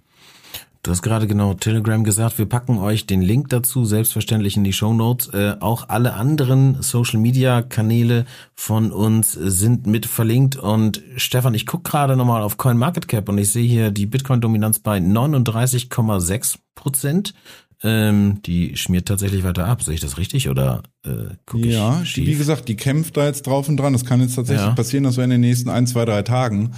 Du 0.87 0.93
hast 0.93 1.03
gerade 1.03 1.27
genau 1.27 1.53
Telegram 1.53 2.05
gesagt. 2.05 2.39
Wir 2.39 2.47
packen 2.47 2.79
euch 2.79 3.07
den 3.07 3.21
Link 3.21 3.49
dazu 3.49 3.85
selbstverständlich 3.85 4.57
in 4.57 4.63
die 4.63 4.73
Show 4.73 4.95
Notes. 4.95 5.27
Äh, 5.35 5.57
auch 5.59 5.89
alle 5.89 6.15
anderen 6.15 6.81
Social 6.81 7.19
Media 7.19 7.61
Kanäle 7.61 8.25
von 8.55 8.93
uns 8.93 9.33
sind 9.33 9.89
mit 9.89 10.07
verlinkt. 10.07 10.55
Und 10.55 11.03
Stefan, 11.17 11.55
ich 11.55 11.67
gucke 11.67 11.91
gerade 11.91 12.15
nochmal 12.15 12.41
auf 12.41 12.57
CoinMarketCap 12.57 13.29
und 13.29 13.37
ich 13.37 13.51
sehe 13.51 13.67
hier 13.67 13.91
die 13.91 14.07
Bitcoin-Dominanz 14.07 14.79
bei 14.79 14.99
39,6 14.99 16.59
Prozent. 16.77 17.35
Ähm, 17.83 18.41
die 18.47 18.77
schmiert 18.77 19.09
tatsächlich 19.09 19.43
weiter 19.43 19.67
ab. 19.67 19.83
Sehe 19.83 19.95
ich 19.95 20.01
das 20.01 20.19
richtig 20.19 20.49
oder 20.49 20.85
äh, 21.05 21.35
gucke 21.47 21.67
ja, 21.67 22.01
ich 22.01 22.17
Ja, 22.17 22.27
wie 22.27 22.37
gesagt, 22.37 22.69
die 22.69 22.77
kämpft 22.77 23.17
da 23.17 23.27
jetzt 23.27 23.49
drauf 23.49 23.69
und 23.69 23.77
dran. 23.77 23.93
Das 23.93 24.05
kann 24.05 24.21
jetzt 24.21 24.37
tatsächlich 24.37 24.69
ja. 24.69 24.75
passieren, 24.75 25.03
dass 25.03 25.17
wir 25.17 25.25
in 25.25 25.31
den 25.31 25.41
nächsten 25.41 25.69
ein, 25.69 25.89
zwei, 25.89 26.05
drei 26.05 26.23
Tagen 26.23 26.75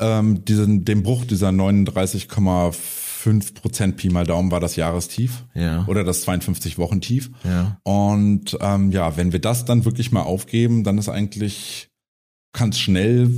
ähm, 0.00 0.44
diesen, 0.44 0.84
den 0.84 1.04
Bruch 1.04 1.24
dieser 1.24 1.50
39,5 1.50 3.03
Prozent 3.54 3.96
Pi 3.96 4.08
mal 4.10 4.26
Daumen 4.26 4.50
war 4.50 4.60
das 4.60 4.76
Jahrestief 4.76 5.44
Ja. 5.54 5.84
oder 5.86 6.04
das 6.04 6.22
52 6.22 6.78
Wochen 6.78 7.00
Tief. 7.00 7.30
Ja. 7.44 7.78
Und 7.82 8.56
ähm, 8.60 8.90
ja, 8.92 9.16
wenn 9.16 9.32
wir 9.32 9.40
das 9.40 9.64
dann 9.64 9.84
wirklich 9.84 10.12
mal 10.12 10.22
aufgeben, 10.22 10.84
dann 10.84 10.98
ist 10.98 11.08
eigentlich 11.08 11.88
kann 12.52 12.70
es 12.70 12.78
schnell 12.78 13.30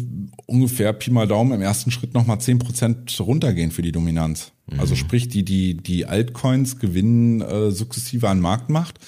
ungefähr 0.47 0.93
Pi 0.93 1.11
mal 1.11 1.27
Daumen 1.27 1.53
im 1.53 1.63
ersten 1.63 1.91
Schritt 1.91 2.13
nochmal 2.13 2.37
10% 2.37 3.23
runtergehen 3.23 3.71
für 3.71 3.81
die 3.83 3.93
Dominanz. 3.93 4.53
Also 4.79 4.95
sprich, 4.97 5.29
die, 5.29 5.45
die, 5.45 5.75
die 5.77 6.05
Altcoins 6.07 6.79
gewinnen 6.79 7.41
äh, 7.41 7.71
sukzessive 7.71 8.29
an 8.29 8.41
Marktmacht. 8.41 8.99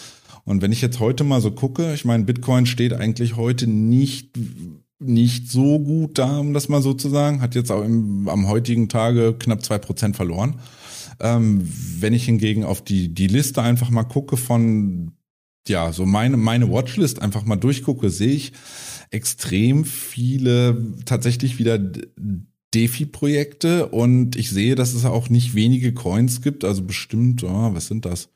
Und 0.45 0.63
wenn 0.63 0.73
ich 0.73 0.81
jetzt 0.81 0.99
heute 0.99 1.25
mal 1.25 1.43
so 1.43 1.51
gucke, 1.51 1.93
ich 1.93 2.07
meine, 2.07 2.25
Bitcoin 2.25 2.65
steht 2.65 2.95
eigentlich 2.95 3.37
heute 3.37 3.67
nicht, 3.67 4.31
nicht 5.01 5.51
so 5.51 5.79
gut 5.79 6.19
da, 6.19 6.39
um 6.39 6.55
das 6.55 6.69
mal 6.69 6.83
so 6.83 6.93
zu 6.95 7.09
sagen, 7.09 7.41
hat 7.41 7.55
jetzt 7.55 7.71
auch 7.71 7.85
im, 7.85 8.29
am 8.29 8.49
heutigen 8.49 8.89
Tage 8.89 9.35
knapp 9.39 9.61
2% 9.61 10.15
verloren. 10.15 10.57
Ähm, 11.21 11.69
wenn 11.99 12.13
ich 12.13 12.25
hingegen 12.25 12.65
auf 12.65 12.83
die, 12.83 13.13
die 13.15 13.27
Liste 13.27 13.63
einfach 13.63 13.91
mal 13.91 14.05
gucke 14.05 14.37
von, 14.37 15.13
ja, 15.67 15.93
so 15.93 16.07
meine, 16.07 16.37
meine 16.37 16.71
Watchlist 16.71 17.21
einfach 17.23 17.45
mal 17.45 17.57
durchgucke, 17.57 18.11
sehe 18.11 18.33
ich 18.33 18.53
extrem 19.11 19.85
viele 19.85 20.95
tatsächlich 21.05 21.59
wieder 21.59 21.79
DeFi-Projekte 22.75 23.87
und 23.89 24.37
ich 24.37 24.51
sehe, 24.51 24.75
dass 24.75 24.95
es 24.95 25.05
auch 25.05 25.31
nicht 25.31 25.55
wenige 25.55 25.95
Coins 25.95 26.43
gibt, 26.43 26.65
also 26.65 26.83
bestimmt, 26.83 27.43
oh, 27.43 27.75
was 27.75 27.87
sind 27.87 28.05
das? 28.05 28.29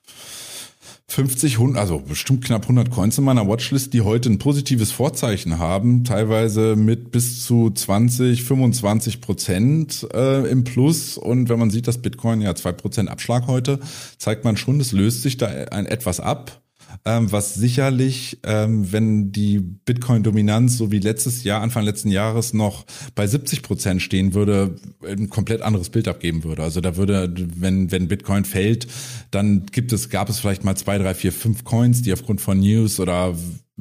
50, 1.08 1.54
100, 1.54 1.78
also 1.78 1.98
bestimmt 1.98 2.44
knapp 2.44 2.62
100 2.62 2.90
Coins 2.90 3.18
in 3.18 3.24
meiner 3.24 3.46
Watchlist, 3.46 3.92
die 3.92 4.00
heute 4.00 4.30
ein 4.30 4.38
positives 4.38 4.92
Vorzeichen 4.92 5.58
haben, 5.58 6.04
teilweise 6.04 6.74
mit 6.74 7.10
bis 7.10 7.44
zu 7.44 7.70
20, 7.70 8.42
25 8.42 9.20
Prozent 9.20 10.06
äh, 10.14 10.48
im 10.50 10.64
Plus. 10.64 11.18
Und 11.18 11.48
wenn 11.48 11.58
man 11.58 11.70
sieht, 11.70 11.86
dass 11.86 11.98
Bitcoin 11.98 12.40
ja 12.40 12.54
zwei 12.54 12.72
Prozent 12.72 13.10
Abschlag 13.10 13.46
heute, 13.46 13.78
zeigt 14.16 14.44
man 14.44 14.56
schon, 14.56 14.80
es 14.80 14.92
löst 14.92 15.22
sich 15.22 15.36
da 15.36 15.46
ein 15.46 15.86
etwas 15.86 16.20
ab. 16.20 16.61
Ähm, 17.04 17.32
was 17.32 17.54
sicherlich, 17.54 18.38
ähm, 18.44 18.92
wenn 18.92 19.32
die 19.32 19.58
Bitcoin-Dominanz 19.58 20.78
so 20.78 20.90
wie 20.90 20.98
letztes 20.98 21.44
Jahr, 21.44 21.62
Anfang 21.62 21.84
letzten 21.84 22.10
Jahres 22.10 22.52
noch 22.52 22.84
bei 23.14 23.26
70 23.26 23.62
Prozent 23.62 24.02
stehen 24.02 24.34
würde, 24.34 24.76
ein 25.06 25.30
komplett 25.30 25.62
anderes 25.62 25.90
Bild 25.90 26.08
abgeben 26.08 26.44
würde. 26.44 26.62
Also 26.62 26.80
da 26.80 26.96
würde, 26.96 27.32
wenn, 27.56 27.90
wenn 27.90 28.08
Bitcoin 28.08 28.44
fällt, 28.44 28.86
dann 29.30 29.66
gibt 29.66 29.92
es, 29.92 30.10
gab 30.10 30.28
es 30.28 30.38
vielleicht 30.38 30.64
mal 30.64 30.76
zwei, 30.76 30.98
drei, 30.98 31.14
vier, 31.14 31.32
fünf 31.32 31.64
Coins, 31.64 32.02
die 32.02 32.12
aufgrund 32.12 32.40
von 32.40 32.60
News 32.60 33.00
oder 33.00 33.34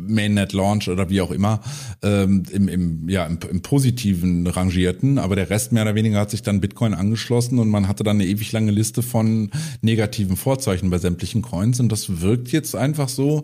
Mainnet 0.07 0.53
Launch 0.53 0.89
oder 0.89 1.09
wie 1.09 1.21
auch 1.21 1.31
immer 1.31 1.61
ähm, 2.01 2.43
im, 2.51 2.67
im, 2.67 3.09
ja, 3.09 3.25
im, 3.25 3.39
im 3.49 3.61
Positiven 3.61 4.47
rangierten, 4.47 5.17
aber 5.17 5.35
der 5.35 5.49
Rest 5.49 5.71
mehr 5.71 5.83
oder 5.83 5.95
weniger 5.95 6.19
hat 6.19 6.31
sich 6.31 6.41
dann 6.41 6.61
Bitcoin 6.61 6.93
angeschlossen 6.93 7.59
und 7.59 7.69
man 7.69 7.87
hatte 7.87 8.03
dann 8.03 8.17
eine 8.17 8.25
ewig 8.25 8.51
lange 8.51 8.71
Liste 8.71 9.01
von 9.01 9.51
negativen 9.81 10.37
Vorzeichen 10.37 10.89
bei 10.89 10.97
sämtlichen 10.97 11.41
Coins 11.41 11.79
und 11.79 11.91
das 11.91 12.21
wirkt 12.21 12.51
jetzt 12.51 12.75
einfach 12.75 13.09
so, 13.09 13.43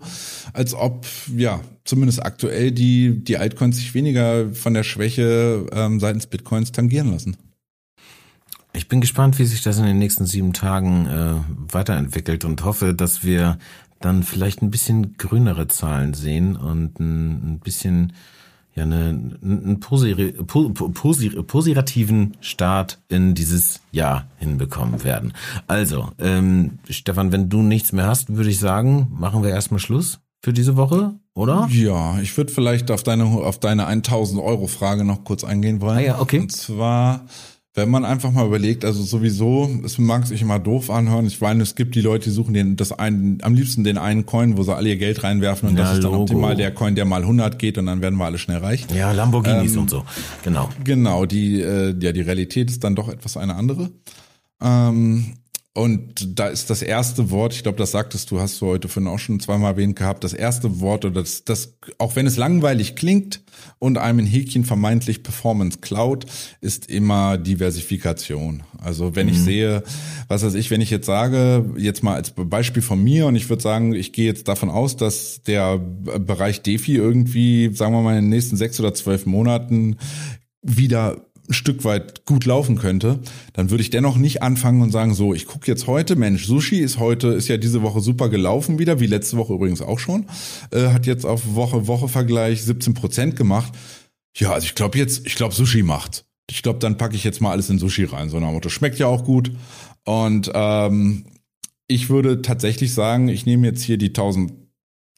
als 0.53 0.73
ob 0.73 1.05
ja 1.35 1.61
zumindest 1.85 2.23
aktuell 2.23 2.71
die 2.71 3.23
die 3.23 3.37
Altcoins 3.37 3.77
sich 3.77 3.93
weniger 3.93 4.53
von 4.53 4.73
der 4.73 4.83
Schwäche 4.83 5.65
ähm, 5.71 5.99
seitens 5.99 6.27
Bitcoins 6.27 6.71
tangieren 6.71 7.11
lassen. 7.11 7.37
Ich 8.77 8.87
bin 8.87 9.01
gespannt, 9.01 9.39
wie 9.39 9.45
sich 9.45 9.63
das 9.63 9.79
in 9.79 9.85
den 9.85 9.97
nächsten 9.97 10.27
sieben 10.27 10.53
Tagen 10.53 11.07
äh, 11.07 11.73
weiterentwickelt 11.73 12.45
und 12.45 12.63
hoffe, 12.63 12.93
dass 12.93 13.23
wir 13.23 13.57
dann 13.99 14.23
vielleicht 14.23 14.61
ein 14.61 14.71
bisschen 14.71 15.17
grünere 15.17 15.67
Zahlen 15.67 16.13
sehen 16.13 16.55
und 16.55 16.99
ein, 16.99 17.53
ein 17.53 17.59
bisschen 17.59 18.13
ja 18.77 18.83
eine, 18.83 19.37
einen 19.41 19.79
posiri, 19.79 20.33
po, 20.45 20.69
posir, 20.69 21.41
positiven 21.43 22.37
Start 22.39 22.99
in 23.09 23.33
dieses 23.33 23.81
Jahr 23.91 24.27
hinbekommen 24.37 25.03
werden. 25.03 25.33
Also, 25.65 26.11
ähm, 26.19 26.79
Stefan, 26.89 27.31
wenn 27.31 27.49
du 27.49 27.63
nichts 27.63 27.91
mehr 27.91 28.05
hast, 28.05 28.35
würde 28.35 28.51
ich 28.51 28.59
sagen, 28.59 29.07
machen 29.11 29.43
wir 29.43 29.49
erstmal 29.49 29.79
Schluss 29.79 30.19
für 30.43 30.53
diese 30.53 30.77
Woche, 30.77 31.15
oder? 31.33 31.67
Ja, 31.71 32.19
ich 32.21 32.37
würde 32.37 32.53
vielleicht 32.53 32.91
auf 32.91 33.01
deine 33.03 33.25
auf 33.25 33.59
deine 33.59 33.87
1000 33.87 34.41
Euro 34.41 34.67
Frage 34.67 35.03
noch 35.03 35.23
kurz 35.23 35.43
eingehen 35.43 35.81
wollen. 35.81 35.97
Ah 35.97 36.01
ja, 36.01 36.19
okay. 36.19 36.39
Und 36.41 36.51
zwar 36.51 37.25
wenn 37.77 37.91
man 37.91 38.05
einfach 38.05 38.31
mal 38.31 38.43
überlegt, 38.47 38.83
also 38.83 39.03
sowieso, 39.03 39.69
es 39.85 39.99
mag 39.99 40.25
sich 40.25 40.41
immer 40.41 40.57
doof 40.57 40.89
anhören. 40.89 41.27
Ich 41.27 41.39
meine, 41.39 41.61
es 41.61 41.75
gibt 41.75 41.93
die 41.93 42.01
Leute, 42.01 42.25
die 42.25 42.31
suchen 42.31 42.55
den, 42.55 42.75
das 42.75 42.91
einen, 42.91 43.37
am 43.43 43.53
liebsten 43.53 43.83
den 43.83 43.99
einen 43.99 44.25
Coin, 44.25 44.57
wo 44.57 44.63
sie 44.63 44.75
alle 44.75 44.89
ihr 44.89 44.97
Geld 44.97 45.23
reinwerfen 45.23 45.69
und 45.69 45.77
Ja, 45.77 45.83
das 45.83 45.93
ist 45.97 46.03
dann 46.03 46.11
Logo. 46.11 46.23
optimal 46.23 46.55
der 46.55 46.71
Coin, 46.71 46.95
der 46.95 47.05
mal 47.05 47.21
100 47.21 47.59
geht 47.59 47.77
und 47.77 47.85
dann 47.85 48.01
werden 48.01 48.17
wir 48.17 48.25
alle 48.25 48.39
schnell 48.39 48.57
reich. 48.57 48.87
Ja, 48.95 49.11
Lamborghinis 49.11 49.77
und 49.77 49.91
so. 49.91 50.03
Genau. 50.43 50.69
Genau, 50.83 51.27
die, 51.27 51.61
äh, 51.61 51.93
ja, 51.99 52.11
die 52.11 52.21
Realität 52.21 52.71
ist 52.71 52.83
dann 52.83 52.95
doch 52.95 53.09
etwas 53.09 53.37
eine 53.37 53.53
andere. 53.53 53.91
Ähm, 54.59 55.33
und 55.77 56.39
da 56.39 56.47
ist 56.47 56.71
das 56.71 56.81
erste 56.81 57.29
Wort, 57.29 57.53
ich 57.53 57.61
glaube, 57.61 57.77
das 57.77 57.91
sagtest 57.91 58.31
du, 58.31 58.39
hast 58.39 58.59
du 58.59 58.65
heute 58.65 58.87
vorhin 58.87 59.07
auch 59.07 59.19
schon 59.19 59.39
zweimal 59.39 59.73
erwähnt 59.73 59.95
gehabt, 59.95 60.23
das 60.23 60.33
erste 60.33 60.79
Wort 60.79 61.05
oder 61.05 61.21
das, 61.21 61.43
das, 61.43 61.77
auch 61.99 62.15
wenn 62.15 62.25
es 62.25 62.35
langweilig 62.35 62.95
klingt 62.95 63.43
und 63.77 63.99
einem 63.99 64.17
ein 64.17 64.25
Häkchen 64.25 64.65
vermeintlich 64.65 65.21
Performance 65.21 65.77
Cloud, 65.77 66.25
ist 66.61 66.89
immer 66.89 67.37
Diversifikation. 67.37 68.63
Also 68.79 69.15
wenn 69.15 69.27
ich 69.27 69.39
sehe, 69.39 69.83
was 70.27 70.43
weiß 70.43 70.55
ich, 70.55 70.71
wenn 70.71 70.81
ich 70.81 70.89
jetzt 70.89 71.05
sage, 71.05 71.69
jetzt 71.77 72.01
mal 72.01 72.15
als 72.15 72.33
Beispiel 72.35 72.81
von 72.81 73.03
mir 73.03 73.27
und 73.27 73.35
ich 73.35 73.47
würde 73.47 73.61
sagen, 73.61 73.93
ich 73.93 74.13
gehe 74.13 74.25
jetzt 74.25 74.47
davon 74.47 74.71
aus, 74.71 74.97
dass 74.97 75.43
der 75.43 75.77
Bereich 75.77 76.63
DeFi 76.63 76.95
irgendwie, 76.95 77.69
sagen 77.71 77.93
wir 77.93 78.01
mal, 78.01 78.17
in 78.17 78.25
den 78.25 78.29
nächsten 78.29 78.57
sechs 78.57 78.79
oder 78.79 78.95
zwölf 78.95 79.27
Monaten 79.27 79.97
wieder 80.63 81.21
ein 81.49 81.53
Stück 81.53 81.83
weit 81.85 82.25
gut 82.25 82.45
laufen 82.45 82.77
könnte, 82.77 83.19
dann 83.53 83.69
würde 83.69 83.81
ich 83.81 83.89
dennoch 83.89 84.17
nicht 84.17 84.41
anfangen 84.41 84.81
und 84.81 84.91
sagen, 84.91 85.13
so, 85.13 85.33
ich 85.33 85.45
gucke 85.45 85.67
jetzt 85.67 85.87
heute, 85.87 86.15
Mensch, 86.15 86.45
Sushi 86.45 86.79
ist 86.79 86.99
heute, 86.99 87.29
ist 87.29 87.47
ja 87.47 87.57
diese 87.57 87.81
Woche 87.81 88.01
super 88.01 88.29
gelaufen 88.29 88.79
wieder, 88.79 88.99
wie 88.99 89.07
letzte 89.07 89.37
Woche 89.37 89.53
übrigens 89.53 89.81
auch 89.81 89.99
schon, 89.99 90.25
äh, 90.71 90.89
hat 90.89 91.05
jetzt 91.05 91.25
auf 91.25 91.55
Woche-Woche-Vergleich 91.55 92.63
17 92.63 92.93
Prozent 92.93 93.35
gemacht. 93.35 93.73
Ja, 94.35 94.51
also 94.51 94.65
ich 94.65 94.75
glaube 94.75 94.97
jetzt, 94.97 95.25
ich 95.25 95.35
glaube 95.35 95.55
Sushi 95.55 95.83
macht. 95.83 96.25
Ich 96.49 96.63
glaube, 96.63 96.79
dann 96.79 96.97
packe 96.97 97.15
ich 97.15 97.23
jetzt 97.23 97.41
mal 97.41 97.51
alles 97.51 97.69
in 97.69 97.79
Sushi 97.79 98.05
rein, 98.05 98.29
so 98.29 98.39
nach 98.39 98.51
Motto, 98.51 98.69
schmeckt 98.69 98.99
ja 98.99 99.07
auch 99.07 99.23
gut. 99.23 99.51
Und 100.05 100.51
ähm, 100.53 101.25
ich 101.87 102.09
würde 102.09 102.41
tatsächlich 102.41 102.93
sagen, 102.93 103.29
ich 103.29 103.45
nehme 103.45 103.67
jetzt 103.67 103.81
hier 103.81 103.97
die 103.97 104.09
1000 104.09 104.53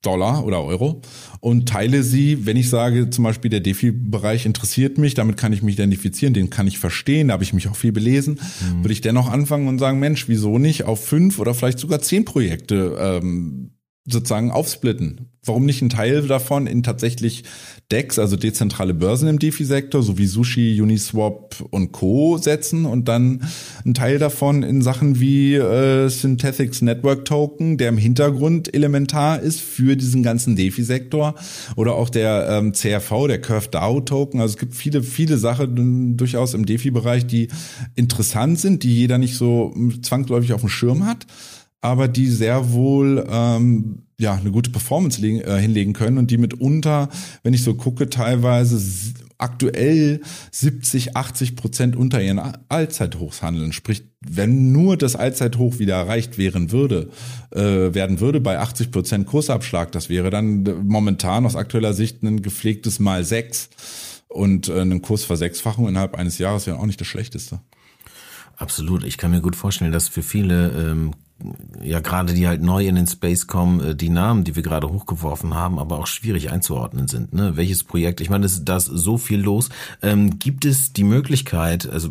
Dollar 0.01 0.45
oder 0.45 0.63
Euro 0.63 1.01
und 1.41 1.67
teile 1.67 2.03
sie, 2.03 2.45
wenn 2.45 2.57
ich 2.57 2.69
sage, 2.69 3.09
zum 3.09 3.23
Beispiel 3.23 3.49
der 3.49 3.59
DeFi-Bereich 3.59 4.45
interessiert 4.45 4.97
mich, 4.97 5.13
damit 5.13 5.37
kann 5.37 5.53
ich 5.53 5.61
mich 5.61 5.75
identifizieren, 5.75 6.33
den 6.33 6.49
kann 6.49 6.67
ich 6.67 6.79
verstehen, 6.79 7.27
da 7.27 7.33
habe 7.33 7.43
ich 7.43 7.53
mich 7.53 7.67
auch 7.67 7.75
viel 7.75 7.91
belesen, 7.91 8.39
würde 8.81 8.93
ich 8.93 9.01
dennoch 9.01 9.29
anfangen 9.29 9.67
und 9.67 9.79
sagen, 9.79 9.99
Mensch, 9.99 10.27
wieso 10.27 10.57
nicht 10.57 10.83
auf 10.85 11.05
fünf 11.05 11.39
oder 11.39 11.53
vielleicht 11.53 11.79
sogar 11.79 12.01
zehn 12.01 12.25
Projekte 12.25 12.97
ähm, 12.99 13.71
sozusagen 14.11 14.51
aufsplitten. 14.51 15.29
Warum 15.45 15.65
nicht 15.65 15.81
ein 15.81 15.89
Teil 15.89 16.27
davon 16.27 16.67
in 16.67 16.83
tatsächlich 16.83 17.43
DEX, 17.91 18.19
also 18.19 18.35
dezentrale 18.35 18.93
Börsen 18.93 19.27
im 19.29 19.39
DeFi-Sektor, 19.39 20.03
sowie 20.03 20.27
Sushi, 20.27 20.79
Uniswap 20.79 21.55
und 21.71 21.91
Co. 21.91 22.37
setzen 22.37 22.85
und 22.85 23.07
dann 23.07 23.43
ein 23.83 23.93
Teil 23.93 24.19
davon 24.19 24.61
in 24.63 24.81
Sachen 24.81 25.19
wie 25.19 25.55
äh, 25.55 26.07
Synthetics 26.09 26.81
Network 26.81 27.25
Token, 27.25 27.77
der 27.77 27.89
im 27.89 27.97
Hintergrund 27.97 28.73
elementar 28.73 29.39
ist 29.39 29.59
für 29.61 29.95
diesen 29.95 30.23
ganzen 30.23 30.55
DeFi-Sektor 30.55 31.33
oder 31.77 31.95
auch 31.95 32.09
der 32.09 32.47
ähm, 32.49 32.73
CRV, 32.73 33.27
der 33.27 33.41
Curve 33.41 33.69
DAO 33.69 34.01
Token. 34.01 34.41
Also 34.41 34.53
es 34.53 34.59
gibt 34.59 34.75
viele, 34.75 35.01
viele 35.01 35.37
Sachen 35.37 36.15
durchaus 36.15 36.53
im 36.53 36.65
DeFi-Bereich, 36.65 37.25
die 37.25 37.47
interessant 37.95 38.59
sind, 38.59 38.83
die 38.83 38.93
jeder 38.93 39.17
nicht 39.17 39.35
so 39.35 39.73
zwangsläufig 40.01 40.53
auf 40.53 40.61
dem 40.61 40.69
Schirm 40.69 41.05
hat 41.05 41.25
aber 41.81 42.07
die 42.07 42.27
sehr 42.27 42.71
wohl 42.71 43.25
ähm, 43.29 44.03
ja 44.17 44.33
eine 44.35 44.51
gute 44.51 44.69
Performance 44.69 45.21
legen, 45.21 45.39
äh, 45.41 45.59
hinlegen 45.59 45.93
können 45.93 46.17
und 46.17 46.29
die 46.31 46.37
mitunter, 46.37 47.09
wenn 47.43 47.53
ich 47.53 47.63
so 47.63 47.73
gucke, 47.73 48.09
teilweise 48.09 48.79
aktuell 49.37 50.19
70, 50.51 51.15
80 51.15 51.55
Prozent 51.55 51.95
unter 51.95 52.21
ihren 52.21 52.39
Allzeithochs 52.67 53.41
handeln. 53.41 53.71
Sprich, 53.71 54.03
wenn 54.19 54.73
nur 54.73 54.97
das 54.97 55.15
Allzeithoch 55.15 55.79
wieder 55.79 55.95
erreicht 55.95 56.37
wären 56.37 56.71
würde, 56.71 57.09
äh, 57.51 57.61
werden 57.93 58.19
würde 58.19 58.41
bei 58.41 58.59
80 58.59 58.91
Prozent 58.91 59.25
Kursabschlag, 59.27 59.93
das 59.93 60.09
wäre 60.09 60.29
dann 60.29 60.65
äh, 60.65 60.73
momentan 60.73 61.45
aus 61.45 61.55
aktueller 61.55 61.93
Sicht 61.93 62.21
ein 62.21 62.41
gepflegtes 62.41 62.99
Mal 62.99 63.23
sechs 63.23 63.69
und 64.27 64.67
äh, 64.67 64.81
eine 64.81 64.99
Kursversechsfachung 64.99 65.87
innerhalb 65.87 66.15
eines 66.15 66.37
Jahres 66.37 66.67
wäre 66.67 66.77
auch 66.77 66.85
nicht 66.85 66.99
das 66.99 67.07
Schlechteste. 67.07 67.61
Absolut. 68.57 69.05
Ich 69.05 69.17
kann 69.17 69.31
mir 69.31 69.39
gut 69.39 69.55
vorstellen, 69.55 69.93
dass 69.93 70.09
für 70.09 70.21
viele, 70.21 70.71
ähm, 70.71 71.13
ja 71.81 71.99
gerade 71.99 72.33
die 72.33 72.47
halt 72.47 72.61
neu 72.61 72.85
in 72.85 72.95
den 72.95 73.07
Space 73.07 73.47
kommen, 73.47 73.79
äh, 73.79 73.95
die 73.95 74.09
Namen, 74.09 74.43
die 74.43 74.55
wir 74.55 74.63
gerade 74.63 74.89
hochgeworfen 74.89 75.53
haben, 75.53 75.79
aber 75.79 75.99
auch 75.99 76.07
schwierig 76.07 76.51
einzuordnen 76.51 77.07
sind. 77.07 77.33
Ne? 77.33 77.55
Welches 77.55 77.83
Projekt? 77.83 78.21
Ich 78.21 78.29
meine, 78.29 78.45
es 78.45 78.53
ist 78.53 78.65
da 78.65 78.79
so 78.79 79.17
viel 79.17 79.41
los. 79.41 79.69
Ähm, 80.01 80.39
gibt 80.39 80.65
es 80.65 80.93
die 80.93 81.03
Möglichkeit, 81.03 81.89
also 81.89 82.09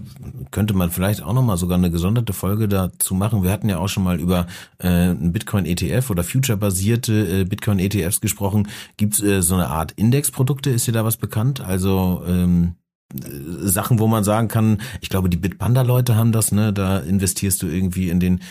könnte 0.51 0.75
man 0.75 0.91
vielleicht 0.91 1.23
auch 1.23 1.33
nochmal 1.33 1.59
sogar 1.59 1.79
eine 1.79 1.91
gesonderte 1.91 2.33
Folge 2.33 2.69
dazu 2.69 3.15
machen. 3.15 3.43
Wir 3.43 3.51
hatten 3.51 3.69
ja 3.69 3.79
auch 3.79 3.89
schon 3.89 4.05
mal 4.05 4.19
über 4.19 4.47
äh, 4.79 4.89
einen 4.89 5.33
Bitcoin-ETF 5.33 6.11
oder 6.11 6.25
Future-basierte 6.25 7.41
äh, 7.41 7.45
Bitcoin-ETFs 7.45 8.21
gesprochen. 8.21 8.69
Gibt 8.97 9.15
es 9.15 9.23
äh, 9.23 9.43
so 9.43 9.55
eine 9.55 9.69
Art 9.69 9.93
Indexprodukte? 9.93 10.71
Ist 10.71 10.87
dir 10.87 10.93
da 10.93 11.05
was 11.05 11.17
bekannt? 11.17 11.61
Also 11.61 12.23
ähm, 12.27 12.75
Sachen, 13.61 13.99
wo 13.99 14.07
man 14.07 14.23
sagen 14.23 14.49
kann, 14.49 14.83
ich 15.01 15.09
glaube, 15.09 15.31
die 15.31 15.39
Bitpanda-Leute 15.39 16.17
haben 16.17 16.33
das, 16.33 16.53
ne? 16.53 16.73
Da 16.73 16.99
investierst 16.99 17.63
du 17.63 17.67
irgendwie 17.67 18.11
in 18.11 18.21
den 18.21 18.39
äh, 18.39 18.43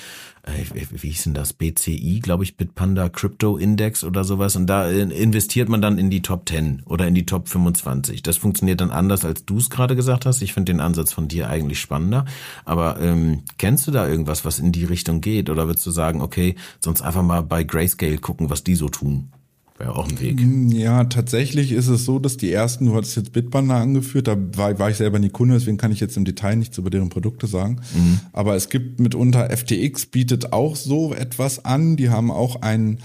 wie 0.91 1.09
hieß 1.09 1.25
denn 1.25 1.33
das, 1.33 1.53
BCI, 1.53 2.19
glaube 2.21 2.43
ich, 2.43 2.57
Bitpanda 2.57 3.09
Crypto 3.09 3.57
Index 3.57 4.03
oder 4.03 4.23
sowas. 4.23 4.55
Und 4.55 4.67
da 4.67 4.89
investiert 4.89 5.69
man 5.69 5.81
dann 5.81 5.97
in 5.97 6.09
die 6.09 6.21
Top 6.21 6.47
10 6.47 6.83
oder 6.85 7.07
in 7.07 7.15
die 7.15 7.25
Top 7.25 7.49
25. 7.49 8.23
Das 8.23 8.37
funktioniert 8.37 8.81
dann 8.81 8.91
anders, 8.91 9.25
als 9.25 9.45
du 9.45 9.57
es 9.57 9.69
gerade 9.69 9.95
gesagt 9.95 10.25
hast. 10.25 10.41
Ich 10.41 10.53
finde 10.53 10.73
den 10.73 10.81
Ansatz 10.81 11.13
von 11.13 11.27
dir 11.27 11.49
eigentlich 11.49 11.79
spannender. 11.79 12.25
Aber 12.65 12.99
ähm, 12.99 13.43
kennst 13.57 13.87
du 13.87 13.91
da 13.91 14.07
irgendwas, 14.07 14.45
was 14.45 14.59
in 14.59 14.71
die 14.71 14.85
Richtung 14.85 15.21
geht? 15.21 15.49
Oder 15.49 15.67
würdest 15.67 15.85
du 15.85 15.91
sagen, 15.91 16.21
okay, 16.21 16.55
sonst 16.79 17.01
einfach 17.01 17.23
mal 17.23 17.43
bei 17.43 17.63
Grayscale 17.63 18.17
gucken, 18.17 18.49
was 18.49 18.63
die 18.63 18.75
so 18.75 18.89
tun? 18.89 19.31
Wäre 19.77 19.95
auch 19.95 20.07
ein 20.07 20.19
Weg. 20.19 20.39
Mm, 20.39 20.69
ja, 20.69 21.03
tatsächlich 21.03 21.71
ist 21.71 21.87
es 21.87 22.05
so, 22.05 22.17
dass 22.17 22.37
die 22.37 22.51
ersten, 22.51 22.85
du 22.85 22.95
hattest 22.95 23.15
jetzt 23.15 23.31
Bitbanda 23.31 23.79
angeführt, 23.79 24.27
da 24.27 24.35
war, 24.55 24.77
war 24.79 24.89
ich 24.89 24.97
selber 24.97 25.19
nie 25.19 25.29
Kunde, 25.29 25.53
deswegen 25.53 25.77
kann 25.77 25.91
ich 25.91 25.99
jetzt 25.99 26.17
im 26.17 26.25
Detail 26.25 26.55
nichts 26.55 26.77
über 26.77 26.89
deren 26.89 27.09
Produkte 27.09 27.45
sagen. 27.45 27.81
Mhm. 27.95 28.19
Aber 28.33 28.55
es 28.55 28.69
gibt 28.69 28.99
mitunter 28.99 29.55
FTX 29.55 30.07
bietet 30.07 30.51
auch 30.51 30.75
so 30.75 31.13
etwas 31.13 31.63
an. 31.63 31.95
Die 31.95 32.09
haben 32.09 32.31
auch 32.31 32.61
einen 32.61 32.99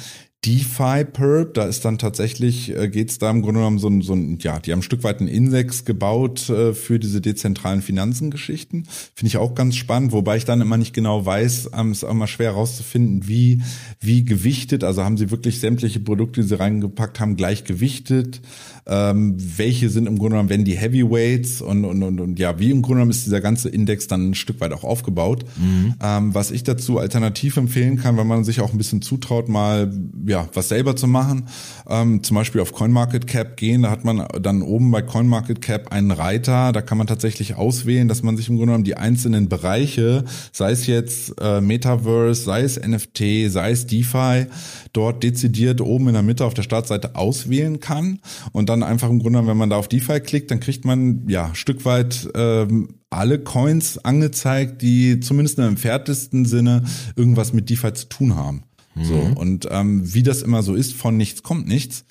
DeFi 0.44 1.04
Perp, 1.04 1.54
da 1.54 1.66
ist 1.66 1.84
dann 1.84 1.98
tatsächlich, 1.98 2.76
äh, 2.76 2.88
geht 2.88 3.10
es 3.10 3.18
da 3.18 3.30
im 3.30 3.42
Grunde 3.42 3.60
genommen 3.60 3.78
so 3.78 3.88
ein, 3.88 4.02
so 4.02 4.12
ein, 4.12 4.38
ja, 4.40 4.58
die 4.58 4.72
haben 4.72 4.80
ein 4.80 4.82
Stück 4.82 5.04
weit 5.04 5.20
einen 5.20 5.28
Index 5.28 5.84
gebaut 5.84 6.50
äh, 6.50 6.74
für 6.74 6.98
diese 6.98 7.20
dezentralen 7.20 7.80
Finanzengeschichten. 7.80 8.88
Finde 9.14 9.28
ich 9.28 9.36
auch 9.36 9.54
ganz 9.54 9.76
spannend, 9.76 10.10
wobei 10.10 10.36
ich 10.36 10.44
dann 10.44 10.60
immer 10.60 10.76
nicht 10.76 10.94
genau 10.94 11.24
weiß, 11.24 11.70
ähm, 11.78 11.92
ist 11.92 12.02
auch 12.02 12.10
immer 12.10 12.26
schwer 12.26 12.52
herauszufinden, 12.52 13.28
wie, 13.28 13.62
wie 14.00 14.24
gewichtet, 14.24 14.82
also 14.82 15.04
haben 15.04 15.16
sie 15.16 15.30
wirklich 15.30 15.60
sämtliche 15.60 16.00
Produkte, 16.00 16.40
die 16.40 16.48
sie 16.48 16.58
reingepackt 16.58 17.20
haben, 17.20 17.36
gleich 17.36 17.62
gewichtet 17.62 18.40
ähm, 18.86 19.36
welche 19.38 19.88
sind 19.90 20.06
im 20.06 20.18
Grunde 20.18 20.34
genommen, 20.34 20.48
wenn 20.48 20.64
die 20.64 20.76
Heavyweights 20.76 21.62
und, 21.62 21.84
und, 21.84 22.02
und, 22.02 22.20
und 22.20 22.38
ja, 22.38 22.58
wie 22.58 22.70
im 22.70 22.82
Grunde 22.82 22.96
genommen 22.96 23.10
ist 23.12 23.24
dieser 23.24 23.40
ganze 23.40 23.68
Index 23.68 24.08
dann 24.08 24.30
ein 24.30 24.34
Stück 24.34 24.60
weit 24.60 24.72
auch 24.72 24.82
aufgebaut. 24.82 25.44
Mhm. 25.56 25.94
Ähm, 26.02 26.34
was 26.34 26.50
ich 26.50 26.64
dazu 26.64 26.98
alternativ 26.98 27.56
empfehlen 27.56 27.96
kann, 27.96 28.16
wenn 28.16 28.26
man 28.26 28.42
sich 28.42 28.60
auch 28.60 28.72
ein 28.72 28.78
bisschen 28.78 29.00
zutraut, 29.00 29.48
mal 29.48 29.92
ja 30.26 30.31
was 30.52 30.68
selber 30.68 30.96
zu 30.96 31.06
machen, 31.06 31.48
ähm, 31.88 32.22
zum 32.22 32.36
Beispiel 32.36 32.60
auf 32.60 32.72
CoinMarketCap 32.72 33.56
gehen, 33.56 33.82
da 33.82 33.90
hat 33.90 34.04
man 34.04 34.26
dann 34.40 34.62
oben 34.62 34.90
bei 34.90 35.02
CoinMarketCap 35.02 35.92
einen 35.92 36.10
Reiter, 36.10 36.72
da 36.72 36.82
kann 36.82 36.98
man 36.98 37.06
tatsächlich 37.06 37.56
auswählen, 37.56 38.08
dass 38.08 38.22
man 38.22 38.36
sich 38.36 38.48
im 38.48 38.56
Grunde 38.56 38.72
genommen 38.72 38.84
die 38.84 38.96
einzelnen 38.96 39.48
Bereiche, 39.48 40.24
sei 40.52 40.72
es 40.72 40.86
jetzt 40.86 41.34
äh, 41.40 41.60
Metaverse, 41.60 42.42
sei 42.42 42.62
es 42.62 42.80
NFT, 42.80 43.50
sei 43.50 43.70
es 43.70 43.86
DeFi, 43.86 44.46
dort 44.92 45.22
dezidiert 45.22 45.80
oben 45.80 46.08
in 46.08 46.14
der 46.14 46.22
Mitte 46.22 46.44
auf 46.44 46.54
der 46.54 46.62
Startseite 46.62 47.16
auswählen 47.16 47.80
kann. 47.80 48.20
Und 48.52 48.68
dann 48.68 48.82
einfach 48.82 49.10
im 49.10 49.18
Grunde, 49.18 49.46
wenn 49.46 49.56
man 49.56 49.70
da 49.70 49.76
auf 49.76 49.88
DeFi 49.88 50.20
klickt, 50.20 50.50
dann 50.50 50.60
kriegt 50.60 50.84
man 50.84 51.24
ja 51.28 51.54
Stück 51.54 51.84
weit 51.84 52.28
ähm, 52.34 52.88
alle 53.10 53.38
Coins 53.38 53.98
angezeigt, 53.98 54.82
die 54.82 55.20
zumindest 55.20 55.58
im 55.58 55.64
entferntesten 55.64 56.44
Sinne 56.44 56.84
irgendwas 57.16 57.52
mit 57.52 57.68
DeFi 57.68 57.92
zu 57.92 58.08
tun 58.08 58.36
haben. 58.36 58.64
Mhm. 58.94 59.04
So 59.04 59.14
und 59.14 59.68
ähm, 59.70 60.14
wie 60.14 60.22
das 60.22 60.42
immer 60.42 60.62
so 60.62 60.74
ist, 60.74 60.92
von 60.94 61.16
nichts 61.16 61.42
kommt 61.42 61.66
nichts 61.68 62.04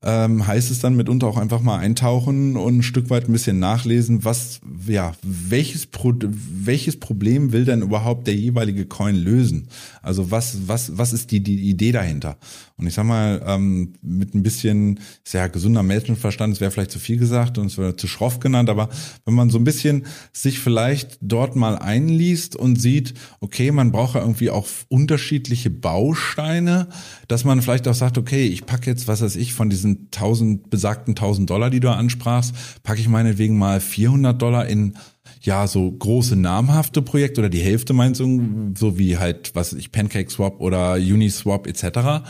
ähm, 0.00 0.46
heißt 0.46 0.70
es 0.70 0.78
dann 0.78 0.96
mitunter 0.96 1.26
auch 1.26 1.36
einfach 1.36 1.60
mal 1.60 1.78
eintauchen 1.78 2.56
und 2.56 2.78
ein 2.78 2.82
Stück 2.82 3.10
weit 3.10 3.28
ein 3.28 3.32
bisschen 3.32 3.58
nachlesen, 3.58 4.24
was, 4.24 4.60
ja, 4.86 5.14
welches, 5.22 5.86
Pro 5.86 6.14
welches 6.20 7.00
Problem 7.00 7.52
will 7.52 7.64
denn 7.64 7.82
überhaupt 7.82 8.28
der 8.28 8.36
jeweilige 8.36 8.86
Coin 8.86 9.16
lösen? 9.16 9.68
Also 10.00 10.30
was, 10.30 10.68
was, 10.68 10.96
was 10.96 11.12
ist 11.12 11.32
die, 11.32 11.40
die 11.40 11.68
Idee 11.68 11.90
dahinter? 11.90 12.36
Und 12.78 12.86
ich 12.86 12.94
sag 12.94 13.04
mal, 13.04 13.42
ähm, 13.44 13.94
mit 14.02 14.36
ein 14.36 14.44
bisschen, 14.44 15.00
sehr 15.24 15.48
gesunder 15.48 15.82
Menschenverstand, 15.82 16.54
es 16.54 16.60
wäre 16.60 16.70
vielleicht 16.70 16.92
zu 16.92 17.00
viel 17.00 17.16
gesagt 17.16 17.58
und 17.58 17.66
es 17.66 17.76
wäre 17.76 17.96
zu 17.96 18.06
schroff 18.06 18.38
genannt, 18.38 18.70
aber 18.70 18.88
wenn 19.24 19.34
man 19.34 19.50
so 19.50 19.58
ein 19.58 19.64
bisschen 19.64 20.06
sich 20.32 20.60
vielleicht 20.60 21.18
dort 21.20 21.56
mal 21.56 21.76
einliest 21.76 22.54
und 22.54 22.80
sieht, 22.80 23.14
okay, 23.40 23.72
man 23.72 23.90
braucht 23.90 24.14
ja 24.14 24.20
irgendwie 24.20 24.50
auch 24.50 24.68
unterschiedliche 24.88 25.70
Bausteine, 25.70 26.88
dass 27.26 27.44
man 27.44 27.62
vielleicht 27.62 27.88
auch 27.88 27.94
sagt, 27.94 28.16
okay, 28.16 28.46
ich 28.46 28.64
packe 28.64 28.88
jetzt, 28.88 29.08
was 29.08 29.22
weiß 29.22 29.34
ich, 29.34 29.54
von 29.54 29.70
diesen 29.70 30.08
1000 30.14 30.70
besagten 30.70 31.16
1000 31.16 31.50
Dollar, 31.50 31.70
die 31.70 31.80
du 31.80 31.90
ansprachst, 31.90 32.54
packe 32.84 33.00
ich 33.00 33.08
meinetwegen 33.08 33.58
mal 33.58 33.80
400 33.80 34.40
Dollar 34.40 34.66
in 34.66 34.94
ja 35.42 35.66
so 35.66 35.90
große 35.90 36.36
namhafte 36.36 37.02
Projekte 37.02 37.40
oder 37.40 37.48
die 37.48 37.60
Hälfte 37.60 37.92
meinst 37.92 38.20
du, 38.20 38.72
so 38.76 38.98
wie 38.98 39.18
halt 39.18 39.54
was 39.54 39.72
ich 39.72 39.92
Pancake 39.92 40.30
Swap 40.30 40.60
oder 40.60 40.94
Uniswap 40.94 41.66
etc. 41.66 42.24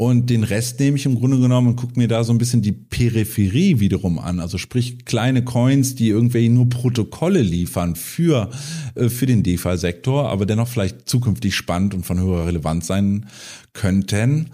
Und 0.00 0.30
den 0.30 0.44
Rest 0.44 0.80
nehme 0.80 0.96
ich 0.96 1.04
im 1.04 1.16
Grunde 1.16 1.38
genommen 1.38 1.66
und 1.66 1.76
gucke 1.76 1.98
mir 1.98 2.08
da 2.08 2.24
so 2.24 2.32
ein 2.32 2.38
bisschen 2.38 2.62
die 2.62 2.72
Peripherie 2.72 3.80
wiederum 3.80 4.18
an. 4.18 4.40
Also 4.40 4.56
sprich 4.56 5.04
kleine 5.04 5.44
Coins, 5.44 5.94
die 5.94 6.08
irgendwie 6.08 6.48
nur 6.48 6.70
Protokolle 6.70 7.42
liefern 7.42 7.96
für, 7.96 8.48
äh, 8.94 9.10
für 9.10 9.26
den 9.26 9.42
DeFi-Sektor, 9.42 10.30
aber 10.30 10.46
dennoch 10.46 10.68
vielleicht 10.68 11.06
zukünftig 11.06 11.54
spannend 11.54 11.92
und 11.92 12.06
von 12.06 12.18
höherer 12.18 12.46
Relevanz 12.46 12.86
sein 12.86 13.26
könnten 13.74 14.48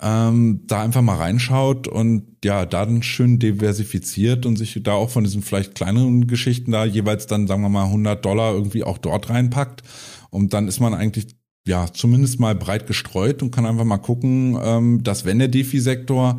ähm, 0.00 0.60
da 0.66 0.82
einfach 0.82 1.02
mal 1.02 1.16
reinschaut 1.16 1.88
und 1.88 2.36
ja, 2.44 2.66
da 2.66 2.84
dann 2.84 3.02
schön 3.02 3.38
diversifiziert 3.38 4.44
und 4.44 4.56
sich 4.56 4.78
da 4.82 4.92
auch 4.92 5.10
von 5.10 5.24
diesen 5.24 5.42
vielleicht 5.42 5.74
kleineren 5.74 6.26
Geschichten 6.26 6.72
da 6.72 6.84
jeweils 6.84 7.26
dann, 7.26 7.46
sagen 7.46 7.62
wir 7.62 7.68
mal, 7.68 7.84
100 7.84 8.24
Dollar 8.24 8.54
irgendwie 8.54 8.84
auch 8.84 8.98
dort 8.98 9.30
reinpackt. 9.30 9.82
Und 10.30 10.52
dann 10.52 10.68
ist 10.68 10.80
man 10.80 10.92
eigentlich 10.92 11.35
ja 11.66 11.86
zumindest 11.92 12.40
mal 12.40 12.54
breit 12.54 12.86
gestreut 12.86 13.42
und 13.42 13.50
kann 13.50 13.66
einfach 13.66 13.84
mal 13.84 13.98
gucken, 13.98 14.58
ähm, 14.62 15.02
dass 15.02 15.24
wenn 15.24 15.38
der 15.38 15.48
DeFi-Sektor 15.48 16.38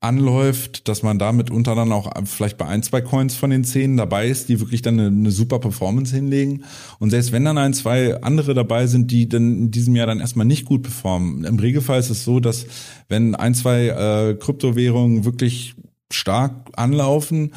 anläuft, 0.00 0.88
dass 0.88 1.02
man 1.02 1.18
damit 1.18 1.50
unter 1.50 1.74
dann 1.74 1.90
auch 1.90 2.10
vielleicht 2.24 2.58
bei 2.58 2.66
ein, 2.66 2.82
zwei 2.82 3.00
Coins 3.00 3.34
von 3.34 3.50
den 3.50 3.64
zehn 3.64 3.96
dabei 3.96 4.28
ist, 4.28 4.48
die 4.48 4.60
wirklich 4.60 4.82
dann 4.82 5.00
eine, 5.00 5.08
eine, 5.08 5.30
super 5.30 5.58
Performance 5.58 6.14
hinlegen. 6.14 6.64
Und 6.98 7.10
selbst 7.10 7.32
wenn 7.32 7.44
dann 7.44 7.58
ein, 7.58 7.72
zwei 7.72 8.20
andere 8.22 8.54
dabei 8.54 8.86
sind, 8.86 9.10
die 9.10 9.28
dann 9.28 9.58
in 9.58 9.70
diesem 9.70 9.96
Jahr 9.96 10.06
dann 10.06 10.20
erstmal 10.20 10.46
nicht 10.46 10.66
gut 10.66 10.82
performen. 10.82 11.44
Im 11.44 11.58
Regelfall 11.58 11.98
ist 11.98 12.10
es 12.10 12.24
so, 12.24 12.40
dass 12.40 12.66
wenn 13.08 13.34
ein, 13.34 13.54
zwei 13.54 13.88
äh, 13.88 14.34
Kryptowährungen 14.34 15.24
wirklich 15.24 15.74
stark 16.12 16.70
anlaufen, 16.74 17.52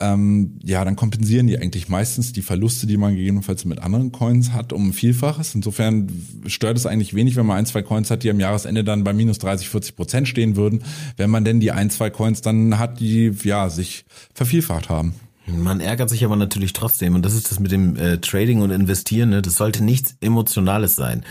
ähm, 0.00 0.58
ja, 0.64 0.84
dann 0.84 0.96
kompensieren 0.96 1.46
die 1.46 1.58
eigentlich 1.58 1.88
meistens 1.88 2.32
die 2.32 2.42
Verluste, 2.42 2.86
die 2.86 2.96
man 2.96 3.14
gegebenenfalls 3.14 3.64
mit 3.64 3.78
anderen 3.80 4.10
Coins 4.10 4.52
hat, 4.52 4.72
um 4.72 4.92
Vielfaches. 4.92 5.54
Insofern 5.54 6.10
stört 6.46 6.76
es 6.76 6.86
eigentlich 6.86 7.14
wenig, 7.14 7.36
wenn 7.36 7.46
man 7.46 7.58
ein, 7.58 7.66
zwei 7.66 7.82
Coins 7.82 8.10
hat, 8.10 8.24
die 8.24 8.30
am 8.30 8.40
Jahresende 8.40 8.82
dann 8.82 9.04
bei 9.04 9.12
minus 9.12 9.38
30, 9.38 9.68
40 9.68 9.96
Prozent 9.96 10.28
stehen 10.28 10.56
würden, 10.56 10.82
wenn 11.16 11.30
man 11.30 11.44
denn 11.44 11.60
die 11.60 11.70
ein, 11.70 11.90
zwei 11.90 12.10
Coins 12.10 12.42
dann 12.42 12.78
hat, 12.78 12.98
die 12.98 13.32
ja 13.44 13.70
sich 13.70 14.04
vervielfacht 14.34 14.88
haben. 14.88 15.14
Man 15.56 15.80
ärgert 15.80 16.10
sich 16.10 16.24
aber 16.24 16.36
natürlich 16.36 16.72
trotzdem 16.72 17.14
und 17.14 17.24
das 17.24 17.34
ist 17.34 17.50
das 17.50 17.60
mit 17.60 17.72
dem 17.72 17.96
äh, 17.96 18.18
Trading 18.18 18.62
und 18.62 18.70
Investieren. 18.70 19.30
Ne? 19.30 19.42
Das 19.42 19.56
sollte 19.56 19.84
nichts 19.84 20.16
Emotionales 20.20 20.96
sein, 20.96 21.24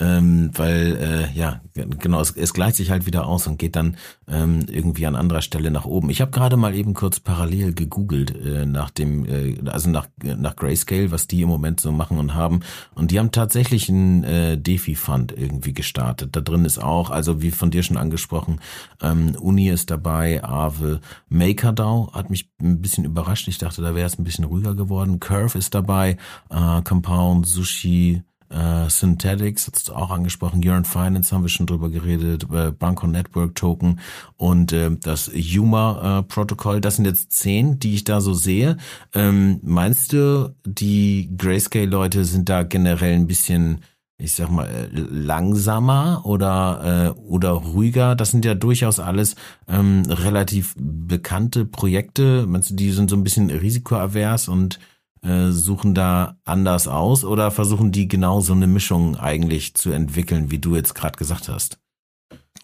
ähm, 0.00 0.50
weil 0.54 0.96
äh, 0.96 1.38
ja 1.38 1.60
genau 1.74 2.20
es, 2.20 2.32
es 2.32 2.54
gleicht 2.54 2.76
sich 2.76 2.90
halt 2.90 3.06
wieder 3.06 3.26
aus 3.26 3.46
und 3.46 3.58
geht 3.58 3.76
dann 3.76 3.96
ähm, 4.28 4.66
irgendwie 4.68 5.06
an 5.06 5.16
anderer 5.16 5.42
Stelle 5.42 5.70
nach 5.70 5.84
oben. 5.84 6.10
Ich 6.10 6.20
habe 6.20 6.30
gerade 6.30 6.56
mal 6.56 6.74
eben 6.74 6.94
kurz 6.94 7.20
parallel 7.20 7.74
gegoogelt 7.74 8.34
äh, 8.36 8.66
nach 8.66 8.90
dem 8.90 9.24
äh, 9.24 9.56
also 9.66 9.90
nach 9.90 10.08
nach 10.22 10.56
Grayscale, 10.56 11.10
was 11.10 11.26
die 11.26 11.42
im 11.42 11.48
Moment 11.48 11.80
so 11.80 11.92
machen 11.92 12.18
und 12.18 12.34
haben 12.34 12.60
und 12.94 13.10
die 13.10 13.18
haben 13.18 13.32
tatsächlich 13.32 13.88
einen 13.88 14.24
äh, 14.24 14.58
Defi 14.58 14.94
Fund 14.94 15.32
irgendwie 15.36 15.72
gestartet. 15.72 16.34
Da 16.36 16.40
drin 16.40 16.64
ist 16.64 16.78
auch 16.78 17.10
also 17.10 17.42
wie 17.42 17.50
von 17.50 17.70
dir 17.70 17.82
schon 17.82 17.96
angesprochen 17.96 18.60
ähm, 19.00 19.34
Uni 19.40 19.68
ist 19.68 19.90
dabei, 19.90 20.42
Aave, 20.42 21.00
MakerDAO 21.28 22.12
hat 22.12 22.30
mich 22.30 22.50
ein 22.60 22.80
bisschen 22.80 23.04
überrascht. 23.04 23.48
Ich 23.48 23.58
dachte, 23.58 23.67
da 23.76 23.94
wäre 23.94 24.06
es 24.06 24.18
ein 24.18 24.24
bisschen 24.24 24.44
ruhiger 24.44 24.74
geworden. 24.74 25.20
Curve 25.20 25.58
ist 25.58 25.74
dabei, 25.74 26.16
äh, 26.50 26.82
Compound, 26.82 27.46
Sushi, 27.46 28.22
äh, 28.50 28.88
Synthetics, 28.88 29.70
hast 29.72 29.88
du 29.88 29.92
auch 29.92 30.10
angesprochen, 30.10 30.66
Urine 30.66 30.84
Finance 30.84 31.34
haben 31.34 31.42
wir 31.42 31.48
schon 31.48 31.66
drüber 31.66 31.90
geredet, 31.90 32.46
äh, 32.52 32.70
Banco 32.72 33.06
Network 33.06 33.54
Token 33.54 34.00
und 34.36 34.72
äh, 34.72 34.90
das 35.00 35.30
Yuma 35.34 36.20
äh, 36.20 36.22
Protokoll. 36.22 36.80
Das 36.80 36.96
sind 36.96 37.04
jetzt 37.04 37.32
zehn, 37.32 37.78
die 37.78 37.94
ich 37.94 38.04
da 38.04 38.20
so 38.20 38.34
sehe. 38.34 38.78
Ähm, 39.14 39.60
meinst 39.62 40.12
du, 40.12 40.54
die 40.64 41.30
Grayscale-Leute 41.36 42.24
sind 42.24 42.48
da 42.48 42.62
generell 42.62 43.14
ein 43.14 43.26
bisschen 43.26 43.82
ich 44.18 44.32
sag 44.32 44.50
mal, 44.50 44.66
äh, 44.66 44.88
langsamer 44.92 46.22
oder, 46.24 47.14
äh, 47.16 47.20
oder 47.20 47.50
ruhiger. 47.50 48.16
Das 48.16 48.32
sind 48.32 48.44
ja 48.44 48.54
durchaus 48.54 48.98
alles 48.98 49.36
ähm, 49.68 50.02
relativ 50.08 50.74
bekannte 50.76 51.64
Projekte. 51.64 52.44
Meinst 52.46 52.70
du, 52.70 52.74
die 52.74 52.90
sind 52.90 53.10
so 53.10 53.16
ein 53.16 53.22
bisschen 53.22 53.50
risikoavers 53.50 54.48
und 54.48 54.80
äh, 55.22 55.50
suchen 55.50 55.94
da 55.94 56.36
anders 56.44 56.88
aus 56.88 57.24
oder 57.24 57.50
versuchen 57.52 57.92
die 57.92 58.08
genau 58.08 58.40
so 58.40 58.52
eine 58.52 58.66
Mischung 58.66 59.16
eigentlich 59.16 59.74
zu 59.74 59.90
entwickeln, 59.90 60.50
wie 60.50 60.58
du 60.58 60.74
jetzt 60.74 60.94
gerade 60.94 61.16
gesagt 61.16 61.48
hast? 61.48 61.78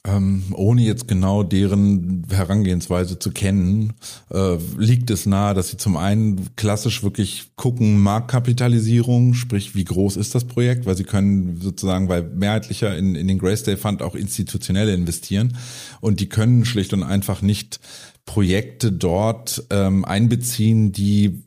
Ähm, 0.06 0.42
ohne 0.52 0.82
jetzt 0.82 1.08
genau 1.08 1.42
deren 1.42 2.26
Herangehensweise 2.30 3.18
zu 3.18 3.30
kennen, 3.30 3.94
äh, 4.30 4.56
liegt 4.76 5.10
es 5.10 5.24
nahe, 5.24 5.54
dass 5.54 5.68
sie 5.68 5.78
zum 5.78 5.96
einen 5.96 6.54
klassisch 6.56 7.02
wirklich 7.02 7.52
gucken, 7.56 7.98
Marktkapitalisierung, 8.00 9.32
sprich, 9.32 9.74
wie 9.74 9.84
groß 9.84 10.18
ist 10.18 10.34
das 10.34 10.44
Projekt, 10.44 10.84
weil 10.84 10.96
sie 10.96 11.04
können 11.04 11.58
sozusagen 11.58 12.06
bei 12.06 12.20
mehrheitlicher 12.20 12.94
in, 12.98 13.14
in 13.14 13.28
den 13.28 13.38
Graysdale 13.38 13.78
Fund 13.78 14.02
auch 14.02 14.14
institutionell 14.14 14.90
investieren. 14.90 15.56
Und 16.02 16.20
die 16.20 16.28
können 16.28 16.66
schlicht 16.66 16.92
und 16.92 17.02
einfach 17.02 17.40
nicht 17.40 17.80
Projekte 18.26 18.92
dort 18.92 19.64
ähm, 19.70 20.04
einbeziehen, 20.04 20.92
die 20.92 21.44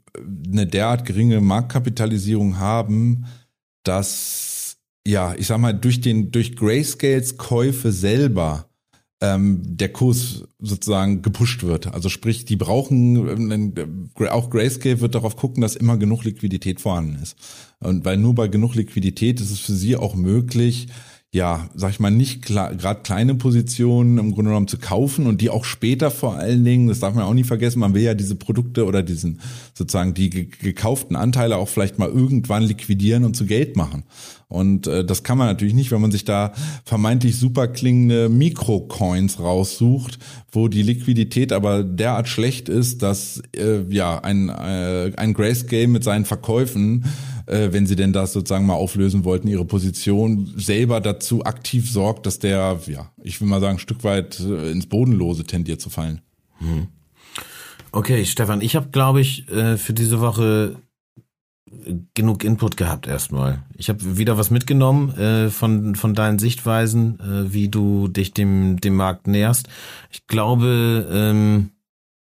eine 0.52 0.66
derart 0.66 1.06
geringe 1.06 1.42
Marktkapitalisierung 1.42 2.58
haben, 2.58 3.26
dass, 3.84 4.57
ja, 5.08 5.34
ich 5.38 5.48
sag 5.48 5.60
mal, 5.60 5.74
durch 5.74 6.02
den, 6.02 6.32
durch 6.32 6.56
Grayscales 6.56 7.38
Käufe 7.38 7.92
selber 7.92 8.70
ähm, 9.22 9.62
der 9.64 9.90
Kurs 9.90 10.44
sozusagen 10.60 11.22
gepusht 11.22 11.64
wird. 11.64 11.88
Also 11.88 12.10
sprich, 12.10 12.46
die 12.46 12.58
brauchen, 12.58 13.74
äh, 13.76 14.28
auch 14.28 14.50
Grayscale 14.50 15.00
wird 15.00 15.16
darauf 15.16 15.38
gucken, 15.38 15.62
dass 15.62 15.76
immer 15.76 15.98
genug 15.98 16.24
Liquidität 16.26 16.82
vorhanden 16.82 17.18
ist. 17.22 17.36
Und 17.80 18.06
weil 18.06 18.18
nur 18.18 18.36
bei 18.36 18.48
genug 18.48 18.76
Liquidität 18.76 19.40
ist 19.40 19.50
es 19.50 19.60
für 19.60 19.74
sie 19.74 19.96
auch 19.96 20.16
möglich, 20.16 20.88
ja, 21.34 21.70
sag 21.76 21.92
ich 21.92 22.00
mal, 22.00 22.10
nicht 22.10 22.42
gerade 22.42 23.02
kleine 23.04 23.36
Positionen 23.36 24.18
im 24.18 24.32
Grunde 24.32 24.50
genommen 24.50 24.70
zu 24.70 24.78
kaufen 24.78 25.28
und 25.28 25.42
die 25.42 25.50
auch 25.50 25.66
später 25.66 26.10
vor 26.10 26.36
allen 26.36 26.64
Dingen, 26.64 26.88
das 26.88 27.00
darf 27.00 27.16
man 27.16 27.26
auch 27.26 27.34
nie 27.34 27.44
vergessen, 27.44 27.80
man 27.80 27.94
will 27.94 28.02
ja 28.02 28.14
diese 28.14 28.36
Produkte 28.36 28.86
oder 28.86 29.04
diesen 29.04 29.42
sozusagen 29.74 30.14
die 30.14 30.30
gekauften 30.30 31.18
Anteile 31.18 31.58
auch 31.58 31.68
vielleicht 31.68 32.00
mal 32.00 32.08
irgendwann 32.08 32.64
liquidieren 32.64 33.26
und 33.26 33.36
zu 33.36 33.46
Geld 33.46 33.76
machen. 33.76 34.04
Und 34.48 34.88
äh, 34.88 35.04
das 35.04 35.24
kann 35.24 35.38
man 35.38 35.48
natürlich 35.48 35.74
nicht, 35.74 35.92
wenn 35.92 36.00
man 36.00 36.12
sich 36.12 36.24
da 36.24 36.54
vermeintlich 36.86 37.36
super 37.36 37.68
klingende 37.68 38.30
Mikrocoins 38.30 39.42
raussucht, 39.42 40.20
wo 40.54 40.70
die 40.70 40.82
Liquidität 40.82 41.52
aber 41.52 41.84
derart 41.84 42.30
schlecht 42.30 42.70
ist, 42.70 43.02
dass 43.02 43.44
äh, 43.54 43.82
ja 43.90 44.20
ein, 44.20 44.48
äh, 44.48 45.12
ein 45.18 45.34
Grayscale 45.34 45.90
mit 45.90 46.06
seinen 46.06 46.24
Verkäufen 46.24 47.04
äh, 47.48 47.70
wenn 47.72 47.88
sie 47.88 47.96
denn 47.96 48.14
das 48.14 48.34
sozusagen 48.34 48.66
mal 48.66 48.76
auflösen 48.76 49.26
wollten, 49.26 49.48
ihre 49.48 49.66
Position 49.66 50.54
selber 50.56 51.02
dazu 51.02 51.44
aktiv 51.44 51.90
sorgt, 51.90 52.26
dass 52.26 52.40
der, 52.40 52.80
ja, 52.88 53.12
ich 53.24 53.42
will 53.42 53.48
mal 53.48 53.62
sagen, 53.62 53.78
ein 53.78 53.80
Stück 53.80 54.04
weit 54.04 54.40
äh, 54.40 54.72
ins 54.72 54.88
Bodenlose 54.88 55.44
tendiert 55.44 55.82
zu 55.82 55.90
fallen. 55.90 56.22
Hm. 56.60 56.88
Okay, 57.92 58.26
Stefan, 58.26 58.62
ich 58.62 58.76
habe, 58.76 58.90
glaube 58.90 59.22
ich, 59.22 59.50
äh, 59.50 59.78
für 59.78 59.94
diese 59.94 60.20
Woche 60.20 60.76
genug 62.14 62.44
Input 62.44 62.78
gehabt 62.78 63.08
erstmal. 63.08 63.64
Ich 63.76 63.90
habe 63.90 64.18
wieder 64.18 64.38
was 64.38 64.52
mitgenommen 64.52 65.18
äh, 65.18 65.50
von 65.50 65.96
von 65.96 66.14
deinen 66.14 66.40
Sichtweisen, 66.40 67.20
äh, 67.20 67.54
wie 67.54 67.70
du 67.70 68.08
dich 68.08 68.34
dem 68.34 68.80
dem 68.80 68.96
Markt 68.96 69.28
näherst. 69.28 69.68
Ich 70.12 70.28
glaube, 70.28 71.08
ähm, 71.12 71.72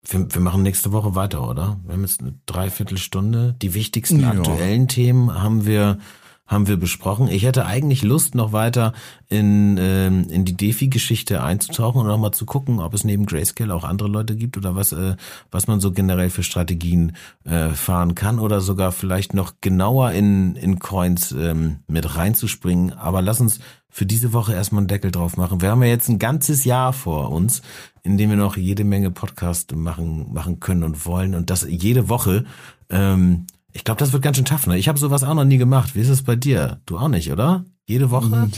wir, 0.07 0.33
wir 0.33 0.41
machen 0.41 0.63
nächste 0.63 0.93
Woche 0.93 1.15
weiter, 1.15 1.49
oder? 1.49 1.79
Wir 1.85 1.95
haben 1.95 2.03
jetzt 2.03 2.21
eine 2.21 2.35
Dreiviertelstunde. 2.47 3.57
Die 3.61 3.75
wichtigsten 3.75 4.21
ja. 4.21 4.31
aktuellen 4.31 4.89
Themen 4.89 5.43
haben 5.43 5.67
wir 5.67 5.99
haben 6.47 6.69
wir 6.69 6.77
besprochen. 6.77 7.29
Ich 7.29 7.45
hätte 7.45 7.65
eigentlich 7.65 8.03
Lust, 8.03 8.35
noch 8.35 8.53
weiter 8.53 8.93
in, 9.29 9.79
ähm, 9.79 10.27
in 10.29 10.45
die 10.45 10.57
Defi-Geschichte 10.57 11.43
einzutauchen 11.43 12.03
und 12.03 12.07
nochmal 12.07 12.33
zu 12.33 12.45
gucken, 12.45 12.81
ob 12.81 12.93
es 12.93 13.03
neben 13.03 13.25
Grayscale 13.25 13.75
auch 13.75 13.85
andere 13.85 14.09
Leute 14.09 14.37
gibt 14.37 14.59
oder 14.59 14.77
was, 14.77 14.93
äh, 14.93 15.17
was 15.51 15.67
man 15.69 15.81
so 15.81 15.91
generell 15.91 16.29
für 16.29 16.43
Strategien 16.43 17.17
äh, 17.45 17.71
fahren 17.71 18.15
kann 18.15 18.39
oder 18.39 18.61
sogar 18.61 18.93
vielleicht 18.93 19.33
noch 19.33 19.55
genauer 19.63 20.13
in, 20.13 20.55
in 20.57 20.79
Coins 20.79 21.33
ähm, 21.33 21.79
mit 21.87 22.15
reinzuspringen. 22.15 22.93
Aber 22.93 23.23
lass 23.23 23.41
uns 23.41 23.61
für 23.95 24.07
diese 24.07 24.33
Woche 24.33 24.53
erstmal 24.53 24.81
einen 24.81 24.89
Deckel 24.89 25.13
drauf 25.13 25.37
machen. 25.37 25.61
Wir 25.61 25.71
haben 25.71 25.81
ja 25.85 25.89
jetzt 25.89 26.09
ein 26.09 26.19
ganzes 26.19 26.65
Jahr 26.65 26.93
vor 26.93 27.31
uns, 27.31 27.63
in 28.03 28.19
dem 28.19 28.29
wir 28.29 28.37
noch 28.37 28.57
jede 28.57 28.83
Menge 28.83 29.13
Podcast 29.13 29.73
machen, 29.77 30.33
machen 30.33 30.59
können 30.59 30.83
und 30.83 31.07
wollen 31.07 31.37
und 31.37 31.49
das 31.49 31.65
jede 31.69 32.09
Woche. 32.09 32.45
Ähm, 32.91 33.47
ich 33.73 33.85
glaube, 33.85 34.01
das 34.01 34.13
wird 34.13 34.25
ganz 34.25 34.37
schön 34.37 34.47
tough, 34.47 34.67
ne? 34.67 34.77
Ich 34.79 34.89
habe 34.89 34.99
sowas 34.99 35.23
auch 35.23 35.35
noch 35.35 35.45
nie 35.45 35.59
gemacht. 35.59 35.95
Wie 35.95 36.01
ist 36.01 36.09
es 36.09 36.25
bei 36.25 36.35
dir? 36.35 36.81
Du 36.87 36.99
auch 36.99 37.07
nicht, 37.07 37.31
oder? 37.31 37.67
Jede 37.87 38.11
Woche? 38.11 38.51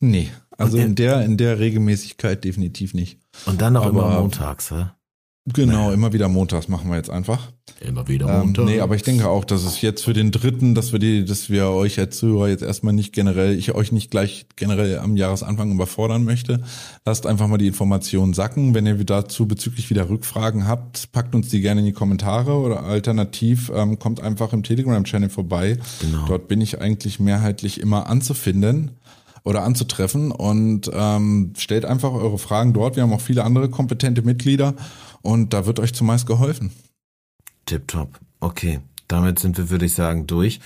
Nee, 0.00 0.30
also 0.58 0.78
in 0.78 0.96
der 0.96 1.24
in 1.24 1.36
der 1.36 1.60
Regelmäßigkeit 1.60 2.42
definitiv 2.42 2.92
nicht. 2.92 3.20
Und 3.46 3.60
dann 3.60 3.74
noch 3.74 3.86
Aber, 3.86 3.90
immer 3.90 4.20
montags, 4.20 4.72
hä? 4.72 4.86
Genau, 5.46 5.88
nee. 5.88 5.94
immer 5.94 6.12
wieder 6.12 6.28
montags 6.28 6.68
machen 6.68 6.90
wir 6.90 6.96
jetzt 6.96 7.08
einfach. 7.08 7.50
Immer 7.80 8.06
wieder 8.08 8.26
montags. 8.26 8.68
Ähm, 8.68 8.74
nee, 8.74 8.80
aber 8.80 8.94
ich 8.94 9.02
denke 9.02 9.28
auch, 9.28 9.44
dass 9.44 9.64
es 9.64 9.80
jetzt 9.80 10.04
für 10.04 10.12
den 10.12 10.32
dritten, 10.32 10.74
dass 10.74 10.92
wir 10.92 10.98
die, 10.98 11.24
dass 11.24 11.48
wir 11.48 11.70
euch 11.70 11.98
als 11.98 12.18
Zuhörer 12.18 12.48
jetzt 12.48 12.62
erstmal 12.62 12.92
nicht 12.92 13.14
generell, 13.14 13.56
ich 13.56 13.74
euch 13.74 13.90
nicht 13.90 14.10
gleich 14.10 14.46
generell 14.56 14.98
am 14.98 15.16
Jahresanfang 15.16 15.72
überfordern 15.72 16.24
möchte. 16.24 16.62
Lasst 17.06 17.26
einfach 17.26 17.46
mal 17.46 17.56
die 17.56 17.68
Informationen 17.68 18.34
sacken. 18.34 18.74
Wenn 18.74 18.84
ihr 18.84 19.02
dazu 19.04 19.48
bezüglich 19.48 19.88
wieder 19.88 20.10
Rückfragen 20.10 20.68
habt, 20.68 21.10
packt 21.12 21.34
uns 21.34 21.48
die 21.48 21.62
gerne 21.62 21.80
in 21.80 21.86
die 21.86 21.92
Kommentare 21.92 22.54
oder 22.54 22.82
alternativ 22.82 23.72
ähm, 23.74 23.98
kommt 23.98 24.20
einfach 24.20 24.52
im 24.52 24.62
Telegram-Channel 24.62 25.30
vorbei. 25.30 25.78
Genau. 26.00 26.26
Dort 26.26 26.48
bin 26.48 26.60
ich 26.60 26.82
eigentlich 26.82 27.18
mehrheitlich 27.18 27.80
immer 27.80 28.08
anzufinden 28.08 28.90
oder 29.44 29.62
anzutreffen 29.62 30.30
und 30.32 30.90
ähm, 30.92 31.52
stellt 31.56 31.84
einfach 31.84 32.12
eure 32.12 32.38
Fragen 32.38 32.72
dort. 32.72 32.96
Wir 32.96 33.02
haben 33.02 33.12
auch 33.12 33.20
viele 33.20 33.44
andere 33.44 33.68
kompetente 33.68 34.22
Mitglieder 34.22 34.74
und 35.22 35.52
da 35.52 35.66
wird 35.66 35.80
euch 35.80 35.94
zumeist 35.94 36.26
geholfen. 36.26 36.72
Tipptopp. 37.66 38.20
Okay, 38.40 38.80
damit 39.08 39.38
sind 39.38 39.58
wir, 39.58 39.70
würde 39.70 39.86
ich 39.86 39.94
sagen, 39.94 40.26
durch. 40.26 40.60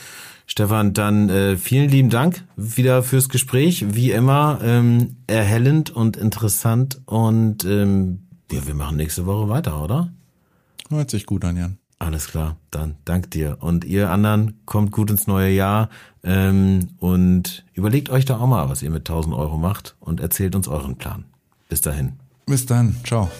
Stefan, 0.47 0.93
dann 0.93 1.31
äh, 1.31 1.57
vielen 1.57 1.89
lieben 1.89 2.11
Dank 2.11 2.45
wieder 2.57 3.03
fürs 3.03 3.29
Gespräch. 3.29 3.95
Wie 3.95 4.11
immer 4.11 4.61
ähm, 4.63 5.17
erhellend 5.27 5.91
und 5.91 6.17
interessant. 6.17 7.01
Und 7.07 7.65
ähm, 7.65 8.27
ja, 8.53 8.67
wir 8.67 8.75
machen 8.75 8.97
nächste 8.97 9.27
Woche 9.27 9.49
weiter, 9.49 9.83
oder? 9.83 10.13
Hört 10.91 11.11
sich 11.11 11.25
gut 11.25 11.45
an, 11.45 11.57
Jan. 11.57 11.79
Alles 11.99 12.27
klar, 12.27 12.59
dann 12.71 12.97
dank 13.07 13.31
dir. 13.31 13.57
Und 13.61 13.85
ihr 13.85 14.11
anderen 14.11 14.61
kommt 14.67 14.93
gut 14.93 15.11
ins 15.11 15.27
neue 15.27 15.51
Jahr 15.51 15.89
ähm, 16.25 16.89
und 16.99 17.65
überlegt 17.75 18.11
euch 18.11 18.25
da 18.25 18.39
auch 18.39 18.47
mal, 18.47 18.69
was 18.69 18.83
ihr 18.83 18.91
mit 18.91 19.09
1000 19.09 19.35
Euro 19.35 19.59
macht 19.59 19.95
und 20.01 20.21
erzählt 20.21 20.55
uns 20.55 20.69
euren 20.69 20.97
Plan. 20.97 21.25
Bis 21.69 21.81
dahin. 21.81 22.15
Bis 22.47 22.67
dann. 22.67 22.97
Ciao. 23.05 23.31